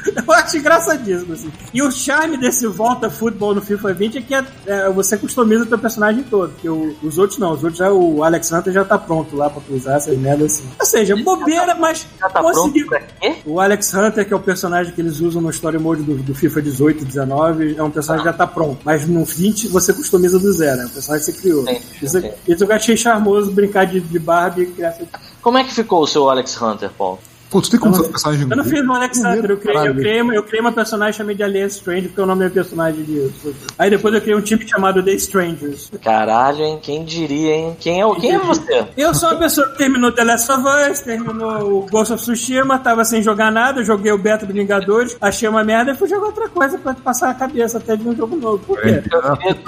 [0.27, 1.51] Eu acho engraçadíssimo, assim.
[1.73, 5.63] E o charme desse volta futebol no FIFA 20 é que é, é, você customiza
[5.63, 6.51] o teu personagem todo.
[6.51, 9.49] Porque o- os outros não, os outros já, o Alex Hunter já tá pronto lá
[9.49, 10.63] pra tu usar essas merdas assim.
[10.79, 12.87] Ou seja, bobeira, mas Já tá conseguiu.
[12.87, 13.35] pronto pra quê?
[13.45, 16.35] O Alex Hunter, que é o personagem que eles usam no Story Mode do, do
[16.35, 18.79] FIFA 18 e 19, é um personagem que já tá pronto.
[18.83, 21.65] Mas no 20 você customiza do zero, é o personagem que você criou.
[21.65, 22.31] Sim, Isso, sim.
[22.47, 24.95] isso eu achei charmoso brincar de, de Barbie e criar
[25.41, 27.19] Como é que ficou o seu Alex Hunter, Paulo?
[27.49, 29.87] Pô, tu tem como fazer um personagem Eu não fiz no Alex Hunter, eu criei,
[29.87, 32.41] eu, criei, uma- eu criei uma personagem chamada de Alien Strange, porque é o nome
[32.41, 33.31] meu personagem de.
[33.77, 35.91] Aí depois eu criei um time chamado The Strangers.
[36.03, 36.79] Caralho, hein?
[36.81, 37.77] Quem diria, hein?
[37.79, 38.87] Quem é, o- quem é você?
[38.97, 42.79] Eu sou uma pessoa que terminou The Last of Us, terminou o Ghost of Tsushima,
[42.79, 46.25] tava sem jogar nada, joguei o beta do Vingadores, achei uma merda e fui jogar
[46.27, 48.59] outra coisa pra passar a cabeça até de um jogo novo.
[48.59, 49.01] Por quê?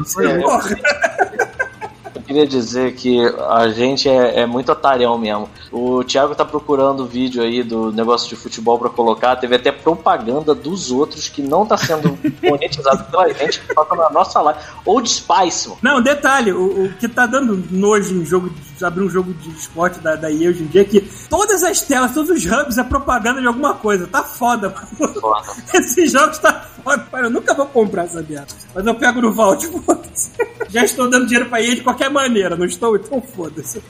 [0.01, 0.69] Dizer, eu Porra.
[0.71, 1.26] eu
[2.27, 5.49] queria dizer que a gente é, é muito otário mesmo.
[5.71, 9.37] O Thiago tá procurando o vídeo aí do negócio de futebol pra colocar.
[9.37, 14.09] Teve até propaganda dos outros que não tá sendo monetizado pela gente, que passa na
[14.09, 14.59] nossa live.
[14.85, 15.79] Ou de Spice, mano.
[15.81, 19.49] Não, detalhe, o, o que tá dando nojo em jogo de abrir um jogo de
[19.49, 22.77] esporte da, da EA hoje em dia é que todas as telas, todos os hubs
[22.77, 24.05] é propaganda de alguma coisa.
[24.05, 25.13] Tá foda, mano.
[25.13, 25.47] Foda.
[25.73, 26.67] Esses jogos tá.
[27.13, 28.47] Eu nunca vou comprar essa merda.
[28.73, 30.31] Mas eu pego no Vault, foda-se.
[30.69, 32.95] Já estou dando dinheiro pra EA de qualquer maneira, não estou?
[32.95, 33.81] Então foda-se.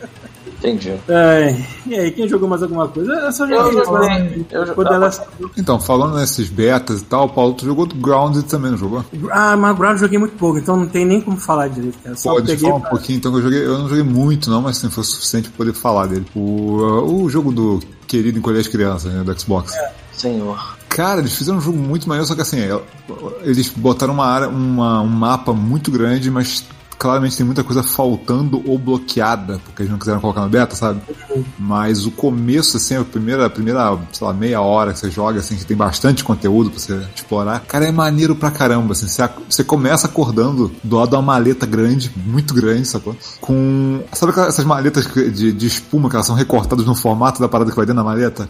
[0.59, 0.93] Entendi.
[1.07, 3.11] Ai, e aí, quem jogou mais alguma coisa?
[3.13, 4.45] Eu só Eu joguei?
[4.51, 4.83] Eu joguei.
[4.85, 5.11] dela-
[5.55, 9.05] Então, falando nesses betas e tal, Paulo, tu jogou do Grounded também, não jogou?
[9.31, 12.15] Ah, mas Ground eu joguei muito pouco, então não tem nem como falar direito, cara.
[12.15, 13.65] Só Pode falar um pra- pouquinho, então que eu joguei.
[13.65, 16.25] Eu não joguei muito, não, mas assim, foi o suficiente pra poder falar dele.
[16.35, 19.73] O, uh, o jogo do querido encolher as crianças, né, do Xbox.
[20.11, 20.76] Senhor.
[20.97, 22.81] Cara, eles fizeram um jogo muito maneiro, só que assim, é,
[23.43, 26.65] eles botaram uma área, uma, um mapa muito grande, mas
[26.97, 30.99] claramente tem muita coisa faltando ou bloqueada, porque eles não quiseram colocar no beta, sabe?
[31.59, 35.39] Mas o começo, assim, a primeira, a primeira, sei lá, meia hora que você joga,
[35.39, 39.29] assim, que tem bastante conteúdo pra você explorar, cara, é maneiro pra caramba, assim, você,
[39.47, 43.15] você começa acordando do lado de uma maleta grande, muito grande, sacou?
[43.39, 47.47] Com, sabe aquelas, essas maletas de, de espuma que elas são recortadas no formato da
[47.47, 48.49] parada que vai dentro da maleta?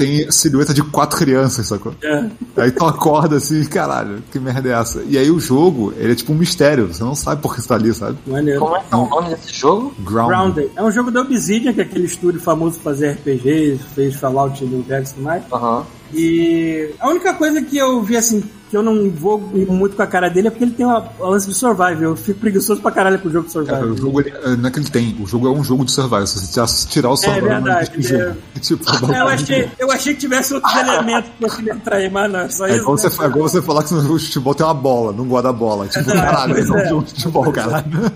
[0.00, 1.94] Tem silhueta de quatro crianças, sacou?
[2.02, 2.24] É.
[2.56, 5.02] Aí tu acorda assim, caralho, que merda é essa?
[5.06, 7.68] E aí o jogo, ele é tipo um mistério, você não sabe por que você
[7.68, 8.18] tá ali, sabe?
[8.26, 8.60] Maneiro.
[8.60, 9.94] Como é que é o nome desse jogo?
[10.00, 10.28] Ground.
[10.28, 10.70] Grounded.
[10.74, 14.64] É um jogo da Obsidian, que é aquele estúdio famoso por fazer RPGs, fez Fallout
[14.64, 15.42] New Vegas e tudo mais.
[15.52, 15.84] Aham.
[16.12, 20.06] E a única coisa que eu vi assim, que eu não vou muito com a
[20.06, 22.00] cara dele é porque ele tem uma lance de survival.
[22.00, 23.94] Eu fico preguiçoso pra caralho pro jogo de Cara, survival.
[23.94, 26.26] o jogo ele, não é que ele tem, o jogo é um jogo de survival.
[26.26, 28.36] Se você tirar- o survival, não verdade, existe jogo.
[28.60, 32.30] Tipo, É, eu, achei, eu achei que tivesse outros elementos pra ele entrar aí, mas
[32.30, 32.80] não, é só É isso.
[32.82, 33.02] igual, né?
[33.02, 35.42] você, é igual você falar que no jogo de futebol tem uma bola, não gosta
[35.44, 35.88] da bola.
[35.88, 36.88] Tipo, caralho, é um é.
[36.88, 38.12] jogo de futebol, caralho.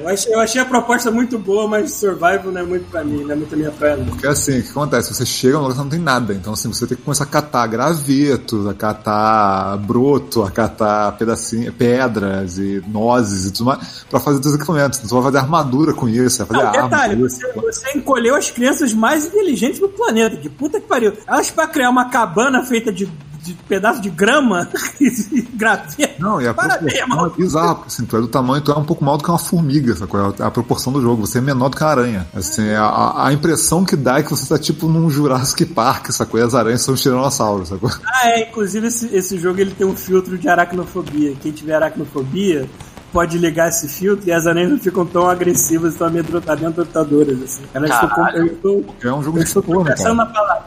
[0.00, 3.24] Eu achei, eu achei a proposta muito boa, mas survival não é muito pra mim,
[3.24, 3.96] não é muito a minha praia.
[3.96, 4.06] não.
[4.06, 5.12] Porque assim, o que acontece?
[5.14, 6.32] Você chega lugar que não tem nada.
[6.34, 11.74] Então, assim, você tem que começar a catar gravetos, a catar broto, a catar pedacinhos,
[11.74, 14.98] pedras e nozes e tudo mais, pra fazer teus equipamentos.
[14.98, 16.88] Então, você vai fazer armadura com isso, vai fazer Não, arma.
[16.90, 20.36] detalhe, você, você encolheu as crianças mais inteligentes do planeta.
[20.36, 21.14] Que puta que pariu.
[21.26, 23.08] Elas pra criar uma cabana feita de,
[23.48, 24.68] de pedaço de grama
[25.00, 26.20] e graveto.
[26.20, 28.76] Não, e a Parabéns, proporção é bizarra, porque assim, tu é do tamanho, tu é
[28.76, 30.34] um pouco maior do que uma formiga, sacou?
[30.38, 32.26] É a proporção do jogo, você é menor do que uma aranha.
[32.34, 36.40] Assim, a, a impressão que dá é que você tá tipo num Jurassic Park, sacou?
[36.40, 37.90] E as aranhas são os tiranossauros, sacou?
[38.06, 38.48] Ah, é.
[38.48, 41.34] Inclusive, esse, esse jogo ele tem um filtro de aracnofobia.
[41.40, 42.68] Quem tiver aracnofobia
[43.12, 47.42] pode ligar esse filtro e as aranhas não ficam tão agressivas tão amedronta- amedrontadoras.
[47.42, 47.62] Assim.
[47.72, 48.08] Elas ficam.
[48.10, 48.38] Caralho.
[48.38, 50.28] Eu estou, É um jogo eu de estou né, pensando cara?
[50.28, 50.64] na palavra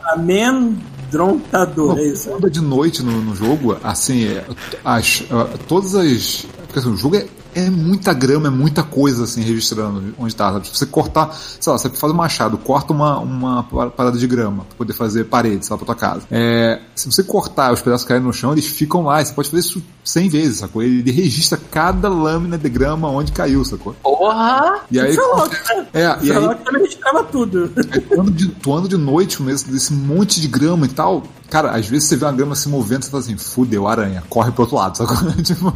[1.12, 1.97] amedrontador.
[1.97, 2.34] É isso.
[2.34, 4.45] Anda de noite no, no jogo, assim, é,
[4.84, 6.45] as, ah, todas as.
[6.68, 7.26] Porque assim, o jogo é,
[7.56, 10.52] é muita grama, é muita coisa assim registrando onde tá.
[10.52, 10.68] Sabe?
[10.68, 14.64] Se você cortar, sei lá, você faz um machado, corta uma, uma parada de grama
[14.66, 16.24] pra poder fazer parede, sei lá, pra tua casa.
[16.32, 19.24] É, se você cortar os pedaços caírem no chão, eles ficam lá.
[19.24, 20.82] Você pode fazer isso 100 vezes, sacou?
[20.82, 23.93] Ele registra cada lâmina de grama onde caiu, sacou?
[24.02, 24.82] Porra!
[24.89, 25.16] E aí.
[25.16, 25.88] Fallout, né?
[25.93, 27.72] É, e aí Fallout também registrava tudo.
[27.91, 31.24] Aí tu anda de, tu anda de noite mesmo, desse monte de grama e tal.
[31.52, 34.52] Cara, às vezes você vê uma grama se movendo você fala assim, fudeu, aranha, corre
[34.52, 34.97] pro outro lado.
[34.97, 35.43] Sabe?
[35.43, 35.72] tipo,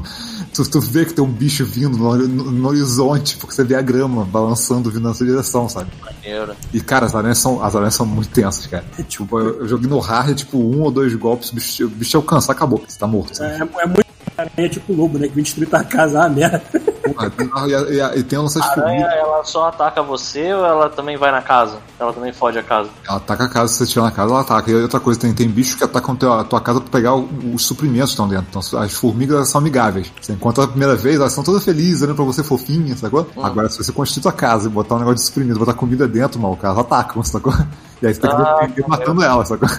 [0.53, 3.75] tu, tu vê que tem um bicho vindo no, no- no horizonte, porque você vê
[3.75, 5.91] a grama balançando vindo na sua direção, sabe?
[6.01, 6.55] Maneiro.
[6.73, 8.85] E, cara, as aranhas são, as aranhas são muito tensas, cara.
[9.07, 12.11] Tipo, eu, eu joguei no hard, tipo, um ou dois golpes, o bicho, o bicho
[12.11, 12.81] te alcançar, acabou.
[12.87, 13.43] Você tá morto.
[13.43, 14.05] É, é muito.
[14.57, 15.27] É tipo lobo, né?
[15.27, 16.61] Que vem destruir tua casa, ah, merda.
[17.05, 17.31] Porra,
[17.67, 21.17] e, e- e tem o das A aranha, ela só ataca você ou ela também
[21.17, 21.77] vai na casa?
[21.99, 22.89] Ela também fode a casa.
[23.07, 24.71] Ela ataca a casa, se você estiver na casa, ela ataca.
[24.71, 27.65] E outra coisa, tem, tem bichos que atacam a tua casa pra pegar o- os
[27.65, 28.47] suprimentos que estão dentro.
[28.49, 30.11] Então, as formigas são amigáveis.
[30.21, 33.27] Você encontra a primeira vez, elas são todas felizes, olhando pra você fofinha, sacou?
[33.41, 36.39] Agora, se você construir tua casa e botar um negócio de suprimido, botar comida dentro,
[36.39, 37.53] mal, elas atacam, sacou?
[38.01, 39.69] E aí você tem que Ah, defender matando elas, sacou?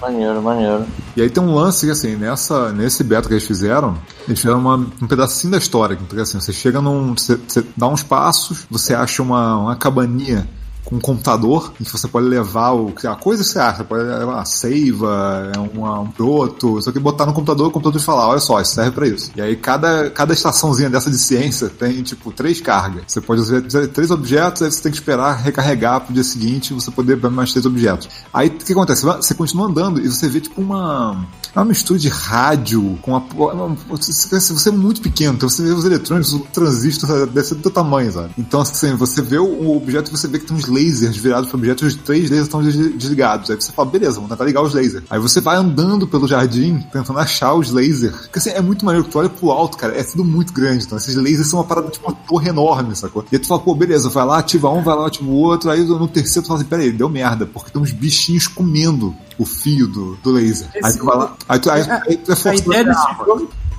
[0.00, 0.86] Maneiro, maneiro.
[1.16, 4.58] E aí tem um lance que, assim, nessa, nesse beta que eles fizeram, eles fizeram
[4.58, 5.96] uma, um pedacinho da história.
[5.96, 7.14] Porque, assim, você chega num.
[7.16, 10.48] Você, você dá uns passos, você acha uma, uma cabaninha
[10.84, 14.04] com um computador em que você pode levar o, a coisa que você acha, pode
[14.04, 18.28] levar uma seiva, uma, um broto, só que botar no computador, o computador te falar,
[18.28, 19.30] olha só, isso serve pra isso.
[19.36, 23.02] E aí cada, cada estaçãozinha dessa de ciência tem tipo três cargas.
[23.06, 26.90] Você pode usar três objetos, aí você tem que esperar recarregar pro dia seguinte você
[26.90, 28.08] poder mais três objetos.
[28.32, 29.04] Aí o que acontece?
[29.04, 31.26] Você continua andando e você vê tipo uma.
[31.54, 35.84] É uma mistura de rádio com uma- Você é muito pequeno, então você vê os
[35.84, 38.30] eletrônicos, o transistor deve ser do teu tamanho, sabe?
[38.38, 41.58] Então, assim, você vê o objeto e você vê que tem uns lasers virados para
[41.58, 43.50] objetos, os três lasers estão des- desligados.
[43.50, 45.04] Aí você fala, beleza, vamos tentar ligar os lasers.
[45.10, 48.16] Aí você vai andando pelo jardim, tentando achar os lasers.
[48.22, 50.84] Porque assim, é muito maneiro que tu olha pro alto, cara, é tudo muito grande.
[50.84, 53.24] Então, esses lasers são uma parada, tipo, uma torre enorme, sacou?
[53.30, 55.68] E aí tu fala, pô, beleza, vai lá, ativa um, vai lá, ativa o outro.
[55.70, 59.44] Aí no terceiro tu fala assim, peraí, deu merda, porque tem uns bichinhos comendo o
[59.44, 60.68] fio do, do laser.
[60.84, 62.70] Aí tu vai lá, aí tu, aí, aí tu é forçado.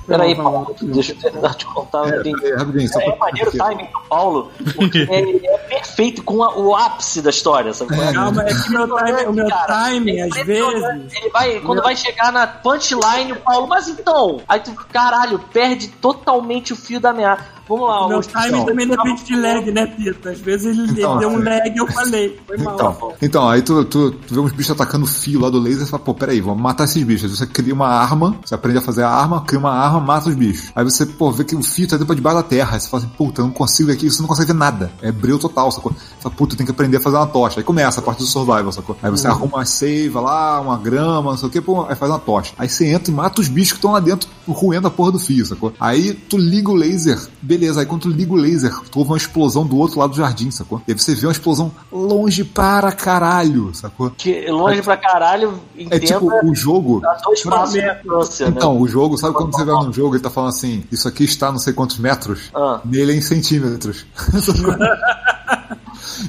[0.06, 2.08] Peraí, Paulo, deixa eu terminar de contar.
[2.08, 5.58] É, peraí, rapidinho, só É, pra- é maneiro o timing do Paulo, porque ele é
[5.58, 7.94] perfeito com a- o ápice da história, sabe?
[7.94, 8.12] qual é?
[8.12, 11.14] Calma, é que meu time, o meu Cara, timing, é às vezes.
[11.14, 15.88] Ele vai, quando vai chegar na punchline, o Paulo, mas então, aí tu, caralho, perde
[15.88, 17.44] totalmente o fio da meada.
[17.68, 20.30] Vamos lá, O meu timing também depende de lag, né, Pita?
[20.30, 22.38] Às vezes ele Então, deu um lag e eu falei.
[22.46, 22.74] Foi mal.
[22.74, 25.86] Então, então aí tu, tu, tu vê uns bichos atacando o fio lá do laser
[25.86, 27.38] e fala, pô, peraí, vamos matar esses bichos.
[27.38, 30.34] Você cria uma arma, você aprende a fazer a arma, cria uma arma, mata os
[30.34, 30.70] bichos.
[30.74, 32.74] Aí você, pô, vê que o fio tá dentro debaixo da terra.
[32.74, 34.90] Aí você fala assim, puta, eu não consigo ver aqui, você não consegue ver nada.
[35.00, 35.92] É breu total, sacou?
[35.92, 37.60] Você fala, puta, tem que aprender a fazer uma tocha.
[37.60, 38.96] Aí começa a parte do survival, sacou?
[39.02, 42.10] Aí você arruma uma seiva lá, uma grama, não sei o que, pô, aí faz
[42.10, 42.52] uma tocha.
[42.58, 45.18] Aí você entra e mata os bichos que estão lá dentro, roendo a porra do
[45.18, 45.72] fio, sacou?
[45.80, 49.16] Aí tu liga o laser, beleza, aí quando tu liga o laser, tu ouve uma
[49.16, 50.82] explosão do outro lado do jardim, sacou?
[50.86, 54.10] E aí você vê uma explosão longe para caralho, sacou?
[54.10, 57.00] Que longe pra caralho, É tipo, entenda o jogo.
[57.04, 58.54] a dois passos de distância, né?
[58.56, 61.24] Então, o jogo, sabe quando você vai num jogo, ele tá falando assim, isso aqui
[61.24, 62.50] está não sei quantos metros?
[62.54, 62.80] Ah.
[62.84, 64.04] Nele é em centímetros.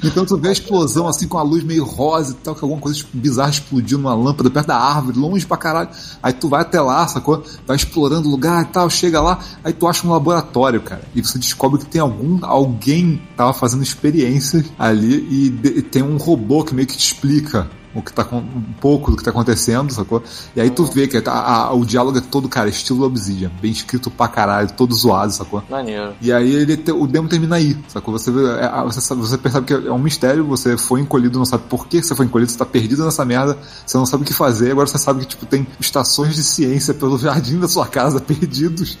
[0.02, 2.80] Então tu vê a explosão assim com a luz meio rosa e tal, que alguma
[2.80, 5.88] coisa bizarra explodiu numa lâmpada perto da árvore, longe pra caralho.
[6.22, 7.42] Aí tu vai até lá, sacou?
[7.66, 11.02] Vai explorando o lugar e tal, chega lá, aí tu acha um laboratório, cara.
[11.14, 16.02] E você descobre que tem algum alguém tava fazendo experiências ali e, de- e tem
[16.02, 19.22] um robô que meio que te explica o que tá com, um pouco do que
[19.24, 20.22] tá acontecendo, sacou?
[20.56, 23.70] E aí tu vê que a- a- o diálogo é todo, cara, estilo Obsidian, bem
[23.70, 25.62] escrito pra caralho, todo zoado, sacou?
[25.70, 26.14] Maneiro.
[26.20, 28.12] E aí ele te- o demo termina aí, sacou?
[28.18, 31.46] Você, vê- é, você, sabe- você percebe que é um mistério, você foi encolhido, não
[31.46, 34.26] sabe por que você foi encolhido, você tá perdido nessa merda, você não sabe o
[34.26, 37.86] que fazer, agora você sabe que tipo, tem estações de ciência pelo jardim da sua
[37.86, 38.98] casa perdidos,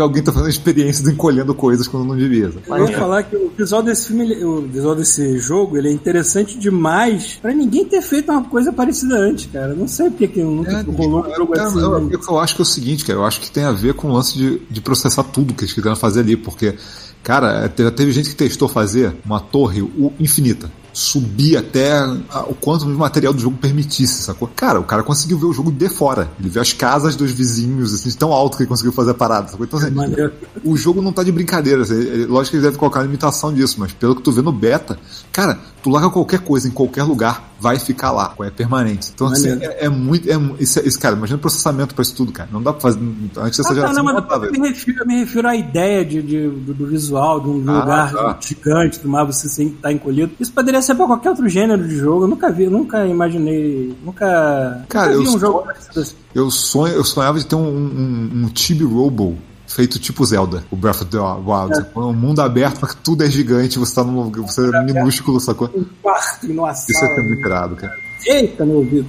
[0.00, 2.50] porque alguém tá fazendo experiência de encolhendo coisas quando não devia.
[2.66, 5.92] Eu ia falar que o visual desse filme, ele- o visual desse jogo, ele é
[5.92, 9.74] interessante demais pra ninguém ter feito uma coisa parecida antes, cara.
[9.74, 11.80] Não sei porque que nunca É, rolou um jogo Cara, assim.
[11.80, 12.08] eu, né?
[12.14, 14.08] eu- eu acho que é o seguinte, cara, eu acho que tem a ver com
[14.08, 16.74] o lance de, de processar tudo que eles quiseram fazer ali, porque,
[17.22, 19.84] cara, já teve gente que testou fazer uma torre
[20.18, 20.70] infinita.
[21.02, 24.46] Subir até a- o quanto de material do jogo permitisse, sacou?
[24.54, 26.30] Cara, o cara conseguiu ver o jogo de fora.
[26.38, 29.48] Ele viu as casas dos vizinhos, assim, tão alto que ele conseguiu fazer a parada,
[29.48, 29.64] sacou?
[29.64, 30.30] Então, assim, Maneiro.
[30.62, 31.80] o jogo não tá de brincadeira.
[31.82, 34.52] assim, ele- lógico que ele deve colocar limitação disso, mas pelo que tu vê no
[34.52, 34.98] beta,
[35.32, 39.10] cara, tu larga qualquer coisa em qualquer lugar, vai ficar lá, é permanente.
[39.14, 40.28] Então, assim, é, é muito.
[40.30, 42.48] É, isso, é- isso, cara, imagina o processamento pra isso tudo, cara.
[42.52, 42.98] Não dá pra fazer.
[43.36, 44.52] Antes dessa Ah, tá, geração não, não, mas pra eu ver.
[44.58, 47.80] me, refiro, eu me refiro à ideia de, de- do, do visual, de um Ah,
[47.80, 48.38] lugar tá.
[48.40, 50.32] gigante, do mar você sem estar encolhido.
[50.40, 52.24] Isso poderia ser pra qualquer outro gênero de jogo.
[52.24, 53.94] Eu nunca vi, nunca imaginei.
[54.04, 54.84] Nunca.
[54.88, 56.14] Cara, nunca vi eu um sou- jogo parecido assim.
[56.34, 59.36] Eu, sonho, eu sonhava de ter um, um, um Chibi Robo
[59.74, 61.76] feito tipo Zelda, o Breath of the Wild.
[61.76, 62.10] sacou?
[62.10, 65.40] Um mundo aberto, mas que tudo é gigante, você tá num lugar, você é minúsculo,
[65.40, 65.70] sacou?
[65.74, 67.12] Um quarto numa Isso sala.
[67.12, 67.94] é ter muito irado, cara.
[68.26, 69.08] Eita, meu ouvido.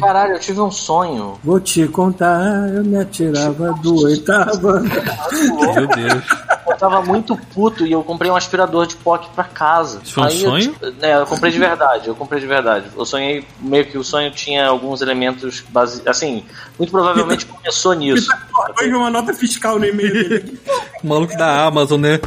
[0.00, 1.34] Caralho, eu tive um sonho.
[1.44, 4.72] Vou te contar, eu me atirava do oitavo.
[4.80, 6.24] Meu Deus.
[6.66, 10.00] Eu tava muito puto e eu comprei um aspirador de pó aqui pra casa.
[10.02, 10.76] Isso foi um Aí eu, sonho?
[10.98, 12.86] né, eu comprei de verdade, eu comprei de verdade.
[12.96, 16.02] Eu sonhei, meio que o sonho tinha alguns elementos base...
[16.08, 16.44] Assim,
[16.78, 18.28] muito provavelmente começou nisso.
[18.80, 20.60] Hoje uma nota fiscal no e-mail dele.
[21.02, 22.20] Maluco da Amazon, né?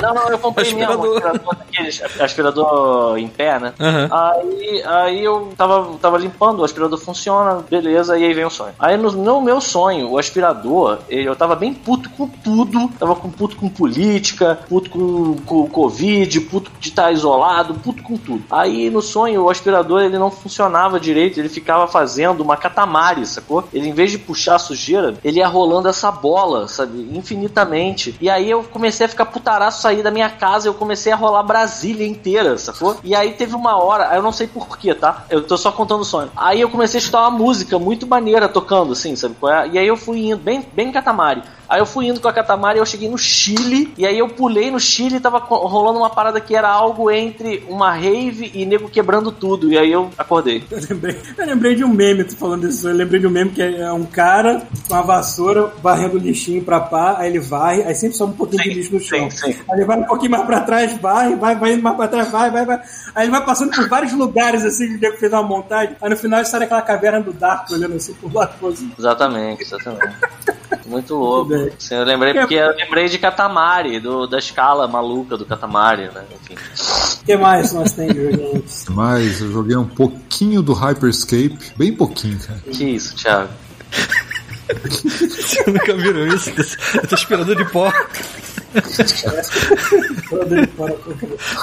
[0.00, 1.16] Não, não, eu comprei mesmo um Aspirador.
[1.16, 3.74] aspirador daqueles, aspirador em pé, né?
[3.78, 4.08] Aham.
[4.10, 8.72] Aí, aí eu tava, tava limpando, o aspirador funciona, beleza, e aí vem o sonho.
[8.78, 13.30] Aí no, no meu sonho, o aspirador, eu tava bem puto com tudo, tava com
[13.30, 18.44] puto com política, puto com, com Covid, puto de estar isolado, puto com tudo.
[18.50, 23.64] Aí no sonho, o aspirador ele não funcionava direito, ele ficava fazendo uma catamari, sacou?
[23.72, 28.16] Ele em vez de puxar a sujeira, ele ia rolando essa bola, sabe, infinitamente.
[28.20, 31.42] E aí eu comecei a ficar putaraço, sair da minha casa, eu comecei a rolar
[31.42, 32.96] Brasília inteira, sacou?
[33.02, 35.24] E aí teve uma hora, eu não sei porquê, tá?
[35.30, 36.30] Eu tô só contando o sonho.
[36.36, 39.68] Aí eu comecei a escutar uma música muito maneira tocando, assim, sabe é?
[39.68, 41.42] E aí eu fui indo, bem, bem catamari.
[41.70, 43.59] Aí eu fui indo com a Catamari, eu cheguei no Chile,
[43.96, 47.64] e aí eu pulei no Chile e tava rolando uma parada que era algo entre
[47.68, 49.72] uma rave e nego quebrando tudo.
[49.72, 50.62] E aí eu acordei.
[50.70, 53.50] Eu lembrei, eu lembrei de um meme, tu falando isso, eu lembrei de um meme
[53.50, 57.94] que é um cara com uma vassoura varrendo lixinho pra pá, aí ele varre, aí
[57.94, 59.30] sempre sobe um pouquinho de Sim, lixo no chão.
[59.30, 59.58] sim, sim.
[59.70, 62.30] Aí ele vai um pouquinho mais pra trás, vai, vai, vai indo mais pra trás,
[62.30, 62.80] vai, vai, vai.
[63.14, 66.10] Aí ele vai passando por vários lugares assim, que o nego fez uma montagem, aí
[66.10, 68.90] no final sai daquela caverna do Dark, olhando assim por lado assim.
[68.98, 70.16] Exatamente, exatamente.
[70.86, 71.50] Muito louco.
[71.50, 71.70] bem.
[71.78, 76.24] Sim, eu lembrei porque eu lembrei de Katamari, do, da escala maluca do Katamari, né?
[76.34, 76.54] Enfim.
[76.54, 78.84] O que mais nós temos de joguinhos?
[78.90, 82.60] Mas eu joguei um pouquinho do Hyperscape, bem pouquinho, cara.
[82.72, 83.50] Que isso, Thiago?
[84.70, 86.50] Vocês nunca viram isso?
[86.50, 87.92] Esse, esse aspirador de pó.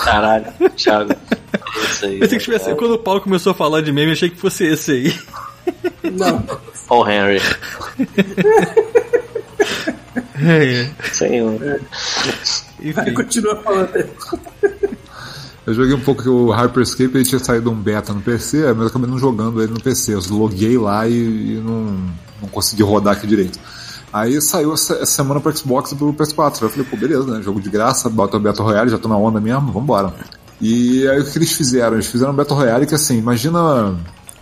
[0.03, 0.45] Caralho,
[0.76, 1.13] Thiago.
[1.13, 2.20] É isso aí.
[2.20, 4.91] Pensei que tivesse, quando o Paulo começou a falar de meme, achei que fosse esse
[4.91, 5.20] aí.
[6.03, 6.43] Não,
[6.88, 7.41] Paul Henry.
[10.47, 10.91] É, é.
[11.11, 11.59] Senhor.
[11.59, 11.79] vai,
[12.81, 13.13] Enfim.
[13.13, 13.89] continua falando.
[15.65, 18.83] Eu joguei um pouco que o Hyperscape ele tinha saído um beta no PC, mas
[18.83, 20.13] eu acabei não jogando ele no PC.
[20.13, 21.97] Eu loguei lá e, e não,
[22.41, 23.59] não consegui rodar aqui direito.
[24.13, 26.61] Aí saiu essa, essa semana pro Xbox e pro PS4.
[26.61, 27.41] Eu falei, pô, beleza, né?
[27.43, 30.13] Jogo de graça, bota o Battle Royale, já tô na onda mesmo, vambora.
[30.61, 31.95] E aí o que eles fizeram?
[31.95, 33.95] Eles fizeram um Battle Royale que assim, imagina,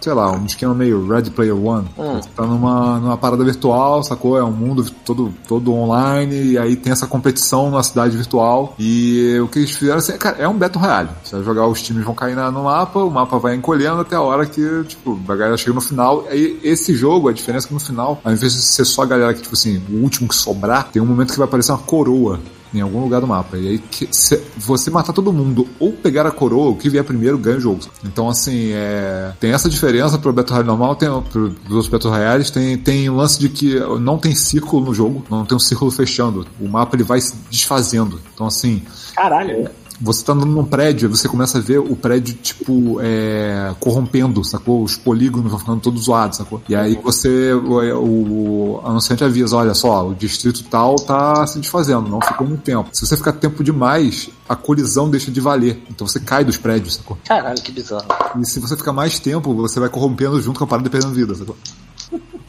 [0.06, 1.88] sei lá, um esquema meio Red Player One.
[2.22, 4.38] Você tá numa, numa parada virtual, sacou?
[4.38, 8.76] É um mundo todo, todo online, e aí tem essa competição na cidade virtual.
[8.78, 11.10] E o que eles fizeram assim, cara, é um Battle Royale.
[11.24, 14.16] Você vai jogar, os times vão cair na- no mapa, o mapa vai encolhendo até
[14.16, 16.24] a hora que, tipo, a galera chega no final.
[16.30, 19.06] Aí esse jogo, a diferença é que no final, ao invés de ser só a
[19.08, 21.80] galera que, tipo assim, o último que sobrar, tem um momento que vai aparecer uma
[21.80, 22.40] coroa
[22.78, 23.58] em algum lugar do mapa.
[23.58, 27.04] E aí, que- se você matar todo mundo ou pegar a coroa, o que vier
[27.04, 27.80] primeiro ganha o jogo.
[28.04, 32.50] Então, assim, é, tem essa diferença pro Battle Royale normal, tem pros outros Battle Royales,
[32.50, 35.90] tem, tem o lance de que não tem círculo no jogo, não tem um círculo
[35.92, 36.46] fechando.
[36.60, 38.20] O mapa ele vai se desfazendo.
[38.34, 38.82] Então, assim,
[39.16, 39.70] Caralho.
[40.00, 44.84] Você tá andando num prédio, você começa a ver o prédio, tipo, é, corrompendo, sacou?
[44.84, 46.62] Os polígonos vão ficando todos zoados, sacou?
[46.68, 52.10] E aí você, o, o anunciante avisa, olha só, o distrito tal tá se desfazendo,
[52.10, 52.90] não ficou muito tempo.
[52.92, 55.82] Se você ficar tempo demais, a colisão deixa de valer.
[55.90, 57.18] Então você cai dos prédios, sacou?
[57.26, 58.06] Caralho, que bizarro.
[58.40, 61.14] E se você ficar mais tempo, você vai corrompendo junto com a parada e perdendo
[61.14, 61.56] vida, sacou?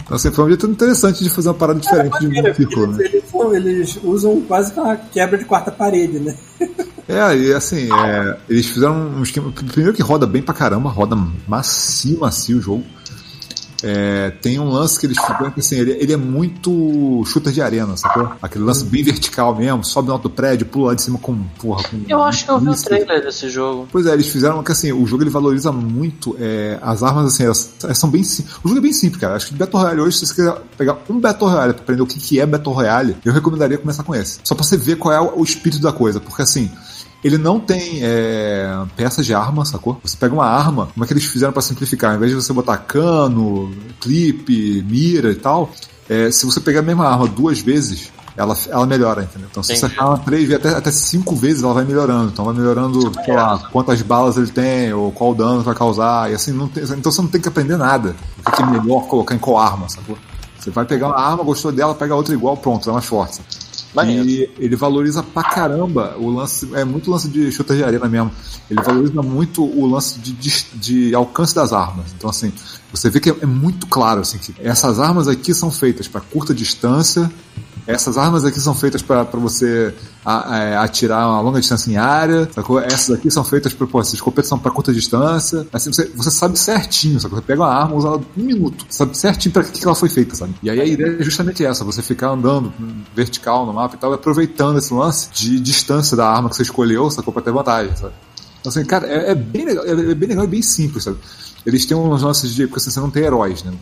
[0.07, 3.05] Então, assim, foi um jeito interessante de fazer uma parada diferente de um ciclo, né?
[3.05, 6.37] Eles, eles usam quase que uma quebra de quarta parede, né?
[7.09, 9.53] É, e assim, é, eles fizeram um esquema.
[9.53, 12.85] Primeiro que roda bem pra caramba, roda macio, macio o jogo.
[13.83, 17.61] É, tem um lance que eles fizeram que assim, ele, ele é muito shooter de
[17.61, 18.33] arena, sacou?
[18.41, 21.37] Aquele lance bem vertical mesmo, sobe no alto do prédio, pula lá de cima com.
[21.61, 23.89] Porra, com Eu acho que eu vi o trailer desse jogo.
[23.93, 27.45] Pois é, eles fizeram que assim, o jogo ele valoriza muito é, as armas, assim,
[27.45, 28.57] elas, elas são bem simples.
[28.65, 29.37] O jogo é bem simples, cara.
[29.37, 32.07] Acho que Battle Royale hoje, se você quiser pegar um Battle Royale pra aprender o
[32.07, 34.41] que, que é Battle Royale, eu recomendaria começar com esse.
[34.43, 36.19] Só pra você ver qual é o, o espírito da coisa.
[36.19, 36.71] Porque assim,
[37.27, 39.99] ele não tem é, peças de arma, sacou?
[40.05, 42.11] Você pega uma arma, como é que eles fizeram pra simplificar?
[42.13, 45.71] Ao invés de você botar cano, clipe, mira e tal,
[46.09, 49.49] é, se você pegar a mesma arma duas vezes, ela, ela melhora, entendeu?
[49.51, 49.95] Então, se você Entendi.
[49.95, 52.31] acertar uma três até, até cinco vezes, ela vai melhorando.
[52.31, 56.35] Então, vai melhorando, sei lá, quantas balas ele tem, ou qual dano vai causar, e
[56.35, 58.15] assim, não tem, então você não tem que aprender nada.
[58.39, 60.17] O que que é melhor colocar em qual arma, sacou?
[60.59, 63.41] Você vai pegar uma arma, gostou dela, pega outra igual, pronto, é mais forte.
[63.97, 64.29] Maneiro.
[64.29, 68.31] E ele valoriza pra caramba o lance, é muito lance de shooter de arena mesmo.
[68.71, 72.13] Ele valoriza muito o lance de, de, de alcance das armas.
[72.17, 72.53] Então, assim,
[72.93, 76.21] você vê que é, é muito claro, assim, que essas armas aqui são feitas para
[76.21, 77.31] curta distância,
[77.87, 82.49] essas armas aqui são feitas para você a- é, atirar uma longa distância em área,
[82.53, 82.81] sacou?
[82.81, 85.67] Essas aqui são feitas para, pô, essas escopetas são para curta distância.
[85.73, 87.39] Assim, você, você sabe certinho, sacou?
[87.39, 90.09] Você pega uma arma, usa ela um minuto, sabe certinho para que, que ela foi
[90.09, 90.55] feita, sabe?
[90.63, 92.73] E aí a ideia é justamente essa, você ficar andando
[93.15, 97.11] vertical no mapa e tal, aproveitando esse lance de distância da arma que você escolheu,
[97.11, 97.33] sacou?
[97.33, 98.15] Pra ter vantagem, sabe?
[98.61, 101.19] Então, assim, cara, é, é bem legal, é, é bem legal e bem simples, sabe?
[101.67, 102.67] Eles têm uns lances de.
[102.67, 103.73] Porque assim, você não tem heróis, né?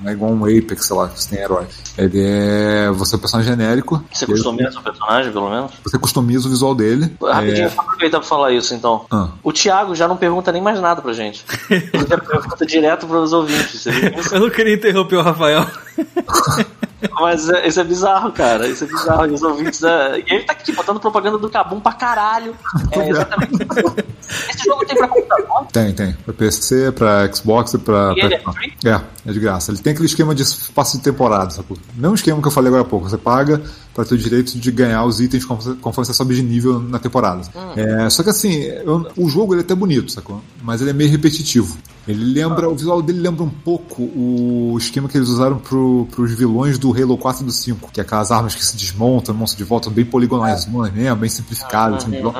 [0.00, 1.68] Não é igual um Apex, sei lá, que você tem heróis.
[1.96, 2.90] Ele é.
[2.92, 4.02] Você é um personagem genérico.
[4.12, 5.72] Você e aí customiza o personagem, pelo menos?
[5.84, 7.16] Você customiza o visual dele.
[7.22, 9.06] Rapidinho, É, aproveitar pra falar isso, então.
[9.10, 9.28] Ah.
[9.42, 11.44] O Thiago já não pergunta nem mais nada pra gente.
[11.70, 13.86] Ele já pergunta direto pros ouvintes.
[14.32, 15.64] Eu não queria interromper o Rafael.
[17.20, 18.66] Mas é, isso é bizarro, cara.
[18.66, 19.26] Isso é bizarro.
[19.26, 19.82] E os ouvintes.
[19.84, 22.54] é, E ele tá aqui botando propaganda do Cabum pra caralho.
[22.90, 23.96] É exatamente isso.
[24.50, 25.66] Esse jogo tem pra computador?
[25.72, 26.12] Tem, tem.
[26.24, 28.14] Pra PC, pra Xbox e pra.
[28.16, 28.72] E ele é pra- free?
[28.84, 29.70] É, é de graça.
[29.70, 31.76] Ele tem aquele esquema de passe de temporada, sacou?
[31.94, 33.08] Mesmo esquema que eu falei agora há pouco.
[33.08, 33.60] Você paga
[33.94, 37.42] pra ter o direito de ganhar os itens conforme você sobe de nível na temporada.
[37.76, 40.40] É, só que assim, eu- o jogo ele é até bonito, sacou?
[40.62, 41.76] Mas ele é meio repetitivo.
[42.06, 46.32] Ele lembra, o visual dele lembra um pouco o esquema que eles usaram pro, pros
[46.32, 49.58] vilões do Halo 4 e do 5, que é aquelas armas que se desmontam, monstro
[49.58, 52.04] de volta, bem poligonais mesmo, bem simplificadas.
[52.04, 52.32] assim, vilão.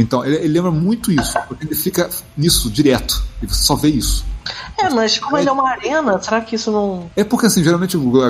[0.00, 3.88] Então, ele, ele lembra muito isso, porque ele fica nisso direto, e você só vê
[3.88, 4.24] isso.
[4.78, 7.10] É, mas como ele é uma arena, será que isso não.
[7.14, 8.28] É porque, assim, geralmente o- a-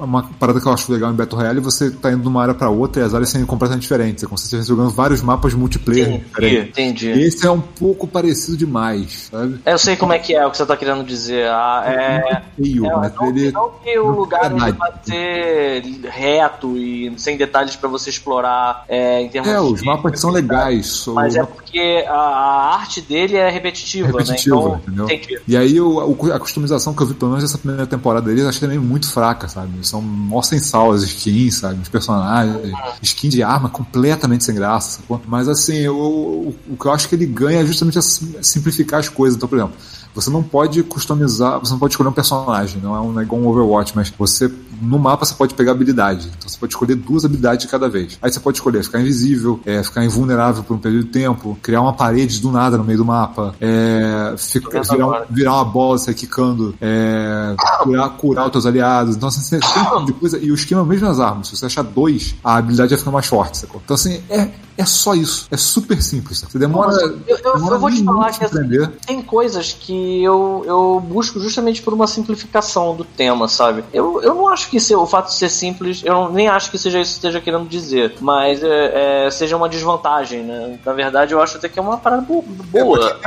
[0.00, 2.28] a- uma parada que eu acho legal em Battle Royale é você tá indo de
[2.28, 4.22] uma área pra outra e as áreas são completamente diferentes.
[4.22, 6.70] É como se você estivesse jogando vários mapas multiplayer Entendi, diferentes.
[6.70, 7.10] entendi.
[7.10, 9.60] Esse é um pouco parecido demais, sabe?
[9.64, 11.48] É, Eu sei como é que é o que você tá querendo dizer.
[11.48, 12.42] Ah, é.
[12.56, 13.50] Feio, É, mas não, ele.
[13.52, 18.10] não que o não lugar tem ele vai ser reto e sem detalhes pra você
[18.10, 21.04] explorar é, em termos É, os de- mapas são legais.
[21.08, 24.62] Mas é porque a, a arte dele é repetitiva, repetitiva, né?
[24.62, 25.04] Então, entendeu?
[25.06, 25.31] entendi.
[25.46, 26.00] E aí o-
[26.32, 29.10] a customização que eu vi, pelo menos essa primeira temporada deles, eu achei também muito
[29.10, 29.70] fraca, sabe?
[29.86, 31.80] São mó sem sal as skins, sabe?
[31.82, 32.56] Os personagens,
[33.02, 35.00] skin de arma completamente sem graça?
[35.26, 38.34] Mas assim, o, o, o que eu acho que ele ganha é justamente a sim-
[38.42, 39.36] simplificar as coisas.
[39.36, 39.74] Então, por exemplo,
[40.14, 43.40] você não pode customizar, você não pode escolher um personagem, não é, um, é igual
[43.40, 44.50] um Overwatch, mas você,
[44.80, 46.28] no mapa, você pode pegar habilidade.
[46.36, 48.18] Então você pode escolher duas habilidades de cada vez.
[48.20, 51.80] Aí você pode escolher ficar invisível, é, ficar invulnerável por um período de tempo, criar
[51.82, 56.14] uma parede do nada no meio do mapa, é, fica- virar, virar uma bola, sair
[56.14, 59.16] quicando, é, curar, curar os teus aliados.
[59.16, 60.38] Então, assim, você tem um monte de coisa.
[60.38, 63.26] E o esquema, mesmo nas armas, se você achar dois, a habilidade vai ficar mais
[63.26, 63.80] forte, sacou?
[63.84, 65.46] Então, assim, é, é só isso.
[65.50, 66.44] É super simples.
[66.48, 66.92] Você demora.
[67.00, 71.80] Eu, eu- demora eu vou te falar que tem coisas que eu, eu busco justamente
[71.82, 73.84] por uma simplificação do tema, sabe?
[73.92, 76.70] Eu, eu não acho que se- o fato de ser simples, eu não- nem acho
[76.70, 80.78] que seja isso que esteja querendo dizer, mas é, é, seja uma desvantagem, né?
[80.84, 83.18] Na verdade, eu acho até que é uma parada bo- boa.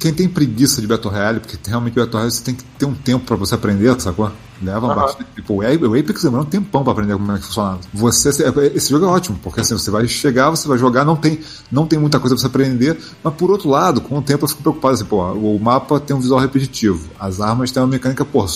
[0.00, 2.94] Quem tem preguiça de Battle Royale, porque realmente Battle Royale você tem que ter um
[2.94, 4.30] tempo pra você aprender, sacou?
[4.62, 4.94] Leva Aham.
[4.94, 5.28] bastante.
[5.34, 7.78] Tipo, o o Apex demora um tempão pra aprender como é que funciona.
[7.92, 8.28] Você,
[8.74, 11.40] esse jogo é ótimo, porque assim, você vai chegar, você vai jogar, não tem,
[11.70, 14.48] não tem muita coisa pra você aprender, mas por outro lado, com o tempo eu
[14.48, 18.24] fico preocupado assim, pô, o mapa tem um visual repetitivo, as armas têm uma mecânica,
[18.24, 18.46] pô,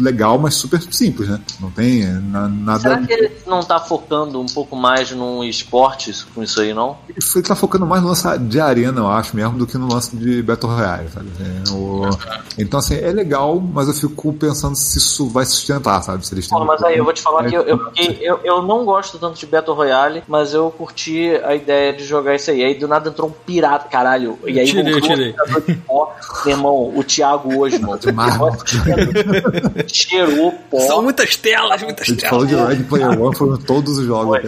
[0.00, 1.40] legal, mas super simples, né?
[1.60, 2.80] Não tem é, na- nada.
[2.80, 6.96] Será que ele não tá focando um pouco mais num esporte com isso aí, não?
[7.08, 10.16] Ele tá focando mais no lance de arena, eu acho mesmo, do que no lance
[10.16, 11.28] de Battle Royale, sabe?
[11.40, 12.08] É, o-
[12.58, 16.26] Então, assim, é legal, mas eu fico pensando se isso vai sustentar, sabe?
[16.26, 17.80] Se eles têm- Pô, mas aí eu vou te falar que eu, eu,
[18.20, 22.34] eu, eu não gosto tanto de Battle Royale, mas eu curti a ideia de jogar
[22.34, 22.62] isso aí.
[22.64, 24.38] Aí do nada entrou um pirata, caralho.
[24.46, 25.34] E aí Tirei, voltou tirei.
[25.56, 26.14] um de pó.
[26.44, 28.00] Meu irmão, o Thiago hoje, mano.
[28.14, 28.56] mármore.
[29.92, 30.78] Cheirou pó.
[30.80, 32.30] São muitas telas, muitas A gente telas.
[32.30, 34.38] falou de Red Player One, foram todos os jogos.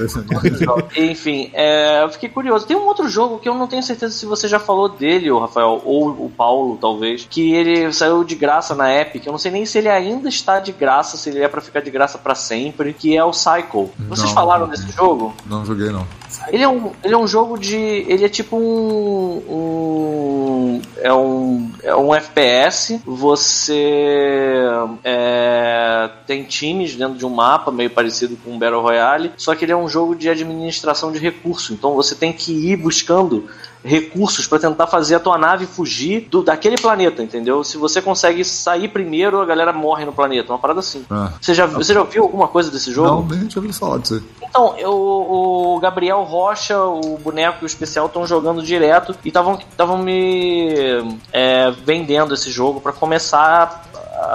[0.97, 2.67] Enfim, é, eu fiquei curioso.
[2.67, 5.39] Tem um outro jogo que eu não tenho certeza se você já falou dele, o
[5.39, 9.27] Rafael, ou o Paulo, talvez, que ele saiu de graça na Epic.
[9.27, 11.81] Eu não sei nem se ele ainda está de graça, se ele é pra ficar
[11.81, 13.91] de graça pra sempre, que é o Cycle.
[14.09, 14.35] Vocês Não.
[14.35, 15.35] falaram desse jogo?
[15.47, 16.07] Não joguei, não.
[16.49, 17.77] Ele é um, ele é um jogo de.
[17.77, 19.43] Ele é tipo um.
[19.49, 21.71] um é um.
[21.83, 23.01] É um FPS.
[23.07, 24.63] Você
[25.05, 29.33] é, tem times dentro de um mapa, meio parecido com um Battle Royale.
[29.37, 31.71] Só que ele é um jogo de administração de recursos.
[31.71, 33.49] Então você tem que ir buscando
[33.85, 37.63] recursos para tentar fazer a tua nave fugir do, daquele planeta, entendeu?
[37.63, 40.53] Se você consegue sair primeiro, a galera morre no planeta.
[40.53, 41.05] Uma parada assim.
[41.11, 41.33] Ah.
[41.41, 43.23] Você já, você já ouviu alguma coisa desse jogo?
[43.23, 44.23] Não, nem tinha ouvido falar disso aí.
[44.49, 49.99] Então, eu, o Gabriel Rocha, o boneco e o especial estão jogando direto e estavam
[49.99, 53.85] me é, vendendo esse jogo pra começar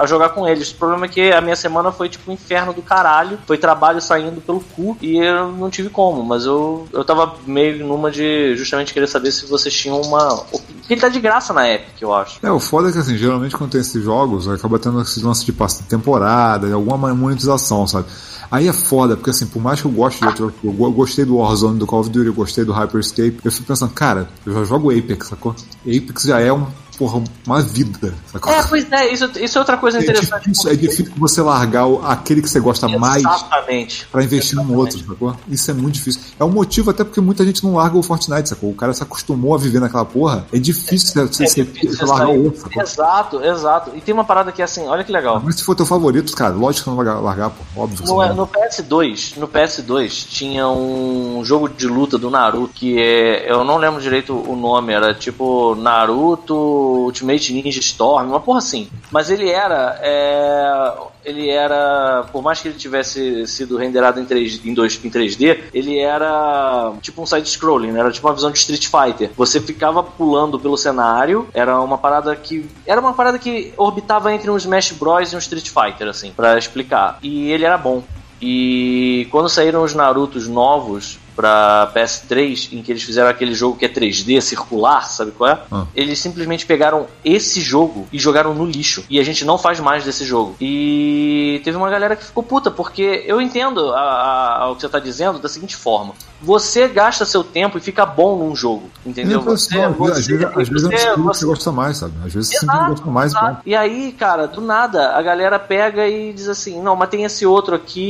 [0.00, 0.70] a, jogar com eles.
[0.70, 4.00] O problema é que a minha semana foi tipo um inferno do caralho, foi trabalho
[4.00, 8.56] saindo pelo cu e eu não tive como, mas eu, eu tava meio numa de
[8.56, 10.36] justamente querer saber se vocês tinham uma.
[10.38, 12.38] Porque ele tá de graça na Epic, eu acho.
[12.42, 15.44] É, o foda é que assim, geralmente quando tem esses jogos, acaba tendo esses lances
[15.44, 15.52] de
[15.88, 18.06] temporada, alguma monetização, sabe?
[18.54, 21.24] Aí é foda, porque assim, por mais que eu goste de outro, eu go- gostei
[21.24, 24.52] do Warzone, do Call of Duty, eu gostei do Hyperscape, eu fico pensando, cara, eu
[24.54, 25.56] já jogo Apex, sacou?
[25.84, 26.64] Apex já é um,
[26.98, 28.52] porra, uma vida, sacou?
[28.52, 30.42] É, pois é, isso, isso é outra coisa É interessante.
[30.48, 34.06] difícil, é difícil você largar o- aquele que você gosta mais Exatamente.
[34.10, 35.36] pra investir num outro, sacou?
[35.48, 36.20] Isso é muito difícil.
[36.38, 38.70] É um motivo até porque muita gente não larga o Fortnite, sacou?
[38.70, 40.46] O cara se acostumou a viver naquela porra.
[40.52, 42.82] É difícil você, você, É difícil você largar o outro, sacou?
[42.82, 43.90] Exato, exato.
[43.96, 45.40] E tem uma parada que é assim, olha que legal.
[45.44, 47.82] Mas se for teu favorito, cara, lógico que não vai largar, pô.
[47.82, 53.50] Óbvio No, no PS2, no PS2 tinha um jogo de luta do Naruto que é,
[53.50, 56.54] eu não lembro direito o nome, era tipo Naruto
[56.84, 58.88] Ultimate Ninja Storm, uma porra assim.
[59.10, 60.92] Mas ele era, é,
[61.24, 65.58] ele era, por mais que ele tivesse sido renderado em 3 em, 2, em 3D,
[65.72, 68.00] ele era tipo um side scrolling, né?
[68.00, 69.30] era tipo uma visão de Street Fighter.
[69.36, 74.50] Você ficava pulando pelo cenário, era uma parada que era uma parada que orbitava entre
[74.50, 77.18] um Smash Bros e um Street Fighter assim, Pra explicar.
[77.22, 78.02] E ele era bom.
[78.40, 83.84] E quando saíram os Narutos novos pra PS3, em que eles fizeram aquele jogo que
[83.84, 85.58] é 3D, circular, sabe qual é?
[85.70, 85.84] Ah.
[85.94, 89.04] Eles simplesmente pegaram esse jogo e jogaram no lixo.
[89.10, 90.56] E a gente não faz mais desse jogo.
[90.60, 94.82] E teve uma galera que ficou puta, porque eu entendo a, a- a- o que
[94.82, 96.14] você tá dizendo da seguinte forma.
[96.42, 99.42] Você gasta seu tempo e fica bom num jogo, entendeu?
[99.48, 102.12] É, assim, ó, às vezes, às vezes é um você- você- você gosta mais, sabe?
[102.24, 103.32] Às vezes você Exato, sempre gosta mais.
[103.32, 103.54] exato.
[103.54, 103.60] bom.
[103.64, 107.46] E aí, cara, do nada, a galera pega e diz assim, não, mas tem esse
[107.46, 108.00] outro aqui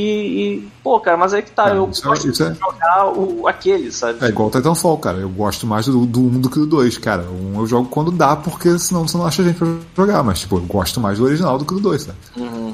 [0.61, 0.67] e.
[0.83, 3.05] Pô, cara, mas aí que tá, É, eu isso é- gosto isso é- de jogar
[3.15, 4.23] o, aquele, sabe?
[4.23, 5.17] É igual o Titanfall, cara.
[5.17, 7.23] Eu gosto mais do, do 1 do que do 2, cara.
[7.23, 10.23] O 1 eu jogo quando dá, porque senão você não acha gente pra jogar.
[10.23, 12.17] Mas, tipo, eu gosto mais do original do que do 2, sabe?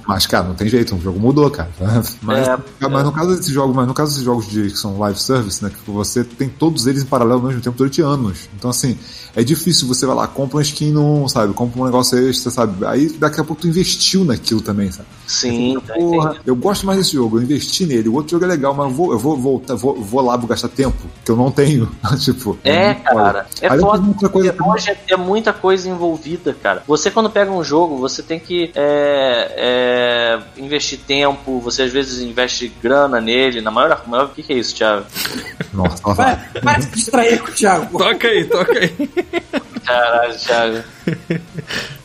[0.07, 1.69] Mas, cara, não tem jeito, o jogo mudou, cara.
[2.21, 4.97] Mas, É, mas no caso desses jogos, mas no caso desses jogos de, que são
[4.99, 5.69] live service, né?
[5.69, 8.49] Que você tem todos eles em paralelo ao mesmo tempo durante anos.
[8.55, 8.97] Então, assim,
[9.35, 11.53] é difícil você vai lá, compra uma skin num, sabe?
[11.53, 12.85] Compra um negócio extra, sabe?
[12.85, 15.07] Aí daqui a pouco tu investiu naquilo também, sabe?
[15.27, 18.09] Sim, tá Porra, eu gosto mais desse jogo, eu investi nele.
[18.09, 20.47] O outro jogo é legal, mas eu vou, eu vou voltar, vou, vou lá, vou
[20.47, 21.89] gastar tempo, que eu não tenho.
[22.19, 23.03] tipo, É, foda.
[23.23, 24.01] cara, é Aí foda.
[24.01, 26.83] muita coisa hoje é, é muita coisa envolvida, cara.
[26.87, 32.21] Você, quando pega um jogo, você tem que é, é, investir tempo, você às vezes
[32.21, 33.61] investe grana nele.
[33.61, 34.01] Na maior.
[34.07, 35.05] maior o que, que é isso, Thiago?
[35.73, 36.01] Nossa,
[36.61, 37.85] vai se distrair com o Thiago.
[37.87, 37.97] pô.
[37.99, 39.09] Toca aí, toca aí.
[39.85, 40.83] Caralho, Thiago.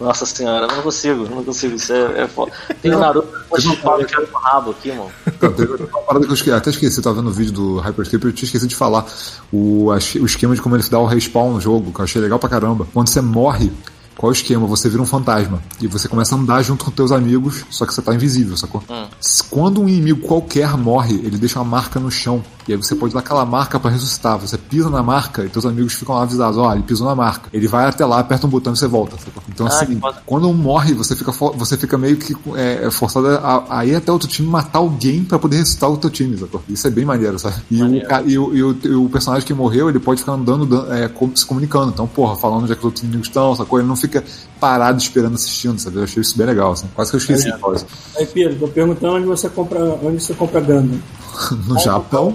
[0.00, 1.74] Nossa senhora, eu não consigo, eu não consigo.
[1.76, 2.52] Isso é, é foda.
[2.82, 4.02] Tem o Naruto constipado
[4.32, 5.10] no rabo aqui, mano.
[5.26, 8.24] Então, teve uma parada que eu esque- até esqueci, tava vendo o vídeo do Hyperscape,
[8.24, 9.04] eu tinha esquecido de falar.
[9.52, 9.96] O, o
[10.26, 12.86] esquema de como ele dá o respawn no jogo, que eu achei legal pra caramba.
[12.92, 13.70] Quando você morre,
[14.16, 14.66] qual é o esquema?
[14.66, 15.62] Você vira um fantasma.
[15.80, 18.82] E você começa a andar junto com teus amigos, só que você tá invisível, sacou?
[19.20, 22.42] S- Quando um inimigo qualquer morre, ele deixa uma marca no chão.
[22.68, 24.38] E aí você pode dar aquela marca pra ressuscitar.
[24.38, 27.48] Você pisa na marca e teus amigos ficam lá avisados, ó, ele pisou na marca.
[27.52, 29.16] Ele vai até lá, aperta um botão e você volta.
[29.48, 33.64] Então, Ah, assim, quando um morre, você fica, você fica meio que é, forçado a,
[33.78, 36.60] a ir até outro time matar alguém pra poder ressuscitar o teu time, sacou?
[36.68, 37.56] Isso é bem maneiro, sabe?
[37.70, 38.08] E, o, Maneiro.
[38.26, 41.10] e, o, e o- e o personagem que morreu, ele pode ficar andando, dan- é,
[41.34, 41.90] se comunicando.
[41.92, 43.78] Então, porra, falando onde é que os outros inimigos estão, sacou?
[43.78, 44.24] Ele não fica
[44.60, 45.96] parado esperando assistindo, sabe?
[45.96, 46.86] Eu achei isso bem legal, assim.
[46.94, 47.86] Quase que eu esqueci isso.
[48.18, 50.98] Aí, Pedro, tô perguntando onde você compra, onde você compra Gundam.
[51.66, 52.34] No Japão,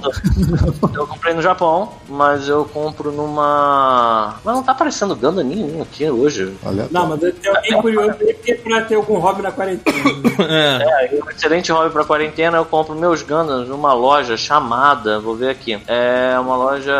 [0.93, 4.35] Eu comprei no Japão, mas eu compro numa.
[4.43, 6.53] Mas não tá aparecendo Ganda nenhum aqui hoje.
[6.65, 6.87] olha.
[6.91, 10.01] Não, mas tem alguém curioso aí que é pra ter algum hobby na quarentena.
[10.41, 11.15] É.
[11.15, 15.49] É, um excelente hobby pra quarentena, eu compro meus Gundams numa loja chamada, vou ver
[15.49, 16.91] aqui, é uma loja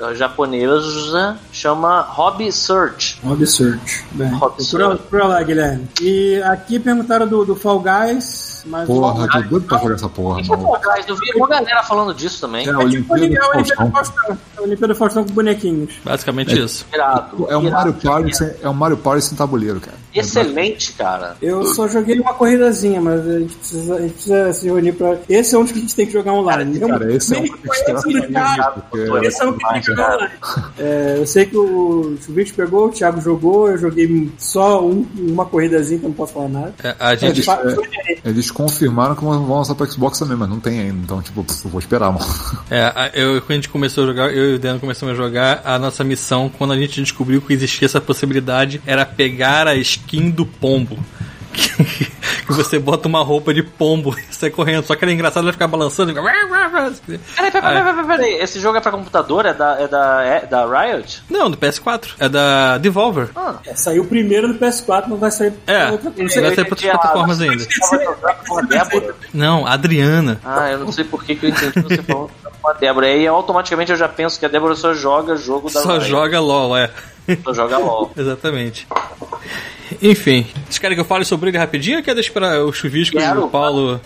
[0.00, 3.20] é, japonesa, chama Hobby Search.
[3.24, 4.04] Hobby Search.
[4.12, 4.98] Bem, Hobby Search.
[4.98, 5.86] procura lá, Guilherme.
[6.00, 8.86] E aqui perguntaram do, do Fall Guys, mas...
[8.86, 10.62] Porra, tô doido pra jogar essa porra, que mano.
[10.62, 12.66] Fall Guys, eu vi uma galera falando disso também.
[12.66, 13.90] É, É tipo Olimpíada é o Faustão.
[13.90, 14.38] Faustão.
[14.56, 15.94] É o Olimpíada Faustão com bonequinhos.
[16.04, 16.86] Basicamente isso.
[16.92, 17.46] Irado.
[17.50, 17.76] É um irado.
[17.88, 19.96] Mario Party sem, é um Mario Party sem tabuleiro, cara.
[20.14, 21.36] Excelente, cara.
[21.40, 25.16] Eu só joguei uma corridazinha, mas a gente precisa, a gente precisa se reunir pra.
[25.28, 26.78] Esse é um que a gente tem que jogar online.
[26.80, 28.82] Cara, esse é um nem que tem que conheço do cara.
[29.26, 30.30] Esse é um que tem que jogar online.
[30.78, 35.44] É, eu sei que o Chuvite pegou, o Thiago jogou, eu joguei só um- uma
[35.44, 36.74] corridazinha, que eu não posso falar nada.
[36.82, 37.42] É, a gente.
[37.42, 37.60] Fa-
[38.48, 40.98] Eles confirmaram que vão lançar pro Xbox também, mas não tem ainda.
[41.02, 42.26] Então, tipo, eu vou esperar, mano.
[42.70, 45.62] É, eu, quando a gente começou a jogar, eu e o Dan começamos a jogar,
[45.64, 50.30] a nossa missão, quando a gente descobriu que existia essa possibilidade, era pegar a skin
[50.30, 50.98] do pombo.
[52.54, 54.84] você bota uma roupa de pombo e sai correndo.
[54.84, 56.10] Só que era engraçado ela ficar balançando.
[56.10, 56.26] e Ficar...
[56.30, 58.34] Peraí, peraí, peraí, peraí, peraí.
[58.40, 59.46] Esse jogo é pra computador?
[59.46, 61.22] É da, é da, é da Riot?
[61.30, 62.08] Não, do PS4.
[62.18, 63.28] É da Devolver.
[63.66, 66.40] É, saiu primeiro no PS4, não vai sair pra É, outra coisa.
[66.40, 67.66] vai sair pra outras plataformas ainda.
[69.32, 70.40] Não, Adriana.
[70.44, 72.30] Ah, eu não sei por que, que eu entendi você falando
[72.60, 73.08] com a Débora.
[73.08, 76.08] E aí automaticamente eu já penso que a Débora só joga jogo da Só Riot.
[76.08, 76.90] joga LOL, é.
[77.44, 78.10] Só joga LOL.
[78.16, 78.86] Exatamente.
[80.00, 83.18] Enfim, vocês querem que eu fale sobre ele rapidinho ou quer deixar para o Chuvisco
[83.18, 84.00] e o Paulo?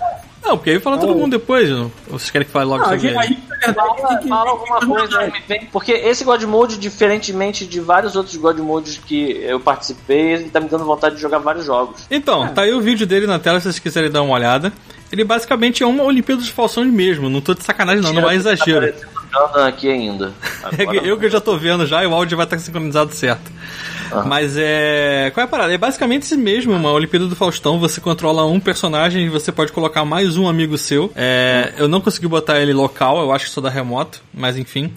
[0.45, 1.69] Não, porque aí fala todo mundo depois.
[1.71, 1.85] não?
[2.11, 3.39] Ou vocês querem que fale logo Não, sobre ele?
[3.75, 5.33] Fala, fala alguma coisa aí.
[5.71, 10.59] Porque esse God Mode, diferentemente de vários outros God Modes que eu participei, ele tá
[10.61, 12.07] me dando vontade de jogar vários jogos.
[12.11, 14.73] Então, tá aí o vídeo dele na tela se vocês quiserem dar uma olhada.
[15.13, 17.29] Ele basicamente é uma Olimpíada dos Falsões mesmo.
[17.29, 18.93] Não tô de sacanagem, não, não é exagero.
[19.31, 20.33] Tá aqui ainda.
[20.77, 22.59] É Agora- que eu que eu já tô vendo já e o áudio vai estar
[22.59, 23.51] sincronizado certo.
[24.27, 25.31] Mas é.
[25.35, 25.73] Qual é a parada?
[25.73, 27.79] É basicamente esse mesmo, uma Olimpíada do Faustão.
[27.79, 31.11] Você controla um personagem e você pode colocar mais um amigo seu.
[31.17, 34.93] É, eu não consegui botar ele local, eu acho que só dá remoto, mas enfim.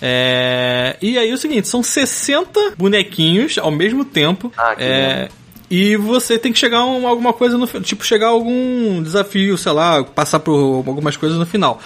[0.00, 4.52] É, e aí é o seguinte: são 60 bonequinhos ao mesmo tempo.
[4.56, 5.28] Ah, que É,
[5.70, 9.56] e você tem que chegar a um- alguma coisa no Tipo, chegar a algum desafio,
[9.58, 11.80] sei lá, passar por algumas coisas no final.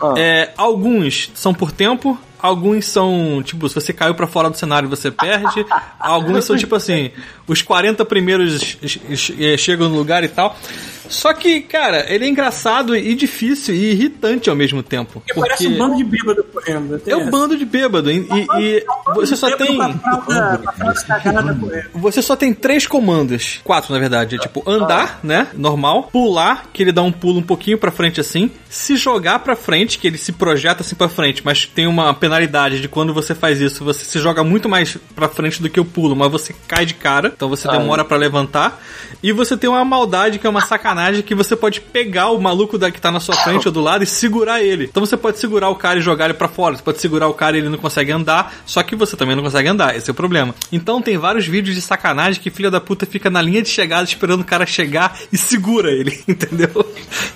[0.00, 0.14] Ah.
[0.16, 4.88] É, alguns são por tempo, alguns são, tipo, se você caiu pra fora do cenário
[4.88, 5.64] você perde.
[5.98, 7.10] alguns são tipo assim,
[7.46, 8.76] os 40 primeiros
[9.38, 10.56] eh, chegam no lugar e tal.
[11.10, 15.20] Só que, cara, ele é engraçado e difícil e irritante ao mesmo tempo.
[15.20, 17.02] Porque parece um bando de bêbado correndo.
[17.06, 17.30] É um essa.
[17.30, 18.10] bando de bêbado.
[18.10, 18.84] E, e- e
[19.14, 19.78] você só tem.
[21.94, 23.60] Você só tem três comandos.
[23.64, 24.36] Quatro, na verdade.
[24.36, 25.48] É tipo andar, né?
[25.54, 26.04] Normal.
[26.12, 28.50] Pular, que ele dá um pulo um pouquinho pra frente assim.
[28.68, 32.80] Se jogar pra frente, que ele se projeta assim pra frente, mas tem uma penalidade
[32.80, 35.84] de quando você faz isso, você se joga muito mais pra frente do que o
[35.84, 38.80] pulo, mas você cai de cara, então você demora pra levantar.
[39.22, 42.78] E você tem uma maldade que é uma sacanagem que você pode pegar o maluco
[42.78, 44.84] da, que tá na sua frente ou do lado e segurar ele.
[44.84, 46.76] Então você pode segurar o cara e jogar ele pra fora.
[46.76, 49.42] Você pode segurar o cara e ele não consegue andar, só que você também não
[49.42, 49.96] consegue andar.
[49.96, 50.54] Esse é o problema.
[50.72, 54.04] Então tem vários vídeos de sacanagem que filha da puta fica na linha de chegada
[54.04, 56.68] esperando o cara chegar e segura ele, entendeu?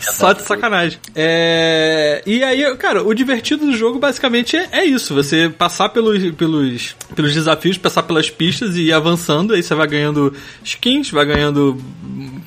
[0.01, 0.99] Só de sacanagem.
[1.15, 2.23] É...
[2.27, 5.15] E aí, cara, o divertido do jogo basicamente é, é isso.
[5.15, 9.55] Você passar pelos, pelos, pelos desafios, passar pelas pistas e ir avançando.
[9.55, 11.79] Aí você vai ganhando skins, vai ganhando,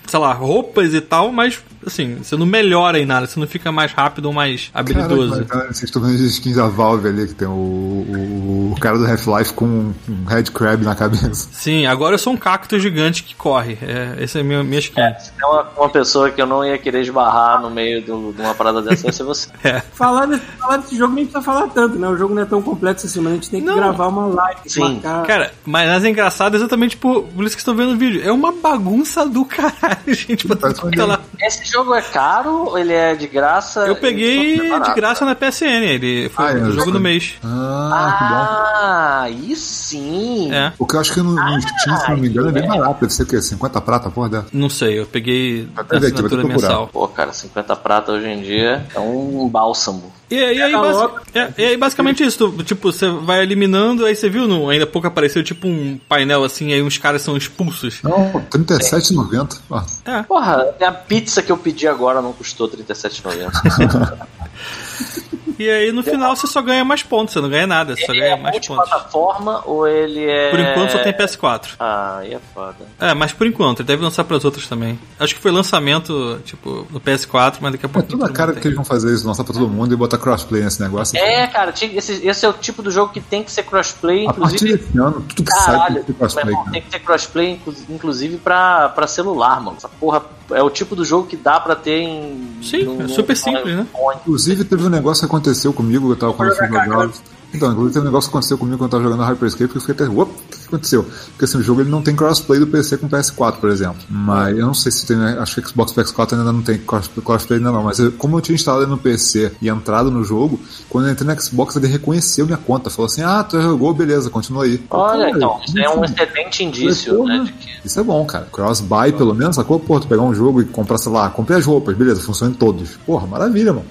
[0.08, 3.72] sei lá, roupas e tal, mas assim, você não melhora em nada, você não fica
[3.72, 5.46] mais rápido ou mais habilidoso.
[5.46, 8.98] Cara, vocês estão vendo as skins da Valve ali, que tem o, o, o cara
[8.98, 9.94] do Half-Life com um,
[10.28, 11.48] Red Crab na cabeça.
[11.52, 13.78] Sim, agora eu sou um cacto gigante que corre.
[13.82, 14.96] É, essa é a minha, minha skin.
[15.20, 18.42] Se tem uma, uma pessoa que eu não ia querer esbarrar no meio do- de
[18.42, 19.48] uma parada dessa, ia ser você.
[19.94, 22.08] Falar, desse, falar desse jogo nem precisa falar tanto, né?
[22.08, 23.76] O jogo não é tão complexo assim, mas a gente tem que Não.
[23.76, 24.80] gravar uma live, Sim.
[25.02, 25.24] marcar.
[25.26, 28.22] Cara, mas é engraçado exatamente por, por isso que estão vendo o vídeo.
[28.24, 30.48] É uma bagunça do caralho, gente.
[30.48, 31.20] Tá lá.
[31.42, 32.78] Esse jogo é caro?
[32.78, 33.82] Ele é de graça?
[33.88, 35.84] Eu peguei é de graça na PSN.
[35.86, 37.36] Ele foi Ah, é, o jogo eu- do mês.
[37.44, 40.52] Ah, Ah, aí sim.
[40.54, 40.72] É.
[40.72, 40.84] que bom.
[40.84, 43.02] O que eu acho que no, no Steam, se não me engano, é bem barato.
[43.02, 43.42] Deve ser o quê?
[43.42, 44.46] 50 prata, porra dela?
[44.54, 46.68] Não sei, eu peguei Até aqui, ter assinatura que procurar.
[46.70, 46.88] mensal.
[46.88, 50.12] Pô, cara, 50 prata hoje em dia é um bálsamo.
[50.30, 51.22] E, e aí, basi- louco.
[51.34, 54.84] é, e aí, basicamente isso, tu, tipo, você vai eliminando, aí você viu, no, ainda
[54.84, 58.00] há pouco apareceu tipo um painel assim, aí uns caras são expulsos.
[58.04, 59.60] Não, R$37,90.
[59.72, 60.24] Ah, É.
[60.24, 64.18] Porra, a pizza que eu pedi agora não custou R$37,90.
[65.60, 68.14] E aí no final você só ganha mais pontos, você não ganha nada, você só
[68.14, 68.70] ganha é mais pontos.
[68.70, 70.50] multiplataforma ou ele é.
[70.52, 71.70] Por enquanto só tem PS4.
[71.80, 72.76] Ah, aí é foda.
[73.00, 75.00] É, mas por enquanto, ele deve lançar pras outras também.
[75.20, 78.08] Acho que foi lançamento, tipo, no PS4, mas daqui a é pouco.
[78.10, 80.62] toda a cara que eles vão fazer isso, lançar pra todo mundo e botar crossplay
[80.64, 81.18] nesse negócio.
[81.18, 84.34] É, cara, esse, esse é o tipo do jogo que tem que ser crossplay, a
[84.34, 84.78] partir inclusive.
[84.78, 86.48] desse ano, tudo que sai tem Caralho, que meu crossplay.
[86.54, 89.78] irmão, tem que ter crossplay, inclu- inclusive pra, pra celular, mano.
[89.78, 92.58] Essa porra é o tipo do jogo que dá pra ter em.
[92.62, 93.88] Sim, num- é super num simples, né?
[93.94, 94.18] iPhone.
[94.22, 97.10] Inclusive, teve um negócio que aconteceu comigo, eu tava quando eu fui jogar.
[97.54, 99.82] Então, inclusive teve um negócio que aconteceu comigo quando eu tava jogando Hyperscape, que eu
[99.82, 100.14] fiquei até.
[100.14, 101.06] O que aconteceu?
[101.30, 103.96] Porque assim, o jogo ele não tem crossplay do PC com PS4, por exemplo.
[104.10, 105.16] Mas eu não sei se tem.
[105.18, 107.84] Acho que Xbox PS4 ainda não tem cross- crossplay ainda não.
[107.84, 111.14] Mas eu- como eu tinha instalado ele no PC e entrado no jogo, quando eu
[111.14, 112.90] entrei no Xbox, ele reconheceu minha conta.
[112.90, 114.84] Falou assim: Ah, tu já jogou, beleza, continua aí.
[114.90, 117.44] Olha, então, isso é um isso- excelente indício, Porra, né?
[117.46, 118.46] De que Isso é bom, cara.
[118.52, 119.80] Cross-buy, pelo menos, sacou?
[119.80, 122.56] Pô, tu pegar um jogo e comprar, sei lá, comprei as roupas, beleza, funciona em
[122.56, 122.98] todos.
[123.06, 123.86] Porra, maravilha, mano.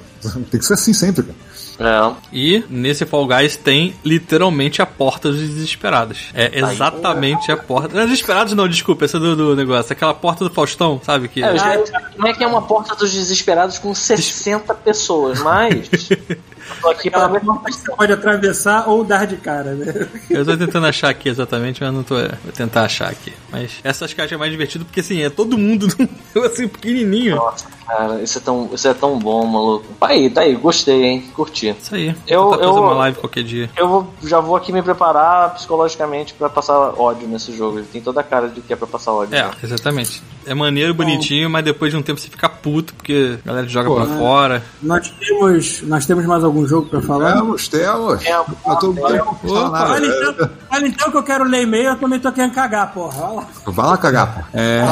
[0.51, 1.37] Tem que ser assim sempre, cara.
[1.79, 2.15] É.
[2.33, 6.19] E nesse Fall Guys tem literalmente a porta dos desesperados.
[6.33, 7.95] É exatamente a porta.
[7.95, 9.93] Não, desesperados não, desculpa, essa é do, do negócio.
[9.93, 11.29] Aquela porta do Faustão, sabe?
[11.29, 11.43] Que...
[11.45, 11.83] É, eu já-
[12.17, 15.89] não é que é uma porta dos desesperados com 60 pessoas, mas.
[16.77, 17.45] eu tô aqui pra Aquela ver.
[17.47, 20.09] porta que você pode atravessar ou dar de cara, né?
[20.31, 22.15] Eu tô tentando achar aqui exatamente, mas não tô.
[22.17, 23.33] Vou tentar achar aqui.
[23.51, 27.37] Mas essas caixas é mais divertido porque assim, é todo mundo num- assim, pequenininho.
[27.37, 29.87] Nossa, cara, isso é tão, isso é tão bom, maluco.
[29.99, 31.25] Tá aí, tá aí, gostei, hein?
[31.35, 31.75] Curti.
[31.81, 32.15] Isso aí.
[32.27, 33.71] Eu- Vou tentar fazer eu- uma live qualquer dia.
[33.77, 37.79] Eu vou, já vou aqui me preparar psicologicamente pra passar ódio nesse jogo.
[37.79, 39.35] Ele tem toda a cara de que é pra passar ódio.
[39.37, 40.23] É, exatamente.
[40.47, 43.91] É maneiro, bonitinho, mas depois de um tempo você fica puto porque a galera joga
[43.93, 44.17] pra né?
[44.19, 44.63] fora.
[44.81, 47.35] Nós temos, nós temos mais jogo pra falar?
[47.35, 48.23] Temos, temos.
[48.23, 48.95] Temos, Eu tô não
[49.43, 49.91] fala nada.
[49.93, 53.31] Olha então, olha então que eu quero ler e-mail, eu também tô querendo cagar, porra.
[53.33, 53.47] Lá.
[53.67, 54.41] Vai lá cagar, pô.
[54.53, 54.85] É.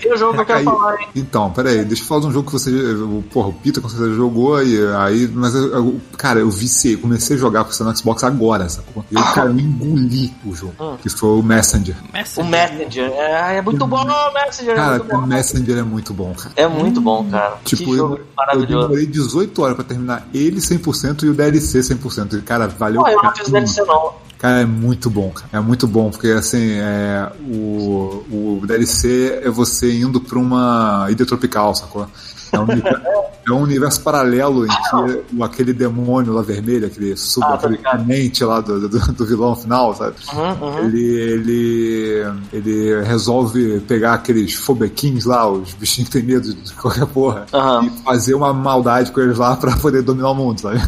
[0.00, 1.08] Tem o jogo que eu quero Aí- falar, hein?
[1.16, 2.70] Então, peraí, deixa eu falar de um jogo que você.
[2.70, 5.28] o- Porra, o Pita com certeza jogou e aí.
[5.28, 9.04] Mas eu, eu- cara, eu viciei, comecei a jogar com você no Xbox agora, sacou?
[9.10, 10.98] E eu, cara, eu engoli o jogo.
[11.02, 11.96] Que foi o Messenger.
[12.12, 12.44] Messenger.
[12.44, 13.10] O Messenger.
[13.12, 15.18] É, é muito bom, o Messenger é Cara, muito bom.
[15.18, 16.52] o Messenger é muito bom, cara.
[16.56, 17.54] É muito bom, cara.
[17.64, 18.88] Tipo, que jogo eu, eu maravilhoso.
[18.88, 22.38] demorei 18 horas pra terminar ele 100% e o DLC 100%.
[22.38, 23.02] E, cara, valeu.
[23.02, 23.48] Pô, eu não fiz.
[23.48, 24.12] DLC não.
[24.38, 25.48] Cara, é muito bom, cara.
[25.52, 31.26] É muito bom, porque assim, é, o, o DLC é você indo pra uma ilha
[31.26, 32.06] tropical, sacou?
[32.52, 33.02] É um, universo,
[33.46, 37.66] é um universo paralelo em que o- aquele demônio lá vermelho, aquele sub, Ah, tô
[37.66, 40.16] aquele mente lá do, do, do vilão final, sabe?
[40.32, 40.78] Uhum, uhum.
[40.84, 47.06] Ele, ele, ele resolve pegar aqueles fobequins lá, os bichinhos que tem medo de qualquer
[47.06, 47.84] porra, Aham.
[47.86, 50.80] e fazer uma maldade com eles lá pra poder dominar o mundo, sabe?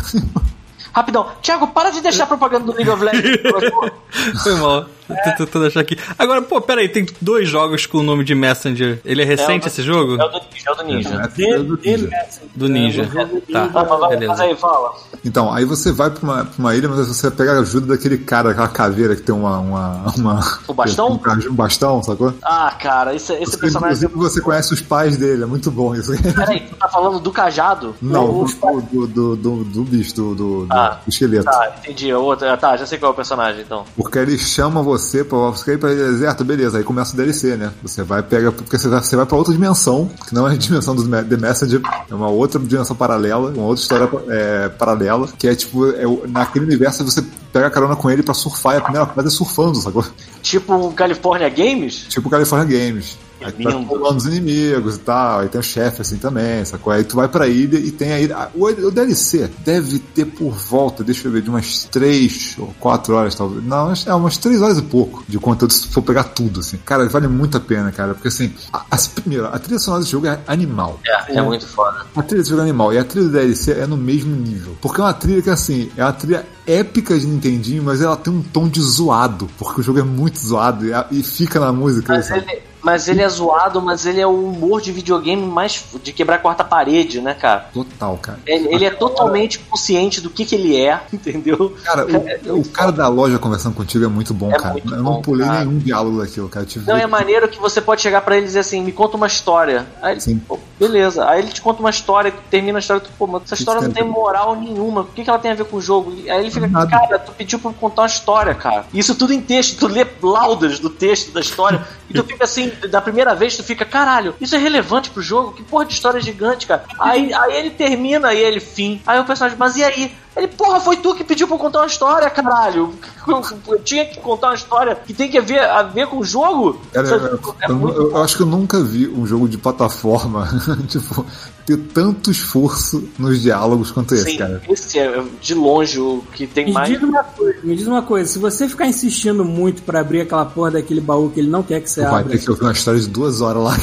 [0.93, 1.27] Rapidão.
[1.41, 3.43] Thiago, para de deixar propaganda do League of Legends.
[3.43, 3.93] por favor.
[4.43, 4.87] Foi mal.
[5.25, 5.97] Tô tentando achar aqui.
[6.19, 9.01] Agora, pô, pera aí, tem dois jogos com o nome de Messenger.
[9.05, 10.21] Ele é recente É esse jogo?
[10.21, 11.31] É o do Ninja, é o do Ninja.
[11.35, 12.49] De, de Messenger.
[12.55, 13.11] Do Ninja.
[13.53, 14.29] Tá, vai- beleza.
[14.29, 14.93] mas aí, fala.
[15.25, 18.19] Então, aí você vai pra uma, pra uma ilha, mas você pega a ajuda daquele
[18.19, 19.59] cara, aquela caveira que tem uma.
[19.59, 21.21] uma, uma O bastão?
[21.51, 22.33] Um, bastão, sacou?
[22.43, 24.05] Ah, cara, esse, esse personagem.
[24.05, 26.13] Inclusive você conhece os pais dele, é muito bom isso.
[26.35, 27.95] Peraí, tu tá falando do cajado?
[28.01, 31.45] Não, do, do, do, do, do bicho, do, do, Ah, do esqueleto.
[31.45, 32.13] Tá, entendi.
[32.13, 33.85] O outro, tá, já sei qual é o personagem, então.
[33.97, 37.57] Porque ele chama você pra você ir pra ilha deserta, beleza, aí começa o DLC,
[37.57, 37.73] né?
[37.83, 40.57] Você vai pega, porque você vai, você vai pra outra dimensão, que não é a
[40.57, 41.81] dimensão do The Messenger,
[42.11, 46.65] é uma outra dimensão paralela, uma outra história é, paralela, que é tipo, é, naquele
[46.65, 49.77] universo você pega a carona com ele pra surfar, e a primeira fase é surfando,
[49.77, 50.05] sacou?
[50.43, 52.07] Tipo o California Games?
[52.09, 53.17] Tipo California Games.
[53.43, 56.93] Aí tu vai pulando os inimigos e tal, aí tem o chefe assim também, sacou?
[56.93, 58.49] Aí tu vai pra ilha e tem a ilha.
[58.55, 63.15] O, o DLC deve ter por volta, deixa eu ver, de umas 3 ou 4
[63.15, 63.65] horas, talvez.
[63.65, 66.79] Não, é umas 3 horas e pouco de conteúdo se for pegar tudo, assim.
[66.85, 70.13] Cara, vale muito a pena, cara, porque assim, a, a, primeiro, a trilha sonora desse
[70.13, 71.01] jogo é animal.
[71.07, 72.05] É, é muito foda.
[72.15, 74.77] A trilha desse jogo é animal e a trilha do DLC é no mesmo nível.
[74.81, 78.33] Porque é uma trilha que, assim, é uma trilha épica de Nintendinho, mas ela tem
[78.33, 82.13] um tom de zoado, porque o jogo é muito zoado e, e fica na música.
[82.13, 86.13] Mas ele, mas ele é zoado, mas ele é o humor de videogame mais de
[86.13, 87.69] quebrar a quarta parede, né, cara?
[87.73, 88.39] Total, cara.
[88.47, 91.77] Ele, ele é totalmente consciente do que, que ele é, entendeu?
[91.85, 94.73] Cara, o, o cara da loja conversando contigo é muito bom, É cara.
[94.73, 95.65] muito eu bom, não pulei cara.
[95.65, 96.67] nenhum diálogo daquilo, cara.
[96.87, 99.27] Não, é maneiro que você pode chegar pra ele e dizer assim, me conta uma
[99.27, 99.87] história.
[100.01, 100.39] Aí ele, Sim.
[100.39, 101.29] pô, beleza.
[101.29, 103.91] Aí ele te conta uma história, termina a história, tu, pô, mas essa história não
[103.91, 105.03] tem moral nenhuma.
[105.03, 106.13] O que, que ela tem a ver com o jogo?
[106.29, 106.91] Aí ele fica, Nada.
[106.91, 108.85] cara, tu pediu pra eu contar uma história, cara.
[108.93, 112.70] Isso tudo em texto, tu lê laudas do texto da história, e tu fica assim,
[112.83, 115.53] Aí, da primeira vez, tu fica, caralho, isso é relevante pro jogo?
[115.53, 116.85] Que porra de história gigante, cara.
[116.99, 119.01] Aí, aí ele termina e ele fim.
[119.07, 120.13] Aí o personagem, mas e aí?
[120.37, 122.95] Ele, porra, foi tu que pediu pra eu contar uma história, caralho.
[123.27, 126.25] Eu, eu tinha que contar uma história que tem que ver, a ver com o
[126.25, 126.81] jogo.
[126.93, 130.49] Cara, eu, É eu- muito eu- acho que eu nunca vi um jogo de plataforma,
[130.89, 131.27] tipo,
[131.67, 134.63] ter tanto esforço nos diálogos quanto esse, Sim, cara.
[134.69, 136.89] esse é de longe o que tem Me mais.
[136.89, 140.47] diz, uma coisa, me diz uma coisa, se você ficar insistindo muito pra abrir aquela
[140.47, 142.33] porra daquele baú que ele não quer que você Vai abra.
[142.33, 143.77] ter que ouvir uma história de duas horas lá.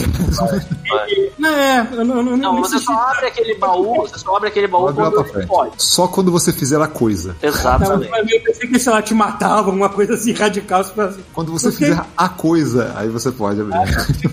[1.38, 2.86] Não, é, eu não, não, Não, não você insisti.
[2.91, 5.72] só abre aquele baú, você só abre aquele baú quando você pode.
[5.78, 7.36] Só quando você fizer a coisa.
[7.41, 8.11] Não, Exatamente.
[8.34, 10.84] eu pensei que, sei lá, te matava, alguma coisa assim radical.
[10.84, 13.78] você assim, Quando você fiquei- fizer a coisa, aí você pode abrir.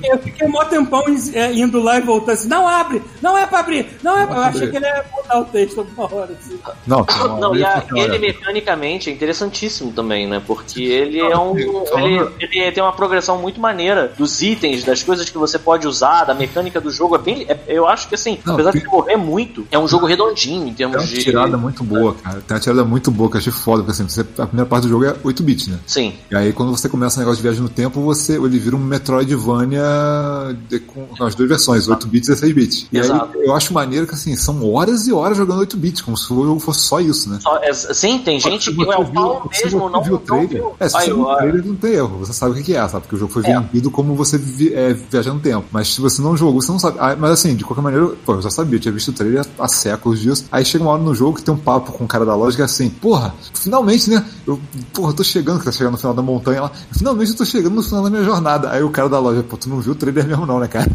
[0.05, 3.47] Eu fiquei um mó tempão é, indo lá e voltando assim, não abre, não é
[3.47, 4.36] pra abrir, não é pra...
[4.36, 6.59] Eu achei que ele ia mudar o texto alguma hora, assim.
[6.86, 10.43] Não, uma- Não, e a- uma- ele mecanicamente é interessantíssimo também, né?
[10.47, 11.57] Porque ele é um.
[11.57, 16.24] Ele, ele tem uma progressão muito maneira dos itens, das coisas que você pode usar,
[16.24, 17.15] da mecânica do jogo.
[17.16, 17.47] É bem.
[17.49, 20.66] é- eu acho que assim, Não, apesar tem- de morrer muito, é um jogo redondinho
[20.69, 21.23] em termos uma de.
[21.23, 22.41] tirada muito boa, cara.
[22.47, 24.85] Tem uma tirada muito boa que eu achei foda, porque assim, você- a primeira parte
[24.85, 25.79] do jogo é 8-bit, né?
[25.87, 26.12] Sim.
[26.31, 28.79] E aí quando você começa o negócio de viagem no tempo, você, ele vira um
[28.79, 29.83] Metroidvania
[30.69, 32.87] de- com, com as duas versões, 8-bits e 16-bits.
[32.93, 36.33] E aí eu acho maneiro que assim, são horas e horas jogando 8-bits, como se
[36.33, 37.39] o jogo fosse só isso, né?
[37.41, 38.83] Só- é- sim, tem gente que.
[38.85, 39.05] É, o
[39.53, 40.73] se mesmo não, viu o não trailer, viu.
[40.79, 42.89] É, se você viu o ó, trailer não tem erro, você sabe o que é,
[42.89, 43.03] sabe?
[43.03, 43.59] Porque o jogo foi É.
[43.61, 45.66] vendido como você vi, é, viaja no tempo.
[45.73, 46.97] Mas se você não jogou, você não sabe.
[47.01, 49.45] Ah, mas assim, de qualquer maneira, pô, eu já sabia, eu tinha visto o trailer
[49.59, 50.45] há séculos disso.
[50.51, 52.56] Aí chega uma hora no jogo que tem um papo com o cara da loja
[52.56, 54.24] que é assim, porra, finalmente, né?
[54.47, 54.61] Eu,
[54.93, 56.70] porra, eu tô chegando, que tá chegando no final da montanha lá.
[56.93, 58.70] Finalmente eu tô chegando no final da minha jornada.
[58.70, 60.90] Aí o cara da loja, pô, tu não viu o trailer mesmo não, né, cara?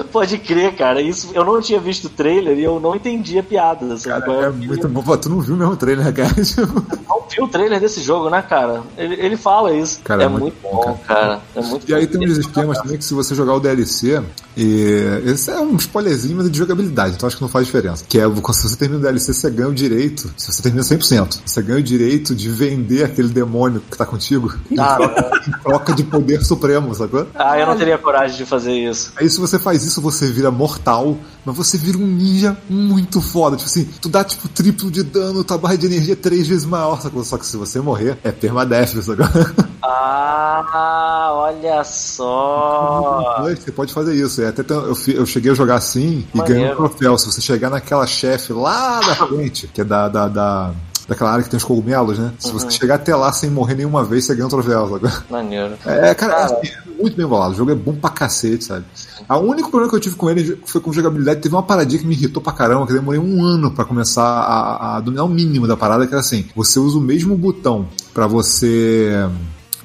[0.12, 1.00] Pode crer, cara.
[1.00, 3.96] Isso, eu não tinha visto o trailer e eu não entendi a piada.
[4.02, 5.02] Cara, é muito bom.
[5.02, 6.30] Pô, tu não viu mesmo o trailer, né, cara?
[7.08, 8.82] não viu o trailer desse jogo, né, cara?
[8.96, 10.00] Ele, ele fala isso.
[10.02, 11.40] Cara, é, é muito, muito bom, bom, cara.
[11.54, 14.22] É muito E aí tem uns esquemas também que se você jogar o DLC,
[14.56, 18.04] e esse é um spoilerzinho mas é de jogabilidade, então acho que não faz diferença.
[18.08, 21.40] Que é, se você termina o DLC, você ganha o direito, se você termina 100%,
[21.44, 25.62] você ganha o direito de vender aquele demônio que tá contigo em Ah, troca, em
[25.62, 27.26] troca de poder supremo, sacou?
[27.34, 29.12] Ah, eu não teria coragem de fazer isso.
[29.16, 33.56] Aí se você faz isso, você vira mortal, mas você vira um ninja muito foda.
[33.56, 36.64] Tipo assim, tu dá tipo triplo de dano, tua barra de energia é três vezes
[36.64, 37.22] maior, sacou?
[37.24, 39.26] Só que se você morrer, é permadeath, sacou?
[39.82, 43.42] Ah, olha só.
[43.48, 44.40] Você pode fazer isso.
[44.42, 47.16] É, até eu, fi- eu cheguei a jogar assim e ganhei um troféu.
[47.18, 50.72] Se você chegar naquela chefe lá da frente, que é da, da, da-
[51.08, 52.32] daquela área que tem os cogumelos, né?
[52.38, 52.58] Se Uhum.
[52.58, 54.88] você chegar até lá sem morrer nenhuma vez, você ganha um troféu.
[55.00, 55.12] Sabe?
[55.28, 55.74] Maneiro.
[55.84, 56.44] É, cara, Cara.
[56.44, 57.52] assim, é muito bem bolado.
[57.52, 58.84] O jogo é bom pra cacete, sabe?
[59.28, 61.40] O único problema que eu tive com ele foi com jogabilidade.
[61.40, 64.22] Teve uma paradinha que me irritou pra caramba, que eu demorei um ano pra começar
[64.22, 67.88] a, a dominar o mínimo da parada, que era assim: você usa o mesmo botão
[68.14, 69.10] pra você.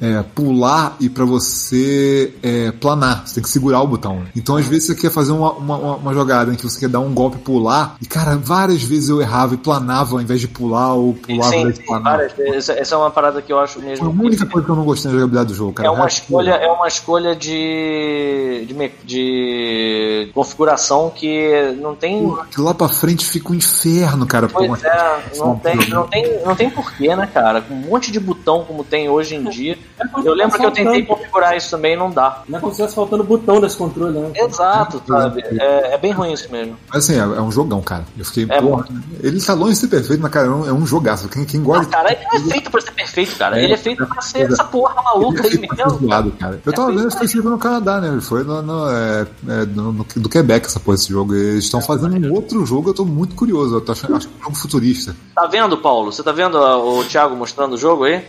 [0.02, 3.26] É, pular e pra você é, planar.
[3.26, 4.24] Você tem que segurar o botão.
[4.36, 7.00] Então, às vezes, você quer fazer uma, uma, uma- jogada em que você quer dar
[7.00, 7.96] um golpe e pular.
[8.02, 11.52] E, cara, várias vezes eu errava e planava ao invés de pular, ou pulava ao
[11.52, 12.18] Sim, invés de sim, planar.
[12.18, 12.70] várias.
[12.74, 14.10] Essa- é uma parada que eu acho Foi a mesmo.
[14.24, 15.88] única coisa que eu não gostei da jogabilidade do jogo, cara.
[15.90, 22.34] É uma escolha, é uma escolha de, de, de configuração que não tem.
[22.52, 24.48] Que lá pra frente fica um inferno, cara.
[24.48, 27.62] Pois é, não tem, não tem, não tem porquê, né, cara?
[27.62, 29.78] Com um monte de botão como tem hoje em dia.
[30.24, 32.44] Eu lembro que eu tentei configurar isso também e não dá.
[32.50, 34.32] Não é como se estivesse faltando botão desse controle, né?
[34.36, 35.42] Exato, sabe?
[35.60, 36.76] É, é bem ruim isso mesmo.
[36.94, 38.04] Mas assim, é, é um jogão, cara.
[38.18, 38.86] Eu fiquei, É porra,
[39.22, 41.28] ele tá longe de ser perfeito, mas cara, é um, é jogaço.
[41.30, 43.60] Quem, quem Ah, gosta cara, ele não é feito pra ser perfeito, cara.
[43.60, 46.00] É, Ele é feito pra ser essa porra maluca aí é mesmo.
[46.08, 46.62] zoado, cara.
[46.66, 48.10] Eu tava vendo exclusivo no Canadá, né?
[48.10, 51.34] Ele foi no, no, é, é, no- no- do Quebec essa porra, esse jogo.
[51.34, 53.76] Eles estão fazendo um outro jogo, eu tô muito curioso.
[53.76, 55.16] Eu tô achando, acho que é um jogo futurista.
[55.34, 56.12] Tá vendo, Paulo?
[56.12, 58.24] Você tá vendo ó, o Thiago mostrando o jogo aí?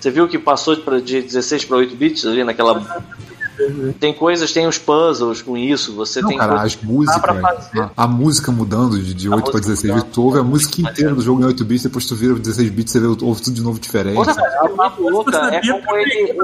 [0.00, 3.02] Você viu que passou pra- de 16 para 8 bits ali naquela.
[4.00, 5.94] Tem coisas, tem os puzzles com isso.
[5.94, 7.80] Você Não, tem cara, as músicas, pra fazer.
[7.82, 10.82] a, a música mudando de, de 8 pra música 16 bits, tu ouve a música
[10.82, 13.54] inteira do jogo em 8 bits, depois tu vira 16 bits, você vê, ouve tudo
[13.54, 14.16] de novo diferente.
[14.18, 16.34] Outra coisa é muito louca é como ele, ele-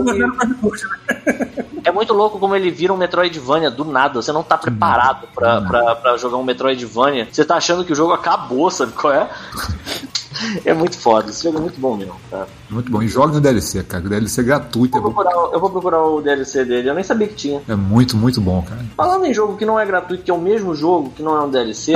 [1.83, 4.21] É muito louco como ele vira um Metroidvania do nada.
[4.23, 7.27] Você não tá preparado pra, pra, pra jogar um Metroidvania.
[7.33, 9.29] Você tá achando que o jogo acabou, sabe qual é?
[10.65, 11.31] É muito foda.
[11.31, 12.47] Esse jogo é muito bom mesmo, cara.
[12.69, 13.03] Muito bom.
[13.03, 14.05] E joga no DLC, cara.
[14.05, 15.23] O DLC é gratuito, é Eu vou, bom.
[15.23, 16.89] procurar, eu vou procurar o DLC dele.
[16.91, 17.61] Eu nem sabia que tinha.
[17.69, 18.85] É muito, muito bom, cara.
[18.97, 21.43] Falando em jogo que não é gratuito, que é o mesmo jogo, que não é
[21.43, 21.95] um DLC.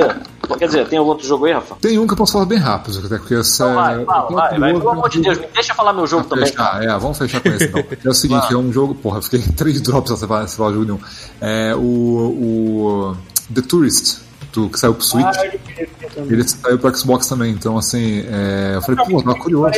[0.58, 1.76] Quer dizer, tem algum outro jogo aí, Rafa?
[1.80, 4.58] Tem um que eu posso falar bem rápido, até porque essa Então vai, fala, vai,
[4.58, 4.72] vai.
[4.74, 6.46] Pelo amor de Deus, me deixa falar meu jogo também.
[6.46, 7.82] fechar, é, vamos fechar com esse então.
[8.04, 11.00] É o seguinte, é um jogo, porra, fiquei três drops pra falar, falar jogo nenhum.
[11.40, 13.16] É o, o
[13.54, 14.18] The Tourist,
[14.52, 16.32] do, que saiu pro Switch, Ah, também.
[16.32, 19.74] ele saiu pro Xbox também, então assim, é, eu falei, pô, curioso.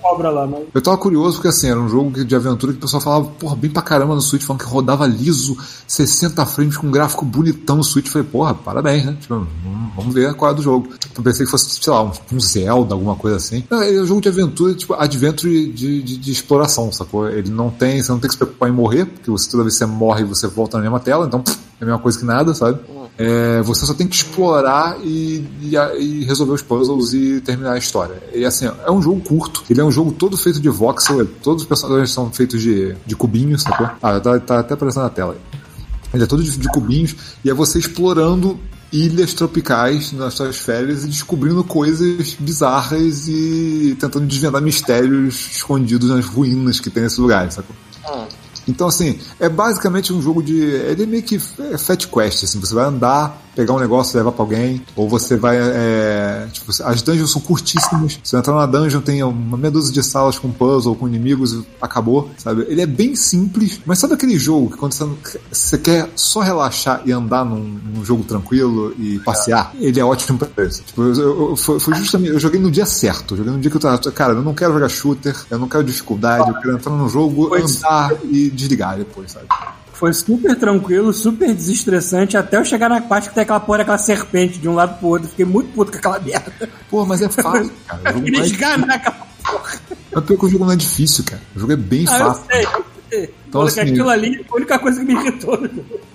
[0.00, 0.60] Cobra lá, mas...
[0.74, 3.54] Eu tava curioso porque assim, era um jogo de aventura que o pessoal falava, porra,
[3.54, 5.56] bem pra caramba no Switch, falando que rodava liso,
[5.86, 8.06] 60 frames com um gráfico bonitão no Switch.
[8.06, 9.16] Eu falei, porra, parabéns, né?
[9.20, 9.46] Tipo,
[9.96, 10.88] vamos ver qual é do jogo.
[11.10, 13.62] Então pensei que fosse, sei lá, um, Zelda, alguma coisa assim.
[13.70, 17.28] Não, ele é um jogo de aventura, tipo, adventure de, de, de, exploração, sacou?
[17.28, 19.74] Ele não tem, você não tem que se preocupar em morrer, porque você, toda vez
[19.74, 21.42] que você morre, você volta na mesma tela, então
[21.80, 22.80] é a mesma coisa que nada, sabe?
[23.18, 27.78] É, você só tem que explorar e, e, e, resolver os puzzles e terminar a
[27.78, 28.22] história.
[28.34, 29.62] E assim, é um jogo curto.
[29.68, 31.26] Ele é um jogo todo feito de voxel.
[31.42, 33.88] Todos os personagens são feitos de, de cubinhos, sacou?
[34.02, 35.36] Ah, tá, tá até aparecendo na tela.
[36.12, 37.14] Ele é todo de, de cubinhos
[37.44, 38.58] e é você explorando
[38.92, 46.26] ilhas tropicais nas suas férias e descobrindo coisas bizarras e tentando desvendar mistérios escondidos nas
[46.26, 47.76] ruínas que tem nesse lugar, sacou?
[48.08, 48.26] Hum.
[48.68, 50.60] Então, assim, é basicamente um jogo de.
[50.60, 51.40] Ele é meio que
[51.72, 55.06] é Fat Quest, assim, você vai andar pegar um negócio e levar pra alguém, ou
[55.06, 55.58] você vai.
[55.58, 58.18] É, tipo, as dungeons são curtíssimas.
[58.22, 61.66] Você entra numa dungeon, tem uma meia dúzia de salas com puzzle, com inimigos, e
[61.80, 62.64] acabou, sabe?
[62.68, 65.06] Ele é bem simples, mas sabe aquele jogo que quando você,
[65.52, 69.72] você quer só relaxar e andar num, num, jogo tranquilo e passear?
[69.78, 70.82] Ele é ótimo pra isso.
[70.82, 72.32] Tipo, eu, eu, foi, foi, justamente.
[72.32, 73.36] Eu joguei no dia certo.
[73.36, 73.98] joguei no dia que eu tava.
[74.10, 77.54] Cara, eu não quero jogar shooter, eu não quero dificuldade, eu quero entrar no jogo,
[77.54, 79.46] andar e desligar depois, sabe?
[80.00, 83.98] Foi super tranquilo, super desestressante, até eu chegar na parte que tem aquela porra, aquela
[83.98, 85.28] serpente de um lado pro outro.
[85.28, 86.50] Fiquei muito puto com aquela merda.
[86.88, 88.00] Pô, mas é fácil, cara.
[88.16, 89.78] Eu queria esganar aquela porra.
[90.10, 91.42] Mas pior que o jogo não é difícil, cara.
[91.54, 92.44] O jogo é bem ah, fácil.
[92.48, 93.34] Eu sei.
[93.46, 95.58] Então, assim, aquilo ali a única coisa que me irritou.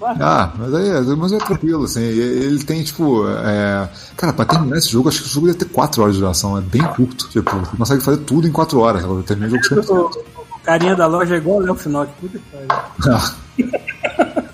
[0.01, 2.01] Ah, mas é, mas é tranquilo, assim.
[2.01, 3.27] Ele tem, tipo.
[3.27, 3.87] É...
[4.17, 6.57] Cara, pra terminar esse jogo, acho que o jogo deve ter 4 horas de duração.
[6.57, 7.29] É bem curto.
[7.29, 9.03] Tipo, você consegue fazer tudo em 4 horas.
[9.03, 9.93] Eu terminei o jogo sempre.
[9.93, 13.35] O carinha da loja é igual o Léo Final de puta que pariu.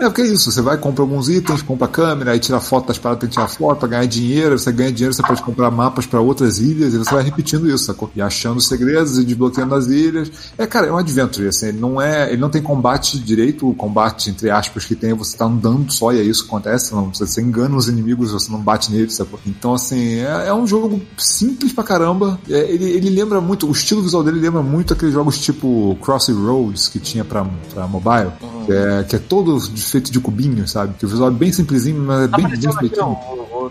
[0.01, 2.97] É porque é isso, você vai comprar alguns itens, compra câmera, aí tira foto das
[2.97, 6.57] paradas pra tirar foto, ganhar dinheiro, você ganha dinheiro, você pode comprar mapas para outras
[6.57, 8.09] ilhas, e você vai repetindo isso, sacou?
[8.15, 10.31] E achando segredos e desbloqueando as ilhas.
[10.57, 12.31] É, cara, é um adventure, assim, ele não é.
[12.31, 16.11] Ele não tem combate direito, o combate, entre aspas, que tem, você tá andando só
[16.11, 19.39] e é isso que acontece, não, você engana os inimigos, você não bate neles, sacou?
[19.45, 22.39] Então, assim, é, é um jogo simples pra caramba.
[22.49, 26.87] É, ele, ele lembra muito, o estilo visual dele lembra muito aqueles jogos tipo Crossroads
[26.87, 28.50] que tinha pra, pra mobile, uhum.
[28.65, 30.93] Que, é, que é todo feito de cubinhos, sabe?
[30.97, 33.17] Que o visual é bem simplesinho, mas é bem, bem feitinho.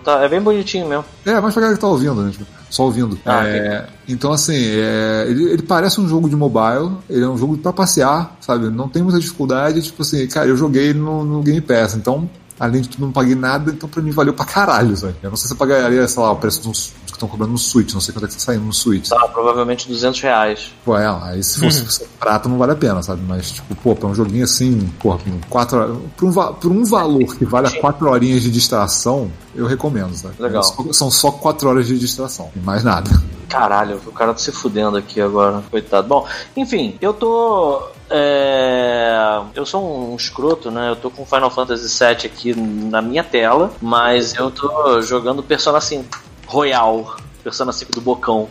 [0.05, 1.05] Tá, é bem bonitinho mesmo.
[1.27, 2.31] É, mas pra galera que tá ouvindo, né?
[2.31, 3.19] Tipo, só ouvindo.
[3.25, 7.37] Ah, é, então, assim, é, ele, ele, parece um jogo de mobile, ele é um
[7.37, 8.71] jogo pra passear, sabe?
[8.71, 12.29] Não tem muita dificuldade, tipo assim, cara, eu joguei no, no Game Pass, então
[12.61, 15.15] além de tudo, não paguei nada, então pra mim valeu pra caralho, sabe?
[15.23, 17.59] Eu não sei se eu pagaria, sei lá, o preço dos que estão cobrando no
[17.59, 19.09] Switch, não sei quanto é que tá saindo no Switch.
[19.09, 20.73] Tá, provavelmente 200 reais.
[20.85, 22.09] Pô, é, aí se fosse uhum.
[22.19, 23.23] prata não vale a pena, sabe?
[23.27, 25.19] Mas, tipo, pô, pra um joguinho assim, pô,
[25.49, 29.67] quatro horas, por, um, por um valor que vale a quatro horinhas de distração, eu
[29.67, 30.35] recomendo, sabe?
[30.39, 30.63] Legal.
[30.93, 33.11] São só quatro horas de distração, e mais nada.
[33.49, 36.07] Caralho, o cara tá se fudendo aqui agora, coitado.
[36.07, 36.27] Bom,
[36.57, 39.41] enfim, eu tô é...
[39.55, 40.91] Eu sou um escroto, né?
[40.91, 45.81] Eu tô com Final Fantasy VII aqui na minha tela, mas eu tô jogando Persona
[45.81, 48.49] 5 Royal, Persona 5 do Bocão.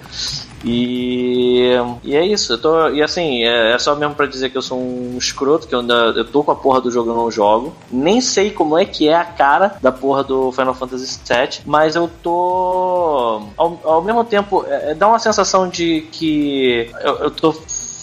[0.63, 1.71] E,
[2.03, 4.61] e é isso, eu tô, e assim, é, é só mesmo para dizer que eu
[4.61, 7.31] sou um escroto, que eu, ainda, eu tô com a porra do jogo, eu não
[7.31, 7.73] jogo.
[7.89, 11.95] Nem sei como é que é a cara da porra do Final Fantasy VII, mas
[11.95, 13.41] eu tô.
[13.57, 17.53] Ao, ao mesmo tempo, é, dá uma sensação de que eu, eu tô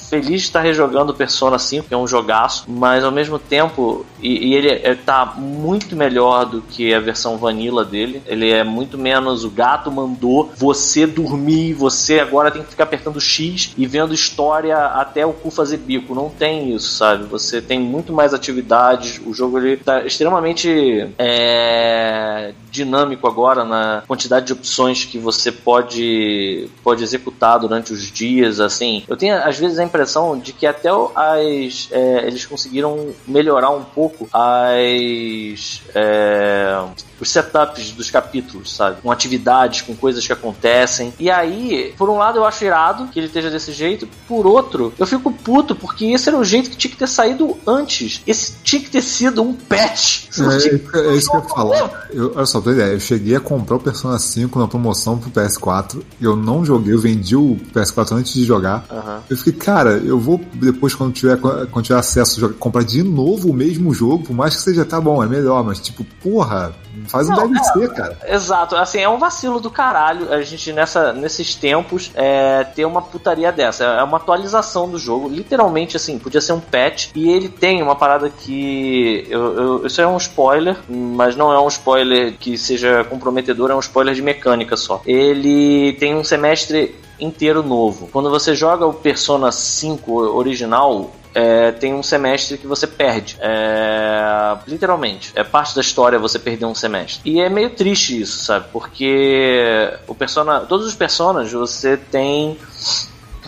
[0.08, 4.48] feliz de estar rejogando Persona 5, que é um jogaço, mas ao mesmo tempo, e,
[4.48, 8.22] e ele está muito melhor do que a versão vanilla dele.
[8.26, 13.20] Ele é muito menos o gato mandou você dormir, você agora tem que ficar apertando
[13.20, 16.14] X e vendo história até o cu fazer bico.
[16.14, 17.24] Não tem isso, sabe?
[17.24, 19.20] Você tem muito mais atividades.
[19.24, 26.68] O jogo ele tá extremamente é, dinâmico agora na quantidade de opções que você pode
[26.84, 28.60] pode executar durante os dias.
[28.60, 33.70] Assim, eu tenho às vezes a impressão de que até as é, eles conseguiram melhorar
[33.70, 36.84] um pouco as é,
[37.20, 39.00] os setups dos capítulos, sabe?
[39.02, 41.12] Com atividades, com coisas que acontecem.
[41.18, 44.92] E aí, por um lado, eu acho irado que ele esteja desse jeito, por outro,
[44.98, 48.22] eu fico puto, porque esse era o jeito que tinha que ter saído antes.
[48.26, 50.26] Esse tinha que ter sido um patch.
[50.38, 52.08] É, é, isso que eu ia falar.
[52.10, 55.30] Eu, olha só, pra ideia, eu cheguei a comprar o Persona 5 na promoção pro
[55.30, 56.02] PS4.
[56.20, 58.84] Eu não joguei, eu vendi o PS4 antes de jogar.
[58.90, 59.20] Uhum.
[59.30, 63.54] Eu fiquei, cara, eu vou depois, quando tiver, quando tiver acesso, comprar de novo o
[63.54, 66.74] mesmo jogo, por mais que seja, tá bom, é melhor, mas tipo, porra,
[67.08, 68.18] Faz não, um DLC, é, cara.
[68.26, 73.02] Exato, assim, é um vacilo do caralho a gente nessa, nesses tempos é, ter uma
[73.02, 73.84] putaria dessa.
[73.84, 77.10] É uma atualização do jogo, literalmente assim, podia ser um patch.
[77.14, 79.26] E ele tem uma parada que.
[79.28, 83.74] Eu, eu, isso é um spoiler, mas não é um spoiler que seja comprometedor, é
[83.74, 85.02] um spoiler de mecânica só.
[85.06, 88.08] Ele tem um semestre inteiro novo.
[88.12, 93.36] Quando você joga o Persona 5 original, é, tem um semestre que você perde.
[93.40, 95.32] É, literalmente.
[95.34, 97.20] É parte da história você perder um semestre.
[97.30, 98.66] E é meio triste isso, sabe?
[98.72, 102.58] Porque o persona, todos os personagens você tem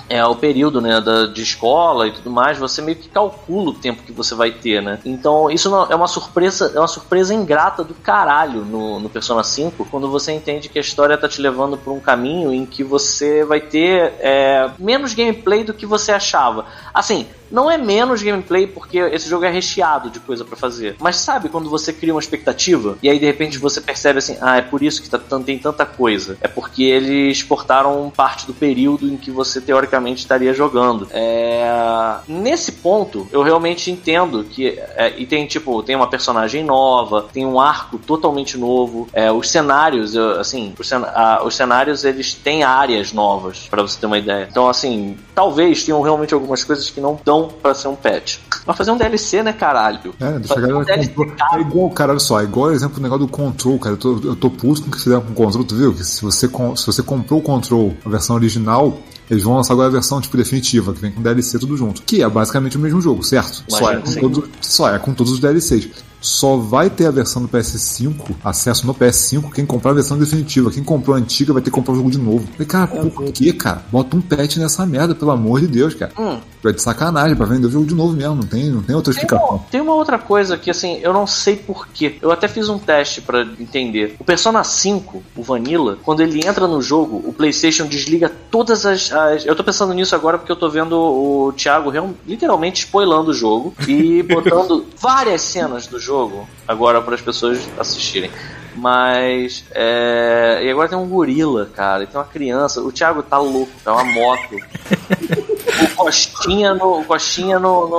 [0.09, 3.75] é o período né, da, de escola e tudo mais, você meio que calcula o
[3.75, 4.99] tempo que você vai ter, né?
[5.05, 9.43] Então isso não, é uma surpresa, é uma surpresa ingrata do caralho no, no Persona
[9.43, 12.83] 5, quando você entende que a história tá te levando por um caminho em que
[12.83, 16.67] você vai ter é, menos gameplay do que você achava.
[16.93, 20.97] Assim, não é menos gameplay porque esse jogo é recheado de coisa para fazer.
[21.01, 24.57] Mas sabe quando você cria uma expectativa e aí de repente você percebe assim, ah,
[24.59, 26.37] é por isso que tá, tem tanta coisa.
[26.41, 31.09] É porque eles exportaram parte do período em que você teoricamente estaria jogando.
[31.11, 32.17] É...
[32.27, 37.47] Nesse ponto, eu realmente entendo que é, e tem tipo tem uma personagem nova, tem
[37.47, 39.09] um arco totalmente novo.
[39.13, 41.03] É, os cenários, assim, os, cen
[41.45, 44.47] os cenários eles têm áreas novas para você ter uma ideia.
[44.51, 48.39] Então assim, talvez tenham realmente algumas coisas que não estão para ser um patch.
[48.67, 50.15] Mas fazer um DLC, né, caralho?
[50.21, 50.85] É, deixa a galera um.
[50.89, 53.95] É igual, cara, olha só, é igual exemplo o negócio do Control, cara.
[53.95, 55.95] Eu tô, eu tô puto com o que fizeram com o Control, tu viu?
[55.95, 58.99] Que se você, se você comprou o Control, a versão original,
[59.31, 62.03] eles vão lançar agora a versão tipo definitiva, que vem com DLC tudo junto.
[62.03, 63.65] Que é basicamente o mesmo jogo, certo?
[63.69, 67.43] Só é, com todos, só é com todos os DLCs só vai ter a versão
[67.43, 70.71] do PS5, acesso no PS5, quem comprar a versão definitiva.
[70.71, 72.47] Quem comprou a antiga vai ter que comprar o jogo de novo.
[72.53, 73.83] Falei, cara, por que, cara?
[73.91, 76.13] Bota um patch nessa merda, pelo amor de Deus, cara.
[76.19, 76.39] Hum.
[76.63, 79.13] Vai de sacanagem pra vender o jogo de novo mesmo, não tem, não tem outra
[79.13, 79.57] tem explicação.
[79.57, 82.17] Uma, tem uma outra coisa que, assim, eu não sei porquê.
[82.21, 84.17] Eu até fiz um teste para entender.
[84.19, 89.13] O Persona 5, o Vanilla, quando ele entra no jogo, o PlayStation desliga todas as.
[89.13, 89.47] as...
[89.47, 91.93] Eu tô pensando nisso agora porque eu tô vendo o Thiago
[92.27, 97.69] literalmente spoilando o jogo e botando várias cenas do jogo jogo agora para as pessoas
[97.79, 98.31] assistirem.
[98.75, 99.65] Mas.
[99.73, 100.61] É...
[100.65, 102.05] E agora tem um gorila, cara.
[102.05, 102.81] E tem uma criança.
[102.81, 104.57] O Thiago tá louco, é uma moto.
[105.93, 107.01] o Costinha no.
[107.01, 107.99] O Costinha no, no.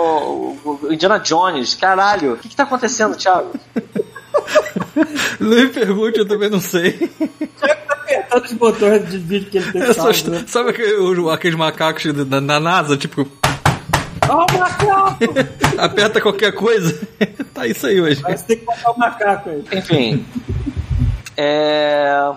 [0.63, 1.75] O Indiana Jones.
[1.75, 3.51] Caralho, o que, que tá acontecendo, Thiago?
[5.39, 6.91] Não me pergunte, eu também não sei.
[7.59, 10.43] tá apertando os botões de vídeo que ele tem salvo, né?
[10.47, 10.73] Sabe
[11.31, 13.27] aqueles macacos da, da NASA, tipo.
[14.29, 15.17] Ó, o macaco!
[15.77, 16.99] Aperta qualquer coisa.
[17.53, 18.21] tá isso aí hoje.
[18.21, 19.63] Mas tem que botar o macaco aí.
[19.73, 20.25] Enfim.
[21.35, 22.31] É.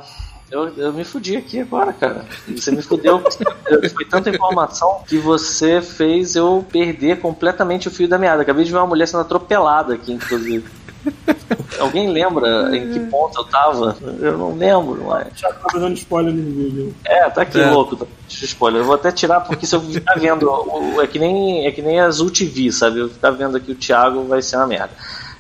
[0.51, 2.27] Eu, eu me fudi aqui agora, cara.
[2.47, 3.23] Você me fudeu.
[3.95, 8.43] Foi tanta informação que você fez eu perder completamente o fio da meada.
[8.43, 10.82] Acabei de ver uma mulher sendo atropelada aqui, inclusive.
[11.79, 13.97] Alguém lembra em que ponto eu tava?
[14.21, 15.29] Eu não lembro, mas.
[15.37, 16.95] Já tava dando spoiler no vídeo.
[17.05, 17.71] É, tá aqui é.
[17.71, 18.83] louco, tá spoiler.
[18.83, 20.51] Eu vou até tirar porque se eu ficar vendo.
[21.01, 23.01] é, que nem, é que nem Azul TV, sabe?
[23.01, 24.91] Eu ficar vendo aqui o Thiago vai ser uma merda.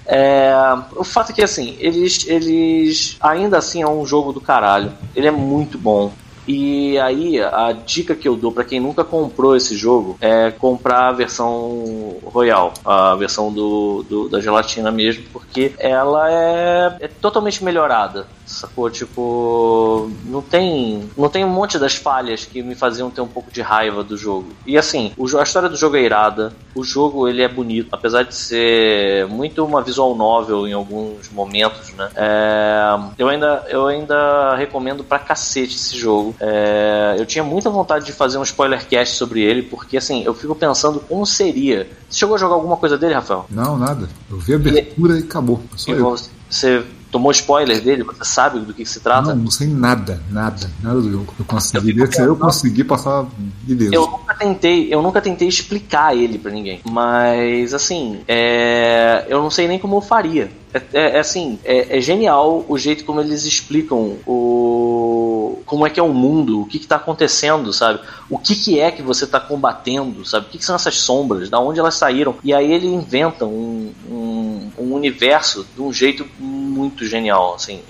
[0.04, 0.52] É,
[0.96, 4.92] o fato é que assim, eles, eles ainda assim é um jogo do caralho.
[5.14, 6.12] Ele é muito bom.
[6.46, 11.08] E aí, a dica que eu dou para quem nunca comprou esse jogo é comprar
[11.08, 17.62] a versão Royal, a versão do, do da gelatina mesmo, porque ela é, é totalmente
[17.62, 18.26] melhorada.
[18.52, 18.90] Sacou?
[18.90, 23.50] Tipo, não tem, não tem um monte das falhas que me faziam ter um pouco
[23.50, 24.48] de raiva do jogo.
[24.66, 28.22] E assim, o, a história do jogo é irada, o jogo ele é bonito, apesar
[28.22, 32.10] de ser muito uma visual novel em alguns momentos, né?
[32.14, 36.34] É, eu, ainda, eu ainda recomendo pra cacete esse jogo.
[36.40, 40.34] É, eu tinha muita vontade de fazer um spoiler cast sobre ele, porque assim, eu
[40.34, 41.88] fico pensando como seria.
[42.08, 43.46] Você chegou a jogar alguma coisa dele, Rafael?
[43.48, 44.08] Não, nada.
[44.30, 45.62] Eu vi a abertura e, e acabou.
[45.76, 46.16] Só eu.
[46.50, 48.02] Você tomou spoiler dele?
[48.02, 49.34] Você sabe do que, que se trata?
[49.34, 51.34] Não, não sei nada, nada, nada do jogo.
[51.38, 53.26] Eu consegui, eu, eu consegui passar
[53.62, 53.94] beleza.
[53.94, 56.80] Eu nunca tentei, eu nunca tentei explicar ele para ninguém.
[56.90, 60.50] Mas assim, é, eu não sei nem como eu faria.
[60.72, 65.90] É, é, é assim, é, é, genial o jeito como eles explicam o como é
[65.90, 68.00] que é o mundo, o que está acontecendo, sabe?
[68.28, 70.46] O que, que é que você está combatendo, sabe?
[70.46, 72.34] O que, que, são essas sombras, da onde elas saíram?
[72.44, 77.80] E aí ele inventa um, um, um universo de um jeito muito genial, assim.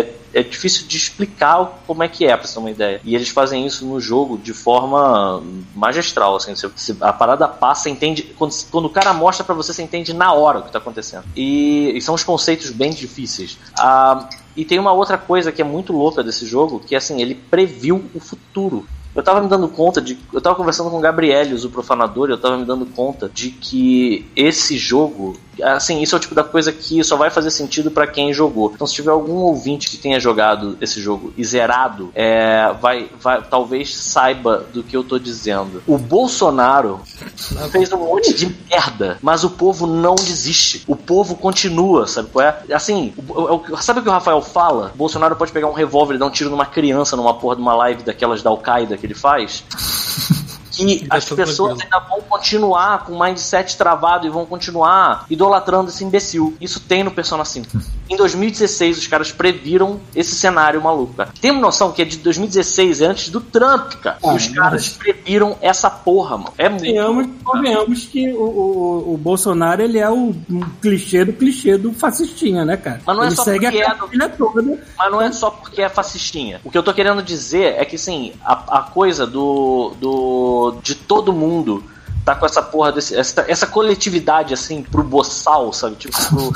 [0.00, 3.00] é, é, difícil de explicar como é que é, pra você ter uma ideia.
[3.04, 5.42] E eles fazem isso no jogo de forma
[5.74, 6.54] magistral, assim.
[6.54, 8.22] Você, a parada passa, entende.
[8.22, 11.24] Quando, quando o cara mostra para você, você entende na hora o que tá acontecendo.
[11.36, 13.58] E, e são os conceitos bem difíceis.
[13.78, 17.20] Ah, e tem uma outra coisa que é muito louca desse jogo, que é assim,
[17.20, 18.86] ele previu o futuro.
[19.14, 20.16] Eu tava me dando conta de.
[20.32, 23.50] Eu tava conversando com o Gabrielius, o profanador, e eu tava me dando conta de
[23.50, 27.90] que esse jogo assim, isso é o tipo da coisa que só vai fazer sentido
[27.90, 28.70] pra quem jogou.
[28.74, 33.42] Então, se tiver algum ouvinte que tenha jogado esse jogo e zerado, é, vai, vai,
[33.42, 35.82] talvez saiba do que eu tô dizendo.
[35.86, 37.00] O Bolsonaro
[37.70, 40.84] fez um monte de merda, mas o povo não desiste.
[40.86, 42.58] O povo continua, sabe qual é?
[42.72, 44.92] Assim, o- o- sabe o que o Rafael fala?
[44.94, 47.74] Bolsonaro pode pegar um revólver e dar um tiro numa criança numa porra de uma
[47.74, 49.64] live daquelas da Al-Qaeda que ele faz.
[50.86, 51.94] Que as pessoas tranquilo.
[51.94, 56.56] ainda vão continuar com o mindset travado e vão continuar idolatrando esse imbecil.
[56.60, 57.68] Isso tem no Persona 5.
[58.10, 61.30] Em 2016, os caras previram esse cenário maluco, cara.
[61.40, 64.18] Tem uma noção que é de 2016, é antes do Trump, cara.
[64.20, 66.52] Ah, os caras previram essa porra, mano.
[66.58, 66.80] É muito.
[66.82, 70.34] Convenhamos, convenhamos que o, o, o Bolsonaro ele é o
[70.82, 73.00] clichê do clichê do fascistinha, né, cara?
[73.06, 73.90] Mas não é ele só segue porque a
[74.24, 74.78] é do- toda.
[74.98, 76.60] Mas não é só porque é fascistinha.
[76.64, 80.74] O que eu tô querendo dizer é que, assim, a, a coisa do, do.
[80.82, 81.84] de todo mundo
[82.24, 83.16] tá com essa porra desse.
[83.16, 85.96] Essa, essa coletividade, assim, pro boçal, sabe?
[85.96, 86.52] Tipo, pro,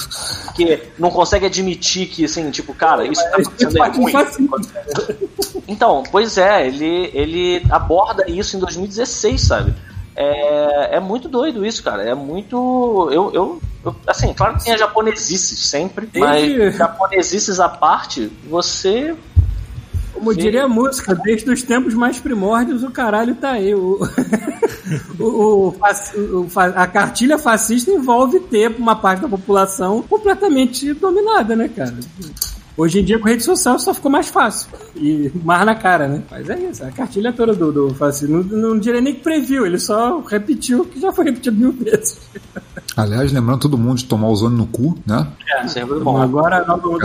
[0.55, 4.13] que não consegue admitir que, assim, tipo, cara, isso tá acontecendo é ruim.
[5.67, 9.75] Então, pois é, ele, ele aborda isso em 2016, sabe?
[10.17, 12.03] É, é muito doido isso, cara.
[12.03, 13.09] É muito.
[13.11, 19.15] Eu, eu, eu- assim, claro que tem as japonesices sempre, mas japonesices à parte, você.
[20.15, 23.75] Como diria a música, desde os tempos mais primórdios, o caralho tá aí.
[23.75, 23.99] O,
[25.19, 31.69] o, o o a cartilha fascista envolve ter uma parte da população completamente dominada, né,
[31.69, 31.95] cara?
[32.77, 34.69] Hoje em dia, com rede social, só ficou mais fácil.
[34.97, 36.23] E mais na cara, né?
[36.31, 38.43] Mas é isso, a cartilha toda do, do fascismo.
[38.43, 41.73] Não, não diria nem que previu, ele só repetiu o que já foi repetido mil
[41.73, 42.21] vezes.
[42.97, 45.27] Aliás, lembrando todo mundo de tomar ozônio no cu, né?
[45.53, 46.23] É, sempre Bom, bom.
[46.23, 47.05] agora, no momento,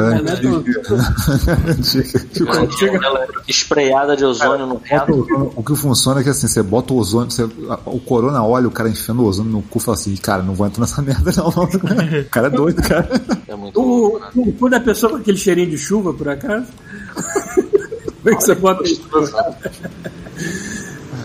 [3.03, 5.51] Ela espreada de ozônio no reto.
[5.55, 7.49] O que funciona é que assim, você bota o ozônio, você-
[7.85, 10.53] o corona olha o cara enfiando o ozônio no cu e fala assim, cara, não
[10.53, 11.47] vou entrar nessa merda não.
[11.49, 13.09] O cara é doido, cara.
[13.47, 14.27] É muito O, né?
[14.35, 16.67] o cu da pessoa com aquele cheirinho de chuva, por acaso?
[18.21, 19.01] Como é que você bota isso?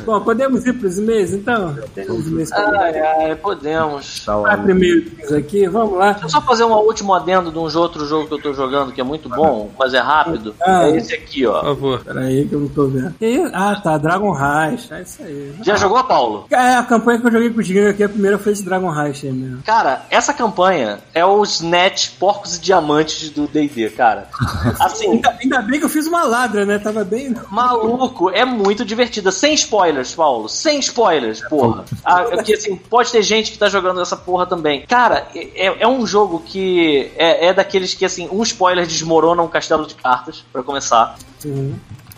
[0.05, 1.77] Bom, podemos ir para os e-mails, então?
[1.95, 4.23] Tem os e-mails para Ai, ai, podemos.
[4.25, 6.13] quatro e-mails aqui, vamos lá.
[6.13, 8.93] Deixa eu só fazer um último adendo de um outro jogo que eu tô jogando
[8.93, 10.55] que é muito bom, mas é rápido.
[10.63, 10.85] Ah.
[10.89, 11.63] É esse aqui, Por ó.
[11.63, 12.01] favor.
[12.05, 13.15] Peraí que eu não tô vendo.
[13.19, 15.55] Que- Ah, tá, Dragon Rush, é isso aí.
[15.63, 16.47] Já jogou, Paulo?
[16.51, 18.91] É, a campanha que eu joguei com o Diguinho aqui, a primeira foi esse Dragon
[18.91, 19.63] Rush aí mesmo.
[19.65, 24.29] Cara, essa campanha é o Snatch Porcos e Diamantes do D&D, cara.
[24.81, 26.79] Assim, Ainda, ainda bem que eu fiz uma ladra, né?
[26.79, 27.35] Tava bem...
[27.51, 29.31] maluco, é muito divertida.
[29.31, 29.55] Sem
[30.03, 30.49] spoilers, Paulo.
[30.49, 31.85] Sem spoilers, porra.
[32.05, 34.85] Ah, porque assim, pode ter gente que tá jogando essa porra também.
[34.87, 39.49] Cara, é, é um jogo que é, é daqueles que, assim, um spoiler desmorona um
[39.49, 41.17] castelo de cartas, pra começar.
[41.45, 41.75] Uhum.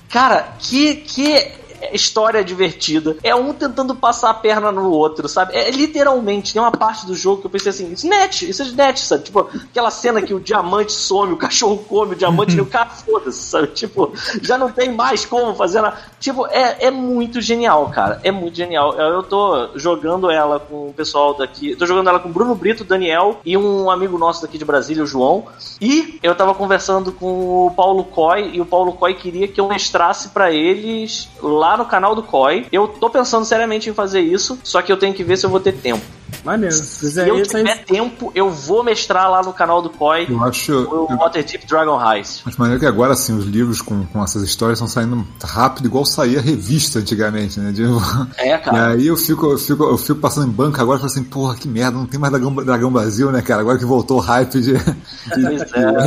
[0.09, 1.53] Cara, que, que
[1.93, 3.17] história divertida.
[3.23, 5.55] É um tentando passar a perna no outro, sabe?
[5.55, 8.99] É literalmente, tem uma parte do jogo que eu pensei assim, Snatch, isso é Snatch,
[9.01, 9.25] sabe?
[9.25, 12.91] Tipo, aquela cena que o diamante some, o cachorro come o diamante e o cara
[12.91, 13.69] foda-se, sabe?
[13.69, 14.13] Tipo,
[14.43, 15.97] já não tem mais como fazer nada.
[16.21, 18.21] Tipo, é, é muito genial, cara.
[18.23, 18.95] É muito genial.
[18.95, 21.75] Eu, eu tô jogando ela com o pessoal daqui.
[21.77, 25.03] Tô jogando ela com o Bruno Brito, Daniel e um amigo nosso daqui de Brasília,
[25.03, 25.47] o João.
[25.81, 29.69] E eu tava conversando com o Paulo Coy e o Paulo Coy queria que eu
[29.69, 32.67] mestrasse pra eles lá no canal do Coy.
[32.71, 35.51] Eu tô pensando seriamente em fazer isso, só que eu tenho que ver se eu
[35.51, 36.05] vou ter tempo.
[36.45, 36.75] Maneiro.
[36.75, 37.43] Se Se fizer eu aí...
[37.43, 41.67] tiver tempo, eu vou mestrar lá no canal do Coy Eu acho, o eu Waterdeep
[41.67, 42.43] Dragon Heist.
[42.47, 46.05] acho maneiro que agora, assim, os livros com, com essas histórias estão saindo rápido, igual
[46.05, 47.73] saía revista antigamente, né?
[47.73, 47.87] De-
[48.39, 48.89] É, E cara.
[48.89, 51.55] aí eu fico, eu fico, eu fico passando em banca agora e falo assim, porra,
[51.55, 53.61] que merda, não tem mais Dragão, Dragão Brasil, né, cara?
[53.61, 54.83] Agora que voltou o hype de, de,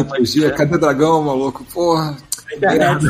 [0.07, 0.49] Pois de é, RPG, é.
[0.51, 1.65] cadê Dragão, maluco?
[1.73, 2.15] Porra.
[2.55, 3.05] Internet.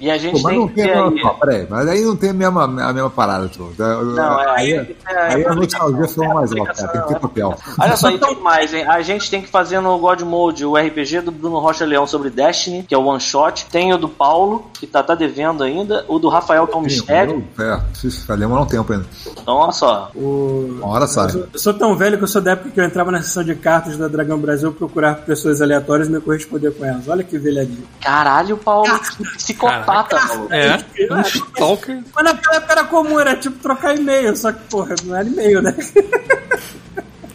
[0.00, 1.10] E a Pô, gente mas tem não que tem ver a aí.
[1.10, 3.72] mesma, ó, peraí, mas aí não tem a mesma, a mesma parada, tu.
[3.78, 7.54] Não, é, aí, aí, aí a nostalgia foi mais alta, cara, tem que ter papel.
[7.78, 8.84] Olha só, e tem mais, hein?
[8.86, 12.30] A gente tem que fazer no God Mode o RPG do Bruno Rocha Leão sobre
[12.30, 13.66] Destiny, que é o One Shot.
[13.70, 16.04] Tem o do Paulo, que tá, tá devendo ainda.
[16.08, 17.44] O do Rafael, que é um mistério.
[17.58, 17.80] É,
[18.26, 19.06] vai demorar um tempo ainda.
[19.46, 20.08] Nossa, ó.
[20.14, 20.78] O...
[20.78, 21.26] Uma hora sai.
[21.26, 23.22] Eu sou, eu sou tão velho que eu sou da época que eu entrava na
[23.22, 27.08] sessão de cartas da Dragão Brasil procurar pessoas aleatórias e me corresponder com elas.
[27.08, 27.84] Olha que velhadinho.
[28.00, 30.16] Caralho, Paulo, que psicopata.
[30.50, 32.02] É, um stalker.
[32.14, 35.62] Mas naquela época era comum, era tipo trocar e-mail, só que, porra, não era e-mail,
[35.62, 35.74] né?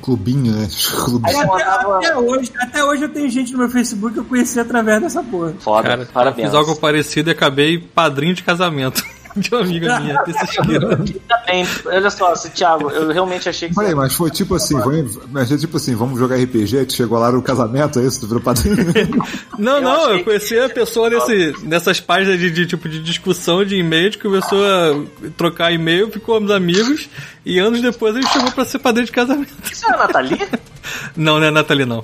[0.01, 0.67] Clubinho, né?
[1.05, 1.53] Clubinho.
[1.53, 5.01] Até, até hoje, até hoje eu tenho gente no meu Facebook que eu conheci através
[5.01, 5.53] dessa porra.
[5.59, 6.47] Foda, Cara, parabéns.
[6.47, 9.03] fiz algo parecido e acabei padrinho de casamento
[9.41, 10.89] de uma amiga minha esquina.
[10.89, 11.67] Ainda bem.
[11.85, 13.75] Olha só, se, Thiago, eu realmente achei que.
[13.75, 17.17] Peraí, mas foi tipo assim, vamos, mas foi tipo assim, vamos jogar RPG, tu chegou
[17.17, 18.21] lá no casamento, é isso?
[18.21, 18.77] Tu virou padrinho?
[19.57, 23.01] Não, Eu não, eu que conheci a pessoa nesse, nessas páginas de, de, tipo de
[23.01, 27.09] discussão de e-mail, gente começou a trocar e-mail, ficamos amigos,
[27.45, 29.53] e anos depois a gente chamou pra ser padrinho de casamento.
[29.71, 30.39] Isso é a Nathalie?
[31.15, 32.03] Não, não é Nathalie, não.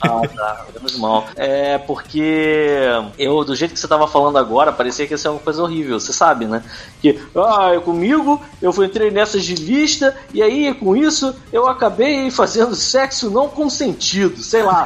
[0.00, 0.66] Ah, tá.
[0.74, 1.26] Menos mal.
[1.36, 2.82] É porque
[3.18, 5.98] eu, do jeito que você tava falando agora, parecia que ia ser uma coisa horrível,
[5.98, 6.62] você sabe, né?
[7.00, 12.30] Que, ah, eu comigo, eu entrei nessas de lista, e aí com isso eu acabei
[12.30, 14.84] fazendo sexo não consentido, sei lá.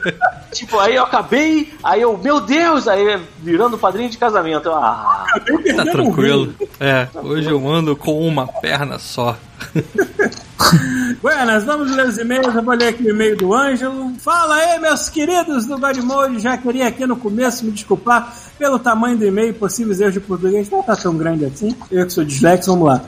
[0.52, 4.68] tipo, aí eu acabei, aí eu, meu Deus, aí virando padrinho de casamento.
[4.68, 5.24] Eu, ah,
[5.76, 6.54] Tá tranquilo.
[6.78, 9.36] É, hoje eu ando com uma perna só.
[11.20, 12.54] Buenas, vamos ler os e-mails.
[12.54, 14.12] Eu vou ler aqui o e-mail do Ângelo.
[14.18, 16.38] Fala aí, meus queridos do Godmode.
[16.38, 20.70] Já queria aqui no começo me desculpar pelo tamanho do e-mail possíveis erros de português.
[20.70, 21.74] Não tá tão grande assim.
[21.90, 23.02] Eu que sou dislexo, vamos lá.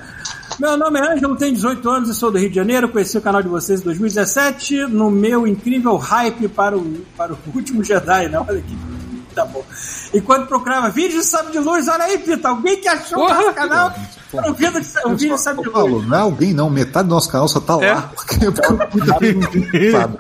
[0.59, 2.89] Meu nome é Ângelo, tenho 18 anos e sou do Rio de Janeiro.
[2.89, 6.85] Conheci o canal de vocês em 2017 no meu incrível hype para o,
[7.17, 8.39] para o último Jedi, né?
[8.39, 8.92] Olha aqui.
[9.35, 9.65] Tá bom.
[10.13, 13.53] Enquanto procurava vídeos de sabre de luz, olha aí, Pita, alguém que achou o nosso
[13.55, 13.93] canal
[14.31, 16.07] para um vídeo de um vídeo de sabre de Eu falo, luz.
[16.09, 17.95] não é alguém não, metade do nosso canal só tá É.
[17.95, 18.11] lá.
[18.15, 20.19] Porque, porque sabe.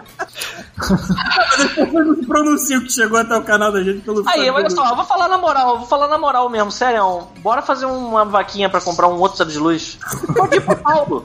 [1.56, 4.88] Pessoas não se pronunciam que chegou até o canal da gente pelo Aí, olha só,
[4.88, 7.28] eu vou falar na moral, vou falar na moral mesmo, sério.
[7.42, 9.98] Bora fazer uma vaquinha pra comprar um outro sabre de luz.
[10.34, 11.24] Pode ir pro Paulo.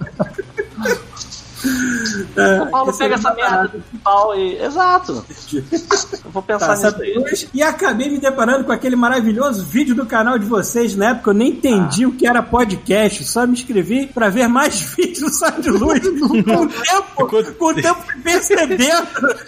[2.36, 4.58] É, O Paulo pega é essa merda do pau e.
[4.62, 5.26] Exato.
[5.54, 7.50] Eu vou pensar Tá, nisso?
[7.54, 10.96] E acabei me deparando com aquele maravilhoso vídeo do canal de vocês.
[10.96, 14.80] Na época eu nem entendi o que era podcast, só me inscrevi pra ver mais
[14.96, 16.00] vídeos do Sabe de Luz.
[16.20, 19.08] com o tempo, com o tempo percebendo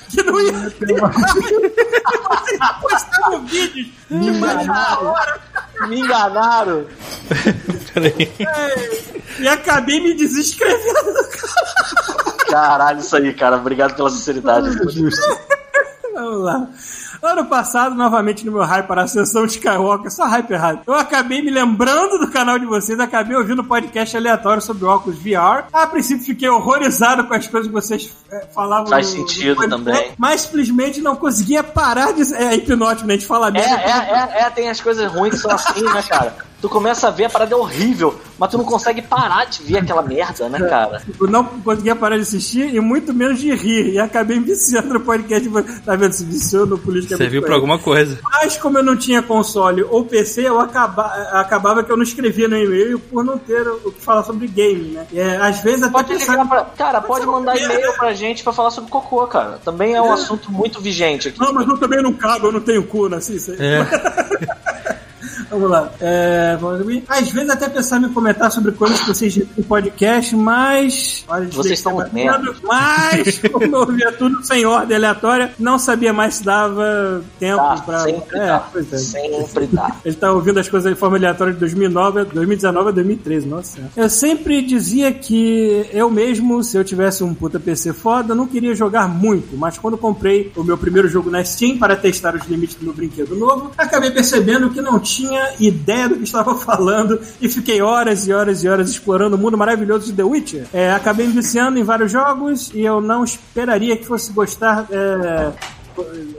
[0.10, 1.34] que não ia ter mais.
[2.82, 5.40] Postavam vídeos de mais de uma hora
[5.88, 6.86] Me enganaram.
[7.94, 8.32] Peraí.
[9.40, 12.09] e acabei me desinscrevendo do canal.
[12.50, 13.58] Caralho, isso aí, cara.
[13.58, 14.70] Obrigado pela sinceridade.
[16.14, 16.68] Vamos lá.
[17.22, 20.82] Ano passado, novamente no meu hype para a sessão de Skywalker, só hype errado.
[20.88, 25.18] Eu acabei me lembrando do canal de vocês, acabei ouvindo um podcast aleatório sobre óculos
[25.20, 25.66] VR.
[25.72, 28.88] A princípio fiquei horrorizado com as coisas que vocês eh, falavam.
[28.88, 30.12] Faz no- no sentido podcast, também.
[30.18, 32.34] Mas simplesmente não conseguia parar de.
[32.34, 33.14] É hipnótico, né?
[33.16, 36.02] A gente fala É, é, é, é, tem as coisas ruins que são assim, né,
[36.04, 36.34] cara?
[36.62, 39.78] Tu começa a ver a parada é horrível, mas tu não consegue parar de ver
[39.78, 41.02] aquela merda, né, cara?
[41.20, 43.94] Eu não conseguia parar de assistir e muito menos de rir.
[43.94, 45.50] E acabei me viciando no podcast.
[45.86, 46.12] Tá vendo?
[46.12, 47.16] Se viciou no política.
[47.16, 48.20] Serviu pra alguma coisa.
[48.24, 52.50] Mas como eu não tinha console ou PC, eu acaba, acabava que eu não escrevia
[52.50, 55.08] no e-mail por não ter o que falar sobre game, né?
[55.14, 56.66] É, às vezes até Pode pensar- ligar pra...
[56.78, 57.74] Cara, pode mandar merda.
[57.74, 59.60] e-mail pra gente pra falar sobre cocô, cara.
[59.64, 61.40] Também é um assunto muito vigente aqui.
[61.40, 63.16] Não, mas eu também não cago, eu não tenho cu, né?
[63.18, 63.38] Assim.
[63.58, 63.80] É.
[65.50, 65.92] Vamos lá.
[66.00, 67.04] É, vamos ver.
[67.08, 71.24] Às vezes até pensava em comentar sobre coisas que vocês dizem no podcast, mas.
[71.28, 72.56] Olha, Vocês são batendo, merda.
[72.64, 77.82] Mas, como eu ouvia tudo sem ordem aleatória, não sabia mais se dava tempo Tá,
[77.86, 78.00] pra.
[78.00, 78.70] sempre é, dá.
[78.76, 78.98] é.
[78.98, 79.96] Sempre dá.
[80.06, 83.76] Ele tá ouvindo as coisas de forma aleatória de 2009, 2019 a 2013, nossa.
[83.76, 83.92] senhora.
[83.96, 88.74] Eu sempre dizia que eu mesmo, se eu tivesse um puta PC foda, não queria
[88.76, 92.76] jogar muito, mas quando comprei o meu primeiro jogo na Steam para testar os limites
[92.76, 95.29] do meu brinquedo novo, acabei percebendo que não tinha
[95.60, 99.58] ideia do que estava falando e fiquei horas e horas e horas explorando o mundo
[99.58, 100.68] maravilhoso de The Witcher.
[100.74, 104.88] É, acabei me viciando em vários jogos e eu não esperaria que fosse gostar.
[104.92, 105.52] é,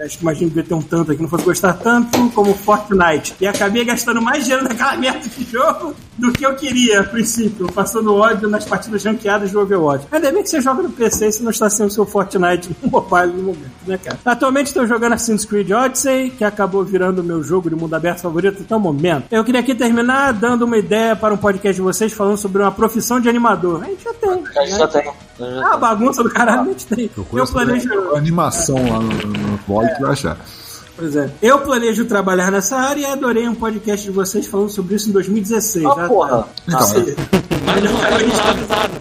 [0.01, 2.55] acho que imagino que devia ter um tanto aqui, que não fosse gostar tanto como
[2.55, 3.35] Fortnite.
[3.41, 7.71] E acabei gastando mais dinheiro naquela merda de jogo do que eu queria a princípio,
[7.73, 10.07] passando ódio nas partidas ranqueadas do Overwatch.
[10.11, 12.71] Ainda bem que você joga no PC e você não está sendo o seu Fortnite
[12.83, 14.19] no mobile no momento, né, cara?
[14.25, 18.21] Atualmente estou jogando Assassin's Creed Odyssey, que acabou virando o meu jogo de mundo aberto
[18.21, 19.27] favorito até o momento.
[19.31, 22.73] Eu queria aqui terminar dando uma ideia para um podcast de vocês falando sobre uma
[22.73, 23.83] profissão de animador.
[23.83, 24.31] A gente já tem.
[24.31, 24.79] A gente né?
[24.79, 25.30] já tem.
[25.41, 27.11] Já Ah, bagunça do caralho, a gente tem.
[27.17, 28.17] Eu planejo.
[28.17, 30.37] animação lá no, no blog que vai achar.
[30.97, 31.31] Pois é.
[31.41, 35.13] Eu planejo trabalhar nessa área e adorei um podcast de vocês falando sobre isso em
[35.13, 35.87] 2016.
[35.87, 36.47] Ah, Já- porra.
[36.69, 37.05] Então, Sim.
[37.67, 38.09] Mas não, tá
[38.51, 39.01] avisado.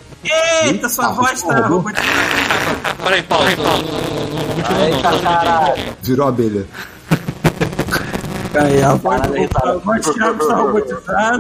[0.64, 2.10] Eita, sua voz tá robotizada.
[3.04, 3.46] Peraí, Paulo.
[4.86, 5.84] Eita, caralho.
[6.02, 6.66] virou abelha.
[8.56, 9.72] Aí, a voz, tá.
[9.76, 11.38] do Thiago está robotizada.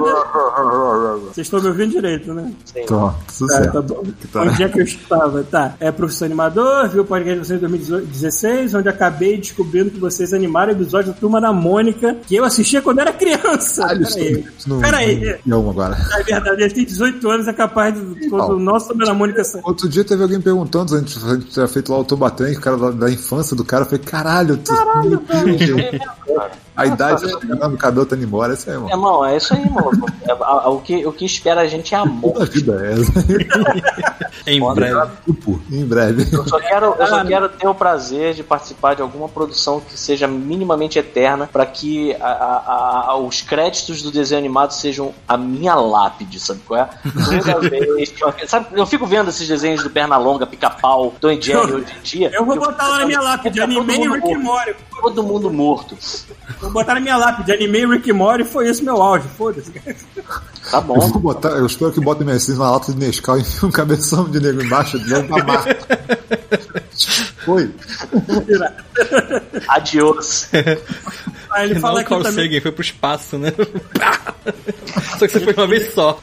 [1.33, 2.51] Vocês estão me ouvindo direito, né?
[2.75, 3.73] Então, tudo Tá, certo.
[3.73, 4.03] tá bom.
[4.19, 5.43] Que tá- Onde é que eu estava?
[5.43, 5.73] Tá.
[5.79, 10.33] É professor animador, viu o podcast de vocês em 2016, onde acabei descobrindo que vocês
[10.33, 13.85] animaram o episódio da Turma da Mônica, que eu assistia quando era criança.
[13.85, 14.45] Ah, Peraí.
[14.67, 15.39] não- Peraí.
[15.45, 15.97] Não, agora.
[16.17, 18.29] É verdade, ele tem 18 anos, é capaz de.
[18.29, 21.29] Quando o nosso Turma da Mônica sa- Outro dia teve alguém perguntando, a gente, a
[21.35, 24.05] gente tinha feito lá o Tobatran, o cara da, da infância do cara, eu falei,
[24.05, 25.19] caralho, tu, Caralho,
[26.81, 28.89] a idade tá chegando, cada outro indo embora, isso aí, mano.
[28.89, 30.05] Irmão, é isso aí, maluco.
[30.27, 32.33] É, a- a- o, que, o que espera a gente é amor.
[32.33, 33.11] Toda a vida é essa.
[34.47, 35.09] Em breve.
[35.25, 36.27] Tipo, em breve.
[36.35, 37.25] Eu só, quero, eu Ah, só não.
[37.27, 42.15] quero ter o prazer de participar de alguma produção que seja minimamente eterna para que
[42.15, 46.89] a- a- a- os créditos do desenho animado sejam a minha lápide, sabe qual é?
[47.43, 51.41] Toda vez que eu, sabe, eu fico vendo esses desenhos do Pernalonga, Pica-Pau, Tom e
[51.41, 52.31] Jerry hoje em dia.
[52.33, 54.35] Eu vou botar lá na minha lápide, Tá anime e Rick.
[54.37, 54.75] Morty.
[55.01, 55.97] Todo mundo morto.
[56.71, 59.71] Vou botar na minha lápide, anime e Rick Morty, foi esse meu auge, foda-se.
[59.71, 60.99] Tá Eu, bom.
[60.99, 64.29] vou botar, eu espero que botem minha assistência na lata de Nescau e um cabeção
[64.29, 65.63] de negro embaixo de novo pra.
[67.45, 67.71] Foi.
[69.69, 70.49] Adiós.
[71.51, 73.51] Aí ele Não, fala aqui Carl também, foi pro espaço, né?
[75.17, 76.19] Só que você foi uma vez só.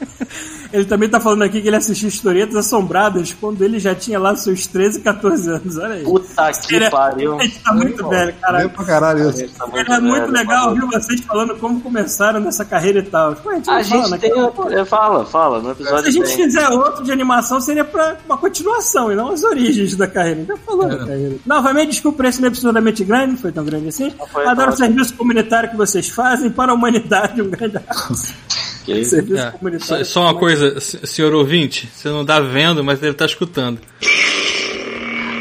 [0.76, 4.34] Ele também tá falando aqui que ele assistiu historietas assombradas quando ele já tinha lá
[4.36, 6.04] seus 13, 14 anos, olha aí.
[6.04, 7.40] Puta que Ele é- pariu.
[7.40, 8.70] Ele tá muito velho, Veio caralho.
[8.70, 9.48] pra caralho isso.
[9.56, 10.84] Tá é muito velho, legal maluco.
[10.84, 13.34] ouvir vocês falando como começaram nessa carreira e tal.
[13.36, 14.30] Pô, a gente, A não fala, gente né, tem.
[14.52, 14.80] cara?
[14.80, 16.36] é, Fala, fala, no Se a episódio gente tem.
[16.44, 20.40] fizer outro de animação, seria pra uma continuação e não as origens da carreira.
[20.42, 20.98] Então, falando É.
[20.98, 21.36] da carreira.
[21.46, 24.12] Novamente, desculpa por esse não é absurdamente grande, não foi tão grande assim.
[24.32, 27.40] foi, Adoro o serviço comunitário que vocês fazem para a humanidade.
[27.40, 28.34] Um grande abraço.
[29.04, 29.50] Serviço É.
[29.50, 30.04] Só, comunitário.
[30.04, 33.80] só uma coisa, se- senhor ouvinte, você não tá vendo, mas ele tá escutando.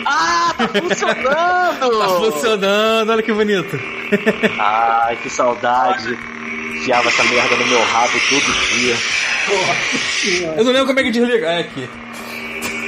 [0.05, 1.25] Ah, tá funcionando!
[1.75, 3.77] Tá funcionando, olha que bonito.
[4.59, 6.17] Ai, que saudade.
[6.77, 8.95] Enfiava essa merda no meu rabo todo dia.
[10.57, 11.45] Eu não lembro como é que desliga.
[11.47, 11.89] É aqui.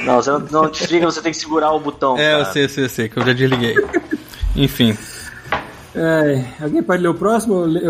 [0.04, 2.16] Não, você não, não desliga, você tem que segurar o botão.
[2.18, 2.52] É, eu cara.
[2.52, 3.74] sei, eu sei, eu sei, que eu já desliguei.
[4.56, 4.96] Enfim.
[6.00, 7.84] É, alguém pode ler o próximo ou eu le-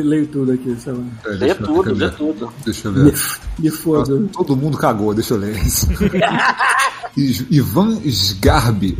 [0.00, 0.74] eu leio, tudo aqui?
[0.78, 1.00] Sei lá.
[1.26, 2.52] Lê tudo, lê tudo.
[2.64, 3.14] Deixa eu ver.
[3.58, 4.20] Me foda.
[4.32, 5.86] Todo mundo cagou, deixa eu ler isso.
[7.50, 8.98] Ivan Sgarbi.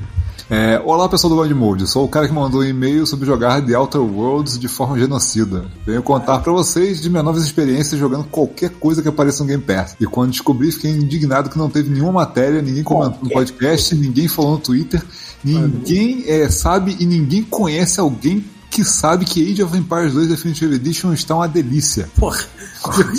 [0.51, 3.65] É, Olá pessoal do Band Mode, sou o cara que mandou um e-mail sobre jogar
[3.65, 5.65] The Outer Worlds de forma genocida.
[5.87, 9.63] Venho contar pra vocês de minhas novas experiências jogando qualquer coisa que apareça no Game
[9.63, 9.97] Pass.
[9.99, 14.29] E quando descobri, fiquei indignado que não teve nenhuma matéria, ninguém comentou no podcast, ninguém
[14.29, 15.03] falou no Twitter,
[15.43, 20.75] ninguém é, sabe e ninguém conhece alguém que sabe que Age of Empires 2 Definitive
[20.75, 22.09] Edition está uma delícia.
[22.19, 22.41] Porra.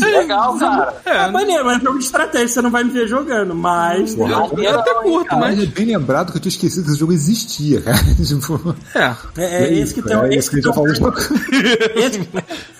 [0.01, 0.95] Legal, cara.
[1.05, 4.15] É maneiro, mas é jogo de estratégia, você não vai me ver jogando, mas.
[4.17, 5.63] Eu, eu até curto, Mas mas.
[5.63, 7.97] é bem lembrado que eu tinha esquecido que esse jogo existia, cara.
[8.25, 9.15] Tipo, É.
[9.37, 10.89] É, é esse que tem, um- é esse que que já um, falou.
[11.95, 12.29] esse,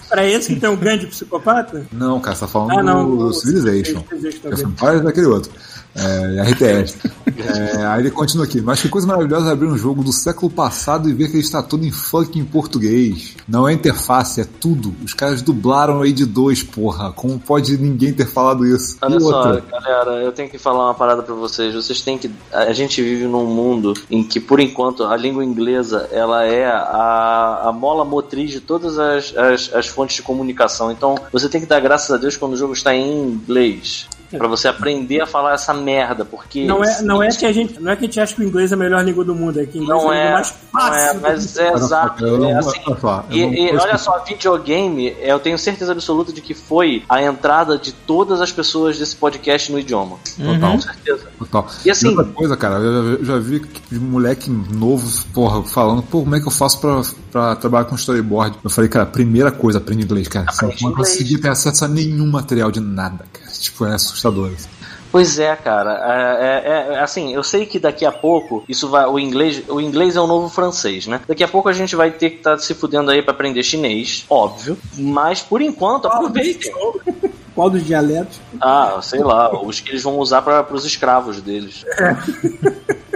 [0.10, 1.86] Pra esse que tem um grande psicopata?
[1.91, 4.04] Não, cara, você tá falando Ah, não, do o Civilization.
[4.10, 4.68] Civilization.
[4.70, 5.52] Empires é aquele outro.
[5.95, 6.98] É, RTS.
[7.38, 8.61] É, aí ele continua aqui.
[8.61, 11.44] Mas que coisa maravilhosa é abrir um jogo do século passado e ver que ele
[11.44, 13.36] está todo em fucking português.
[13.48, 14.94] Não é interface, é tudo.
[15.03, 17.11] Os caras dublaram o Age 2, porra.
[17.11, 18.98] Como pode ninguém ter falado isso?
[19.02, 19.64] Olha e só, outra?
[19.70, 21.74] galera, eu tenho que falar uma parada pra vocês.
[21.74, 22.32] Vocês têm que.
[22.52, 27.64] A gente vive num mundo em que, por enquanto, a língua inglesa ela é a,
[27.65, 30.91] a mola motriz de todas as, as, as fontes de comunicação.
[30.91, 34.07] Então, você tem que dar graças a Deus quando o jogo está em inglês.
[34.38, 36.66] Pra você aprender a falar essa merda, porque.
[36.66, 38.44] Não é, não é que a gente, não é que a gente acha que o
[38.44, 40.54] inglês é a melhor língua do mundo, é que o inglês Não é é, mais
[40.74, 41.22] não é, fácil.
[41.22, 42.26] mas é exato.
[42.26, 45.92] Não é assim, olha só, eu e, não e olha só, videogame, eu tenho certeza
[45.92, 50.18] absoluta de que foi a entrada de todas as pessoas desse podcast no idioma.
[50.38, 50.72] Total.
[50.72, 51.28] Com certeza.
[51.40, 51.68] Total.
[51.86, 56.22] E assim- outra coisa, cara, eu já, já vi que moleque novo, porra, falando, pô,
[56.22, 57.02] como é que eu faço pra,
[57.32, 58.58] pra trabalhar com storyboard?
[58.64, 60.52] Eu falei, cara, primeira coisa, aprende inglês, cara.
[60.52, 61.18] Você Aprende não vai inglês.
[61.18, 63.43] conseguir ter acesso a nenhum material de nada, cara.
[63.60, 64.52] Tipo, é assustador.
[64.56, 64.68] assim.
[65.12, 65.92] Pois é, cara.
[66.04, 66.44] É,
[66.92, 69.06] é- é- assim, eu sei que daqui a pouco isso vai.
[69.06, 71.22] O inglês, o inglês é o novo francês, né?
[71.28, 74.26] Daqui a pouco a gente vai ter que estar se fudendo aí pra aprender chinês,
[74.28, 74.76] óbvio.
[74.98, 76.74] Mas por enquanto, aproveitem.
[77.54, 78.42] Qual dos dialetos?
[78.60, 81.86] Ah, sei lá, os que eles vão usar para os escravos deles.
[82.00, 82.16] É,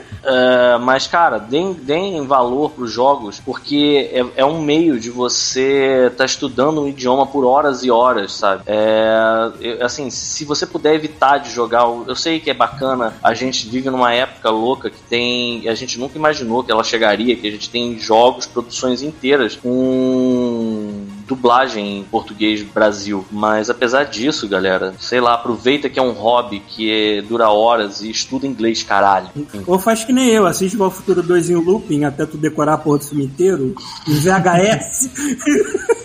[0.81, 6.25] mas, cara, deem, deem valor pros jogos, porque é, é um meio de você estar
[6.25, 8.63] estudando um idioma por horas e horas, sabe?
[8.67, 11.87] É, assim, se você puder evitar de jogar.
[12.07, 15.67] Eu sei que é bacana, a gente vive numa época louca que tem.
[15.67, 21.06] A gente nunca imaginou que ela chegaria, que a gente tem jogos, produções inteiras com
[21.27, 23.25] dublagem em português Brasil.
[23.31, 28.01] Mas apesar disso, galera, sei lá, aproveita que é um hobby que é- dura horas
[28.01, 29.29] e estuda inglês, caralho.
[29.65, 32.77] Ou faz que nem eu, assiste o Futuro 2 em looping até tu decorar a
[32.77, 33.75] porra do filme inteiro,
[34.07, 35.09] em VHS.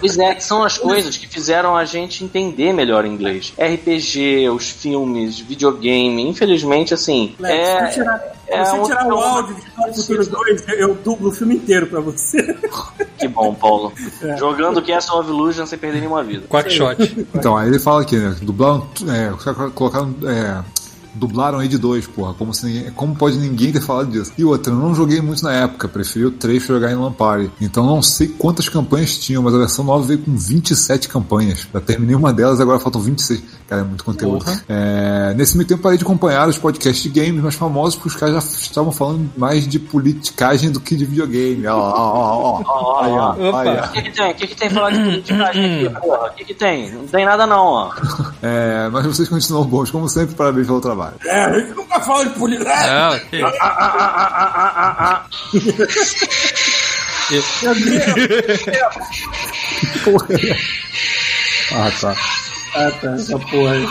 [0.00, 3.52] Pois é, que são as coisas que fizeram a gente entender melhor inglês.
[3.58, 8.32] RPG, os filmes, videogame, infelizmente, assim, Lex, se é...
[8.48, 10.94] é se você um- tirar o é um- áudio de do Futuro 2, eu, eu
[10.94, 12.54] dublo o filme inteiro pra você.
[13.18, 13.92] Que bom, Paulo.
[14.22, 14.36] É.
[14.36, 16.46] Jogando Castle of Illusion sem perder nenhuma vida.
[16.48, 17.26] Quackshot.
[17.34, 18.36] Então, aí ele fala aqui, né?
[18.42, 19.32] Dublaram, é,
[19.74, 20.62] colocaram, é,
[21.14, 22.34] dublaram Age 2, porra.
[22.34, 24.32] Como, se ninguém- como pode ninguém ter falado disso?
[24.38, 27.50] E outra, eu não joguei muito na época, preferi o 3 pra jogar em Lampari.
[27.60, 31.66] Então não sei quantas campanhas tinham, mas a versão nova veio com 27 campanhas.
[31.72, 33.42] Já terminei uma delas, agora faltam 26.
[33.68, 34.44] Cara, é muito conteúdo.
[34.68, 38.16] É, nesse meio tempo parei de acompanhar os podcasts de games mais famosos, porque os
[38.16, 41.66] caras já estavam falando mais de politicagem do que de videogame.
[41.66, 43.02] Ó, ó, ó, ó.
[43.04, 43.48] Aí, ó.
[43.48, 43.60] Opa.
[43.60, 43.84] Aí, ó.
[43.84, 44.30] O que, que tem?
[44.30, 46.26] O que, que tem falar de politicagem aqui, porra?
[46.28, 46.90] O que, que tem?
[46.92, 47.90] Não tem nada não, ó.
[48.40, 50.97] É, mas vocês continuam bons, como sempre, parabéns pelo trabalho.
[51.24, 52.70] É, a gente nunca fala de política.
[52.72, 53.42] É, ok.
[57.62, 58.08] Meu Deus.
[61.72, 62.14] Ah, tá.
[62.74, 63.86] Ah, tá, essa porra aí.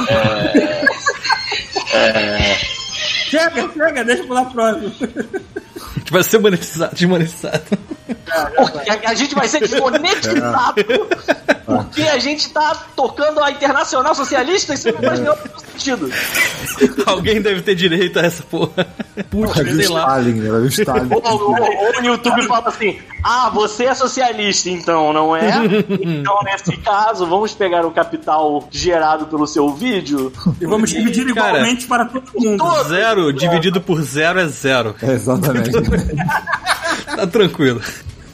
[3.30, 4.92] Chega, chega, deixa eu pular próximo.
[4.98, 7.62] A gente vai ser monetizado, desmonetizado.
[8.56, 10.84] Porque a, a gente vai ser desmonetizado
[11.66, 15.34] porque a gente tá tocando a Internacional Socialista, isso não faz nenhum
[15.74, 16.10] sentido.
[17.06, 18.88] Alguém deve ter direito a essa porra.
[19.30, 20.02] Putz, sei lá.
[20.04, 20.50] Stalin, né?
[20.50, 21.10] O Stalin.
[21.12, 25.52] Ou, ou- ou o YouTube fala assim: Ah, você é socialista, então, não é?
[26.02, 30.32] Então, nesse caso, vamos pegar o capital gerado pelo seu vídeo.
[30.62, 31.50] E vamos dividir Cara.
[31.58, 32.64] igualmente para todo mundo.
[32.88, 34.96] Zero dividido por zero é zero.
[35.02, 35.72] É, exatamente.
[37.16, 37.82] Tá tranquilo.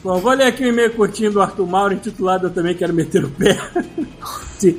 [0.04, 3.24] Bom, vou ler aqui um e-mail curtinho do Arthur Mauro, intitulado Eu Também Quero Meter
[3.24, 3.56] o Pé.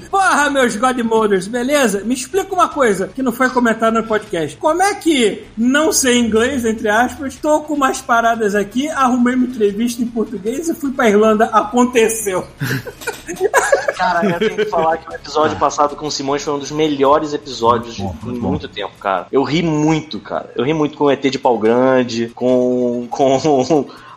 [0.10, 2.02] Porra, meus Godmothers, beleza?
[2.04, 4.56] Me explica uma coisa que não foi comentado no podcast.
[4.58, 9.46] Como é que, não sei inglês, entre aspas, tô com umas paradas aqui, arrumei uma
[9.46, 11.46] entrevista em português e fui pra Irlanda?
[11.46, 12.46] Aconteceu.
[13.98, 16.72] Cara, eu tenho que falar que o episódio passado com o Simões foi um dos
[16.72, 18.50] melhores episódios de Bom, em bom.
[18.50, 19.28] muito tempo, cara.
[19.32, 20.52] Eu ri muito, cara.
[20.56, 23.40] Eu ri muito com o ET de Pau Grande, com, com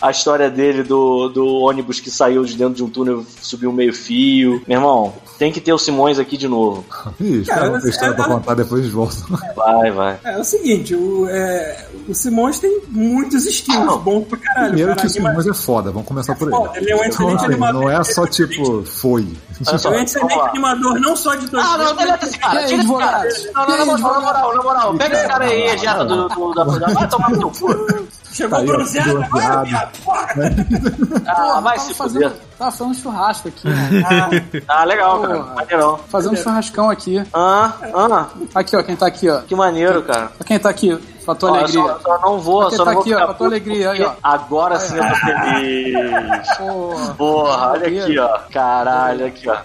[0.01, 3.73] a história dele do, do ônibus que saiu de dentro de um túnel e subiu
[3.73, 4.63] meio fio.
[4.67, 6.85] Meu irmão, tem que ter o Simões aqui de novo.
[7.21, 9.19] Ih, Cara, espera uma história pra ela- contar, depois eles voltam.
[9.57, 10.19] Vai, vai.
[10.25, 14.69] É, é o seguinte, o, é, o Simões tem muitos skills bons pra caralho.
[14.69, 16.87] Primeiro cara que o Simões é foda, vamos começar por foda, ele.
[16.87, 17.83] ele é um excelente Então, assim, animador.
[17.83, 19.23] Não é só tipo, foi.
[19.23, 20.21] Ele é um excelente
[20.51, 23.29] animador, não só de dois Ah, não, deleta esse cara, tira esse cara.
[23.55, 24.95] Não, não, na moral, na moral, na moral.
[24.95, 26.87] Pega esse cara aí, Jeta, do, do, da, da.
[26.95, 28.09] Vai tomar no teu cu.
[28.33, 30.29] Chegou Aí, o ó, bronzeado, agora, viado, porra!
[31.27, 32.39] Ah, vai tava se fazendo, fuder.
[32.59, 34.63] tava fazendo churrasco aqui, né?
[34.69, 35.39] Ah, legal, cara.
[35.55, 35.99] Maneirão.
[36.09, 37.23] Fazendo churrascão aqui.
[37.33, 39.41] Ah, ah, Aqui, ó, quem tá aqui, ó.
[39.41, 40.31] que maneiro, cara.
[40.47, 41.83] Quem tá aqui, pra tua Ó, eu alegria.
[41.83, 43.91] só, só não vou, Porque só tá não vou aqui, ó, ficar pra tua alegria,
[43.91, 44.13] aí, ó.
[44.23, 46.57] Agora sim eu tô feliz.
[46.59, 48.39] Porra, Porra, olha aqui, ó.
[48.53, 49.57] Caralho, aqui, ó.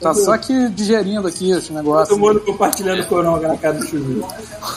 [0.00, 2.08] Tá só aqui digerindo aqui esse negócio.
[2.16, 4.26] Todo mundo compartilhando coronga na cara do chuveiro.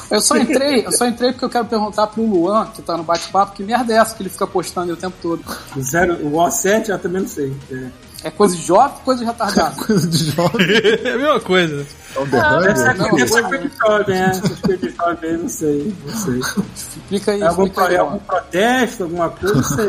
[0.10, 3.04] Eu só entrei, eu só entrei porque eu quero perguntar pro Luan, que tá no
[3.04, 5.42] bate-papo, que merda é essa que ele fica postando aí o tempo todo?
[5.76, 7.54] O, zero, o O7 eu também não sei.
[7.72, 7.88] É.
[8.24, 9.76] É coisa de jovem ou coisa de retardado?
[9.84, 10.68] Coisa de jovem.
[11.04, 11.86] É a mesma coisa.
[12.16, 12.78] É um Deve derrame.
[12.78, 13.50] ser não, deve ser não.
[13.50, 14.26] coisa de jovem, é.
[14.30, 15.96] Essas coisas de jovem aí, não sei.
[16.06, 16.40] Não sei.
[16.76, 17.96] Explica aí, É algum, explica pro- aí.
[17.96, 19.88] é algum protesto, alguma coisa, não sei.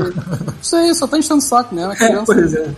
[0.63, 2.25] Isso aí, só tá enchendo o saco mesmo, é É, criança.
[2.35, 2.71] pois é.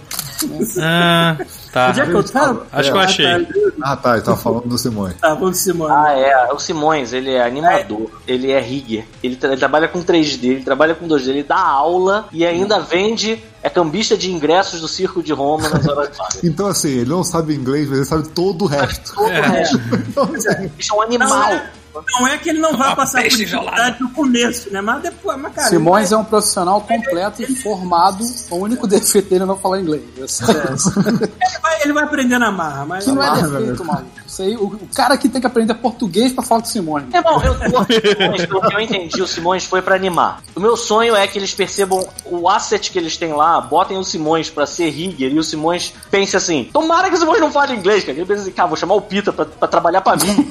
[0.83, 1.37] Ah,
[1.75, 1.89] tá.
[1.91, 2.67] Onde é que eu tava?
[2.73, 3.45] Acho que eu Ah, achei.
[3.45, 3.53] tá.
[3.83, 5.15] Ah, tá, ele tava falando do Simões.
[5.21, 5.93] Tá, vamos Simone.
[5.93, 6.53] Ah, é.
[6.53, 10.65] O Simões, ele é animador, ele é rigger, ele, tra- ele trabalha com 3D, ele
[10.65, 15.23] trabalha com 2D, ele dá aula e ainda vende, é cambista de ingressos do Circo
[15.23, 16.39] de Roma nas horas vagas.
[16.45, 19.13] Então, assim, ele não sabe inglês, mas ele sabe todo o resto.
[19.15, 19.79] Todo o resto.
[20.77, 21.29] Bicho é um animal.
[21.29, 21.71] Não é,
[22.19, 24.81] não é que ele não vai passar por dificuldade no começo, né?
[24.81, 25.69] Mas depois, mas cara.
[25.69, 28.25] Simões é um profissional completo e formado.
[28.51, 30.03] O único defeito dele é não falar inglês.
[30.19, 33.05] É- ele, vai, ele vai aprender na marra, mas.
[33.05, 34.11] Que não é defeito, maluco.
[34.43, 37.05] Aí, o, o cara que tem que aprender português pra falar com o Simões.
[37.13, 40.43] Irmão, eu, eu, o que eu entendi, o Simões foi pra animar.
[40.55, 44.05] O meu sonho é que eles percebam o asset que eles têm lá, botem o
[44.05, 47.75] Simões pra ser rigger e o Simões pense assim: tomara que o Simões não fale
[47.75, 48.17] inglês, cara.
[48.17, 50.51] Ele pensa assim, cara, vou chamar o Pita pra, pra trabalhar pra mim.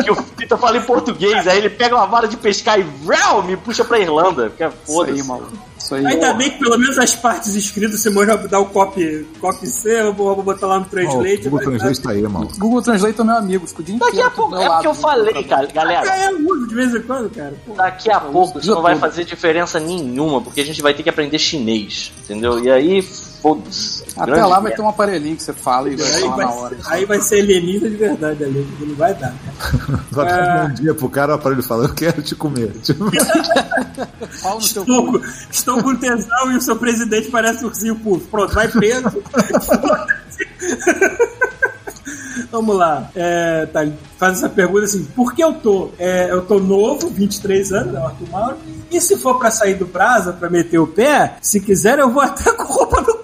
[0.00, 0.02] É?
[0.02, 3.42] que o Pita fala em português, aí ele pega uma vara de pescar e vrau,
[3.42, 4.52] me puxa pra Irlanda.
[4.58, 5.22] É aí, foda-se.
[5.22, 5.69] maluco.
[5.90, 6.06] Isso aí.
[6.06, 9.66] Ainda bem que pelo menos as partes escritas o Simões vai dar o copy, copy
[9.66, 11.36] C, eu vou, vou botar lá no o Translate.
[11.48, 12.48] Google vai dar- Translate tá aí, mano.
[12.58, 14.72] Google Translate é meu amigo, fico o inteiro Daqui a pouco, é lado.
[14.74, 16.08] porque eu falei, cara, galera.
[16.16, 17.54] É, eu uso de vez em quando, cara.
[17.66, 17.74] Pô.
[17.74, 21.08] Daqui a pouco isso não vai fazer diferença nenhuma, porque a gente vai ter que
[21.10, 22.62] aprender chinês, entendeu?
[22.62, 24.04] E aí, foda-se.
[24.16, 24.76] Até Grande lá vai merda.
[24.76, 26.76] ter um aparelhinho que você fala e vai Aí falar vai, na hora.
[26.86, 29.34] aí vai ser alienígena de verdade ali, porque não vai dar.
[29.58, 30.00] Cara.
[30.10, 32.72] Vai dar um dia pro cara pra ele falar, eu quero te comer.
[32.82, 34.84] Tipo, teu
[35.50, 35.90] Estou, cu.
[35.90, 38.26] com- tesão e o seu presidente parece ursinho puff.
[38.26, 39.10] Pronto, vai preso.
[42.50, 43.08] Vamos lá.
[43.14, 43.86] É, tá,
[44.18, 45.90] faz essa pergunta assim: por que eu tô?
[45.98, 48.56] É, eu tô novo, 23 anos, é o Arthur Mauro.
[48.90, 52.20] E se for pra sair do brasa, pra meter o pé, se quiser, eu vou
[52.22, 52.64] até com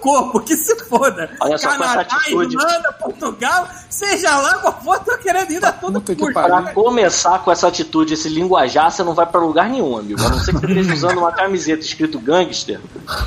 [0.07, 1.29] corpo, que se foda.
[1.41, 2.55] Olha só, Canadá, atitude.
[2.55, 6.31] Irlanda, Portugal, seja lá qual for, tô querendo ir a todo custo.
[6.31, 10.21] Pra começar com essa atitude, esse linguajar, você não vai pra lugar nenhum, amigo.
[10.25, 12.79] A não ser que você esteja usando uma camiseta escrito gangster,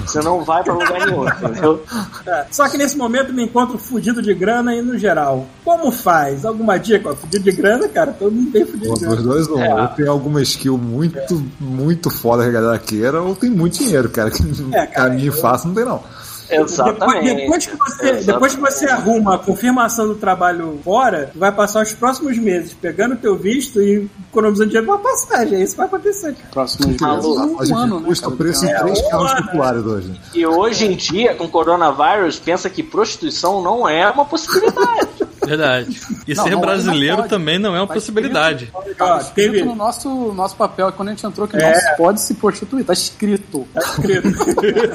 [0.07, 1.85] você não vai pra lugar nenhum, entendeu?
[2.27, 5.47] É, Só que nesse momento me encontro fudido de grana e no geral.
[5.62, 6.47] Como faz?
[6.47, 7.15] Alguma dica?
[7.15, 9.16] Fudido de grana, cara, todo mundo tem fudido de grana.
[9.16, 9.61] dois, um.
[9.61, 9.82] É.
[9.82, 14.09] Ou tem alguma skill muito, muito foda que a galera queira, ou tem muito dinheiro,
[14.09, 14.31] cara.
[14.31, 14.40] Que
[14.73, 16.02] É, cara, caminho fácil não tem, não.
[16.51, 17.35] Depois, Exatamente.
[17.36, 18.27] depois que você, Exatamente.
[18.27, 23.14] depois que você arruma a confirmação do trabalho fora, vai passar os próximos meses pegando
[23.14, 25.59] o teu visto e economizando dinheiro pra passagem.
[25.59, 26.48] É isso que vai acontecer, cara.
[26.51, 27.01] Próximos meses.
[27.01, 27.64] Maluco.
[27.72, 28.06] Um ano, né?
[28.06, 30.20] custa preço em É, três um carros populares hoje.
[30.35, 35.09] E hoje em dia, com o coronavírus, pensa que prostituição não é uma possibilidade.
[35.47, 36.01] Verdade.
[36.28, 38.72] E Não, ser não é, brasileiro não também não é uma Tá possibilidade.
[38.97, 41.72] Tá escrito no nosso, nosso papel quando a gente entrou que É.
[41.72, 42.85] não se pode se prostituir.
[42.85, 43.66] Tá escrito.
[43.74, 44.28] Tá escrito.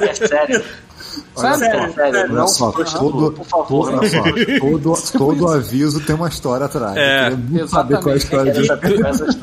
[0.04, 0.64] É sério.
[1.36, 1.92] Sério?
[1.94, 3.94] Sério, não só, todo, por favor.
[3.94, 4.22] olha só,
[4.60, 6.96] todo, todo aviso tem uma história atrás.
[6.96, 8.72] É, Eu muito saber qual é a história disso.
[8.72, 8.76] é.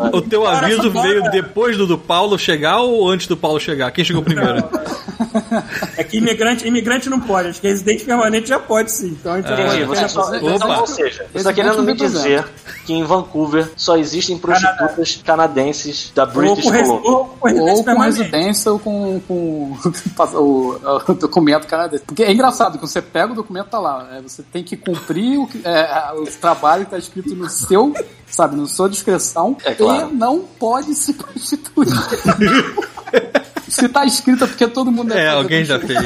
[0.17, 3.91] O teu aviso veio depois do do Paulo chegar ou antes do Paulo chegar?
[3.91, 4.63] Quem chegou primeiro?
[5.97, 9.17] É que imigrante, imigrante não pode, acho que residente permanente já pode sim.
[9.19, 10.37] Então gente Entendi, você só, Opa.
[10.37, 12.45] então, ou seja, você está querendo me dizer
[12.85, 17.11] que em Vancouver só existem prostitutas canadenses da Ou British Columbia.
[17.11, 19.77] ou com Ou com residência ou com, com
[20.35, 22.03] o, o documento canadense.
[22.05, 24.09] Porque é engraçado, quando você pega o documento, tá lá.
[24.13, 27.93] é, você tem que cumprir o, é, o trabalho que tá escrito no seu,
[28.27, 29.55] sabe, na sua descrição.
[29.63, 30.09] É claro.
[30.09, 31.87] E não pode se prostituir.
[33.73, 35.99] Se tá escrito é porque todo mundo É, fazer alguém já fez.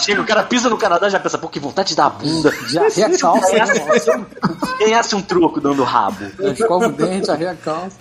[0.00, 2.10] Chega, o cara pisa no Canadá e já pensa, pô, que vontade de dar a
[2.10, 2.52] bunda.
[2.68, 4.10] Já calça, Ganhasse,
[4.78, 6.24] ganhasse um troco dando rabo.
[6.52, 7.96] escova o dente, arreia calça.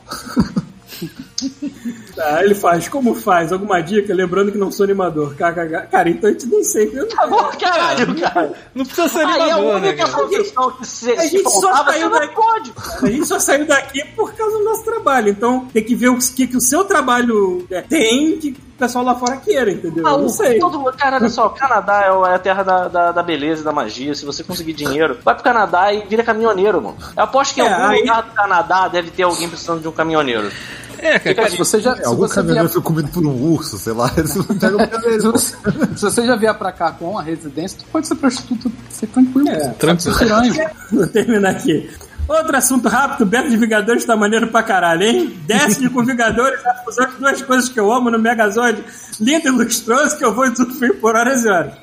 [2.15, 3.51] Tá, ele faz, como faz?
[3.51, 4.13] Alguma dica?
[4.13, 5.35] Lembrando que não sou animador.
[5.35, 5.87] KKK.
[5.91, 6.89] Cara, então a gente nem sei.
[6.93, 8.53] Eu não- Pô, caralho, cara.
[8.73, 10.27] Não precisa ser Aí é a animador, né, única cara?
[10.27, 12.35] profissão que se, A se gente só faltava, saiu você não daqui.
[12.35, 12.73] pode.
[13.03, 15.29] A gente só saiu daqui por causa do nosso trabalho.
[15.29, 19.05] Então tem que ver o que, que o seu trabalho é, tem que o pessoal
[19.05, 20.05] lá fora queira, entendeu?
[20.05, 20.59] Eu não sei.
[20.59, 23.61] todo mundo, cara, olha só, o Canadá é é a terra da, da, da beleza
[23.61, 24.13] e da magia.
[24.13, 26.97] Se você conseguir dinheiro, vai pro Canadá e vira caminhoneiro, mano.
[27.15, 29.87] Eu aposto que em É, algum aí- lugar do Canadá deve ter alguém precisando de
[29.87, 30.51] um caminhoneiro.
[30.99, 33.51] É, cara, Se você já, É, se algum você caminhoneiro vier, foi comido por um
[33.53, 34.09] urso, sei lá.
[34.15, 35.55] Se você,
[35.95, 39.49] se você já vier pra cá com a residência, tu pode ser prostituta, ser tranquilo.
[39.49, 40.15] É, tranquilo.
[40.91, 41.89] Vou terminar aqui.
[42.27, 45.39] Outro assunto rápido, Beto de Vingadores tá maneiro pra caralho, hein?
[45.45, 48.83] Desce com Vingadores, a fusão de duas coisas que eu amo no Megazord,
[49.19, 51.73] lindo e lustroso, que eu vou usufruir por horas e horas.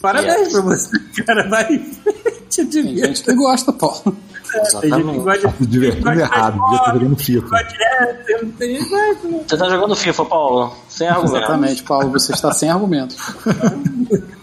[0.00, 1.48] Parabéns pra você, cara.
[1.48, 4.16] Vai em frente, Tem gente que gosta, Paulo.
[4.80, 7.56] Tem gente que gosta de- Se divertindo gosta de errado, devia estar jogando FIFA.
[7.56, 8.14] é,
[8.90, 9.14] vai,
[9.48, 10.72] Você tá jogando FIFA, Paulo?
[10.96, 11.36] Sem argumento.
[11.36, 13.16] Exatamente, Paulo, você está sem argumentos.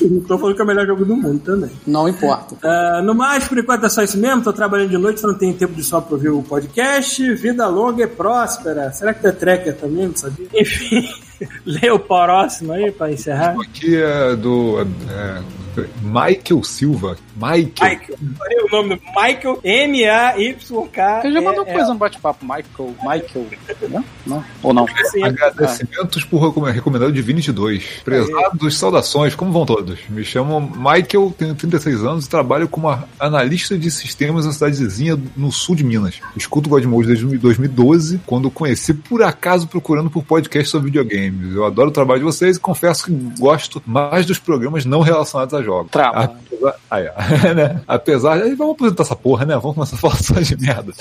[0.00, 1.70] Não tô falando que é o melhor jogo do mundo também.
[1.86, 2.56] Não importa.
[2.62, 4.42] Ah, no mais, por enquanto é só isso mesmo.
[4.42, 7.34] Tô trabalhando de noite, não tenho tempo de só pra ouvir o podcast.
[7.34, 8.92] Vida longa e próspera.
[8.92, 10.06] Será que tu é tracker também?
[10.06, 10.46] Não sabia.
[10.54, 11.08] Enfim,
[11.64, 13.56] lê o próximo aí pra encerrar.
[13.60, 14.80] Aqui é do
[15.10, 15.42] é,
[16.02, 17.16] Michael Silva.
[17.34, 17.72] Michael.
[17.80, 18.18] Michael.
[18.40, 19.60] Olha o nome do Michael.
[19.64, 21.22] M-A-Y-K.
[21.22, 22.94] Você já mandou coisa no bate-papo, Michael.
[23.02, 23.46] Michael.
[23.90, 24.04] Não?
[24.26, 24.44] Não?
[24.62, 24.86] Ou não?
[25.10, 25.22] sim.
[25.64, 27.84] Agradecimentos por recom- recomendado de 22.
[28.04, 29.98] Prezados, saudações, como vão todos?
[30.08, 35.50] Me chamo Michael, tenho 36 anos e trabalho como analista de sistemas na cidadezinha no
[35.52, 36.16] sul de Minas.
[36.36, 41.54] Escuto Godmode desde 2012, quando conheci por acaso procurando por podcast sobre videogames.
[41.54, 45.54] Eu adoro o trabalho de vocês e confesso que gosto mais dos programas não relacionados
[45.54, 45.90] a jogos.
[45.90, 46.24] Trava.
[46.24, 47.80] Apesar, aí, ó, né?
[47.86, 49.54] Apesar, aí vamos apresentar essa porra, né?
[49.56, 50.92] Vamos começar a falar só de merda.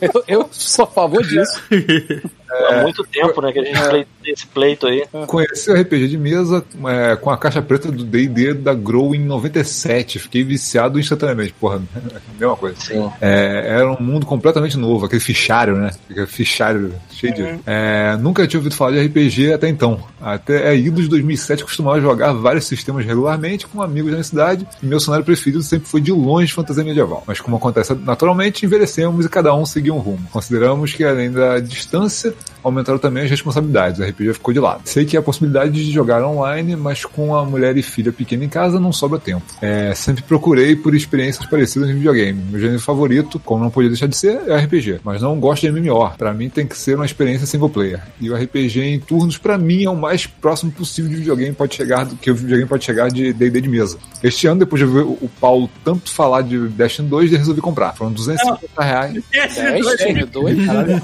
[0.00, 1.60] Eu, eu sou a favor disso.
[2.50, 5.06] Há muito tempo, né, que a gente play, esse pleito aí.
[5.26, 9.20] Conheci o RPG de mesa é, com a caixa preta do D&D da Grow em
[9.20, 10.18] 97.
[10.18, 11.54] Fiquei viciado instantaneamente.
[11.58, 11.80] Porra,
[12.38, 12.76] mesma coisa.
[12.80, 13.10] Sim.
[13.20, 15.90] É, era um mundo completamente novo, aquele fichário, né?
[16.10, 17.42] Aquele fichário cheio de...
[17.66, 20.02] É, nunca tinha ouvido falar de RPG até então.
[20.20, 24.86] Até é, ido de 2007 costumava jogar vários sistemas regularmente com amigos na cidade e
[24.86, 27.22] meu cenário preferido sempre foi de longe fantasia medieval.
[27.26, 30.26] Mas como acontece naturalmente, envelhecemos e cada um seguia um rumo.
[30.32, 34.00] Consideramos que além da distância, aumentaram também as responsabilidades.
[34.00, 34.82] O RPG ficou de lado.
[34.84, 38.44] Sei que há a possibilidade de jogar online, mas com a mulher e filha pequena
[38.44, 39.44] em casa não sobra tempo.
[39.62, 42.42] É, sempre procurei por experiências parecidas em videogame.
[42.50, 45.00] Meu gênero favorito, como não podia deixar de ser, é RPG.
[45.04, 46.10] Mas não gosto de MMO.
[46.18, 48.02] Pra mim tem que ser uma experiência single player.
[48.20, 51.74] E o RPG em turnos, pra mim, é o mais próximo possível de videogame pode
[51.74, 53.96] chegar do que o videogame pode chegar de D&D de mesa.
[54.22, 57.60] Este ano, depois de ver o o Paulo tanto falar de Destiny 2, eu resolvi
[57.60, 57.94] comprar.
[57.94, 59.22] Foram 250 reais.
[59.30, 60.66] Destiny 2?
[60.66, 61.02] Caralho,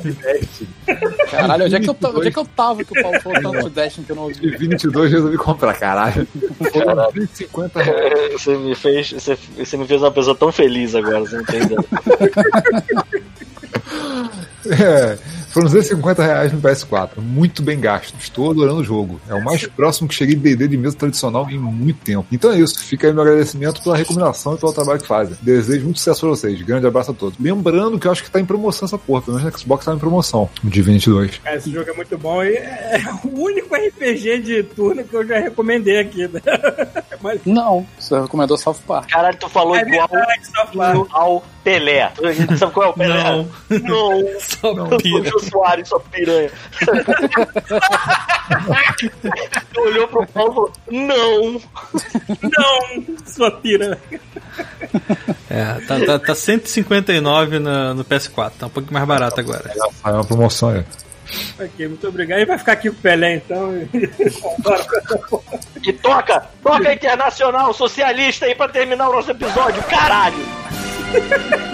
[1.31, 3.69] Caralho onde, é que eu, onde é que eu tava que o Paulo falou tanto
[3.69, 4.35] de Destiny que eu não ouvi.
[4.35, 6.27] De 22 resolvi comprar, caralho.
[6.73, 8.13] Foram 150 reais.
[8.13, 9.13] É, Você me fez.
[9.13, 11.81] Você, você me fez uma pessoa tão feliz agora, você não tem ideia.
[14.71, 15.17] É,
[15.51, 17.11] foram 250 reais no PS4.
[17.19, 18.15] Muito bem gasto.
[18.21, 19.21] Estou adorando o jogo.
[19.29, 22.27] É o mais próximo que cheguei de D&D de mesa tradicional em muito tempo.
[22.33, 22.79] Então é isso.
[22.79, 25.37] Fica aí meu agradecimento pela recomendação e pelo trabalho que fazem.
[25.41, 26.61] Desejo muito sucesso pra vocês.
[26.63, 27.39] Grande abraço a todos.
[27.39, 29.23] Lembrando que eu acho que tá em promoção essa porra.
[29.23, 30.49] Pelo menos na Xbox tá em promoção.
[30.65, 31.39] O de 22.
[31.39, 35.27] Cara, esse jogo é muito bom e é o único RPG de turno que eu
[35.27, 36.29] já recomendei aqui.
[36.29, 36.41] né?
[37.23, 39.09] Mas Não, você recomendou South Park.
[39.11, 41.07] Caralho, tu falou é igual verdade, South Park.
[41.13, 42.13] ao Pelé.
[42.57, 43.25] Sabe qual é o Pelé?
[43.25, 43.49] Não.
[43.83, 44.41] Não.
[44.41, 45.29] Só O pira.
[45.29, 46.49] Jô Soares, sua piranha.
[49.77, 51.61] Olhou pro Paulo e falou: Não.
[52.41, 53.99] Não, sua pira.
[55.51, 58.53] É, tá, tá, tá 159 na, no PS4.
[58.61, 59.73] Tá um pouquinho mais barato agora.
[59.75, 60.85] Saiu uma promoção aí.
[61.59, 62.39] Ok, muito obrigado.
[62.39, 63.73] E vai ficar aqui com o Pelé, então.
[64.61, 65.59] Bora com essa porra.
[65.85, 70.39] E toca, toca internacional socialista aí pra terminar o nosso episódio, caralho.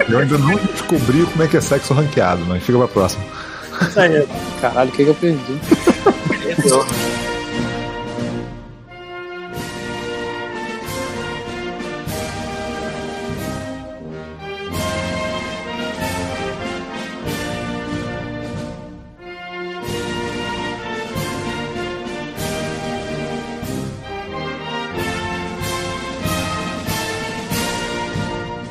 [0.09, 3.23] Eu ainda não descobri como é que é sexo ranqueado, mas fica pra próxima.
[4.61, 5.59] Caralho, o que, que eu perdi?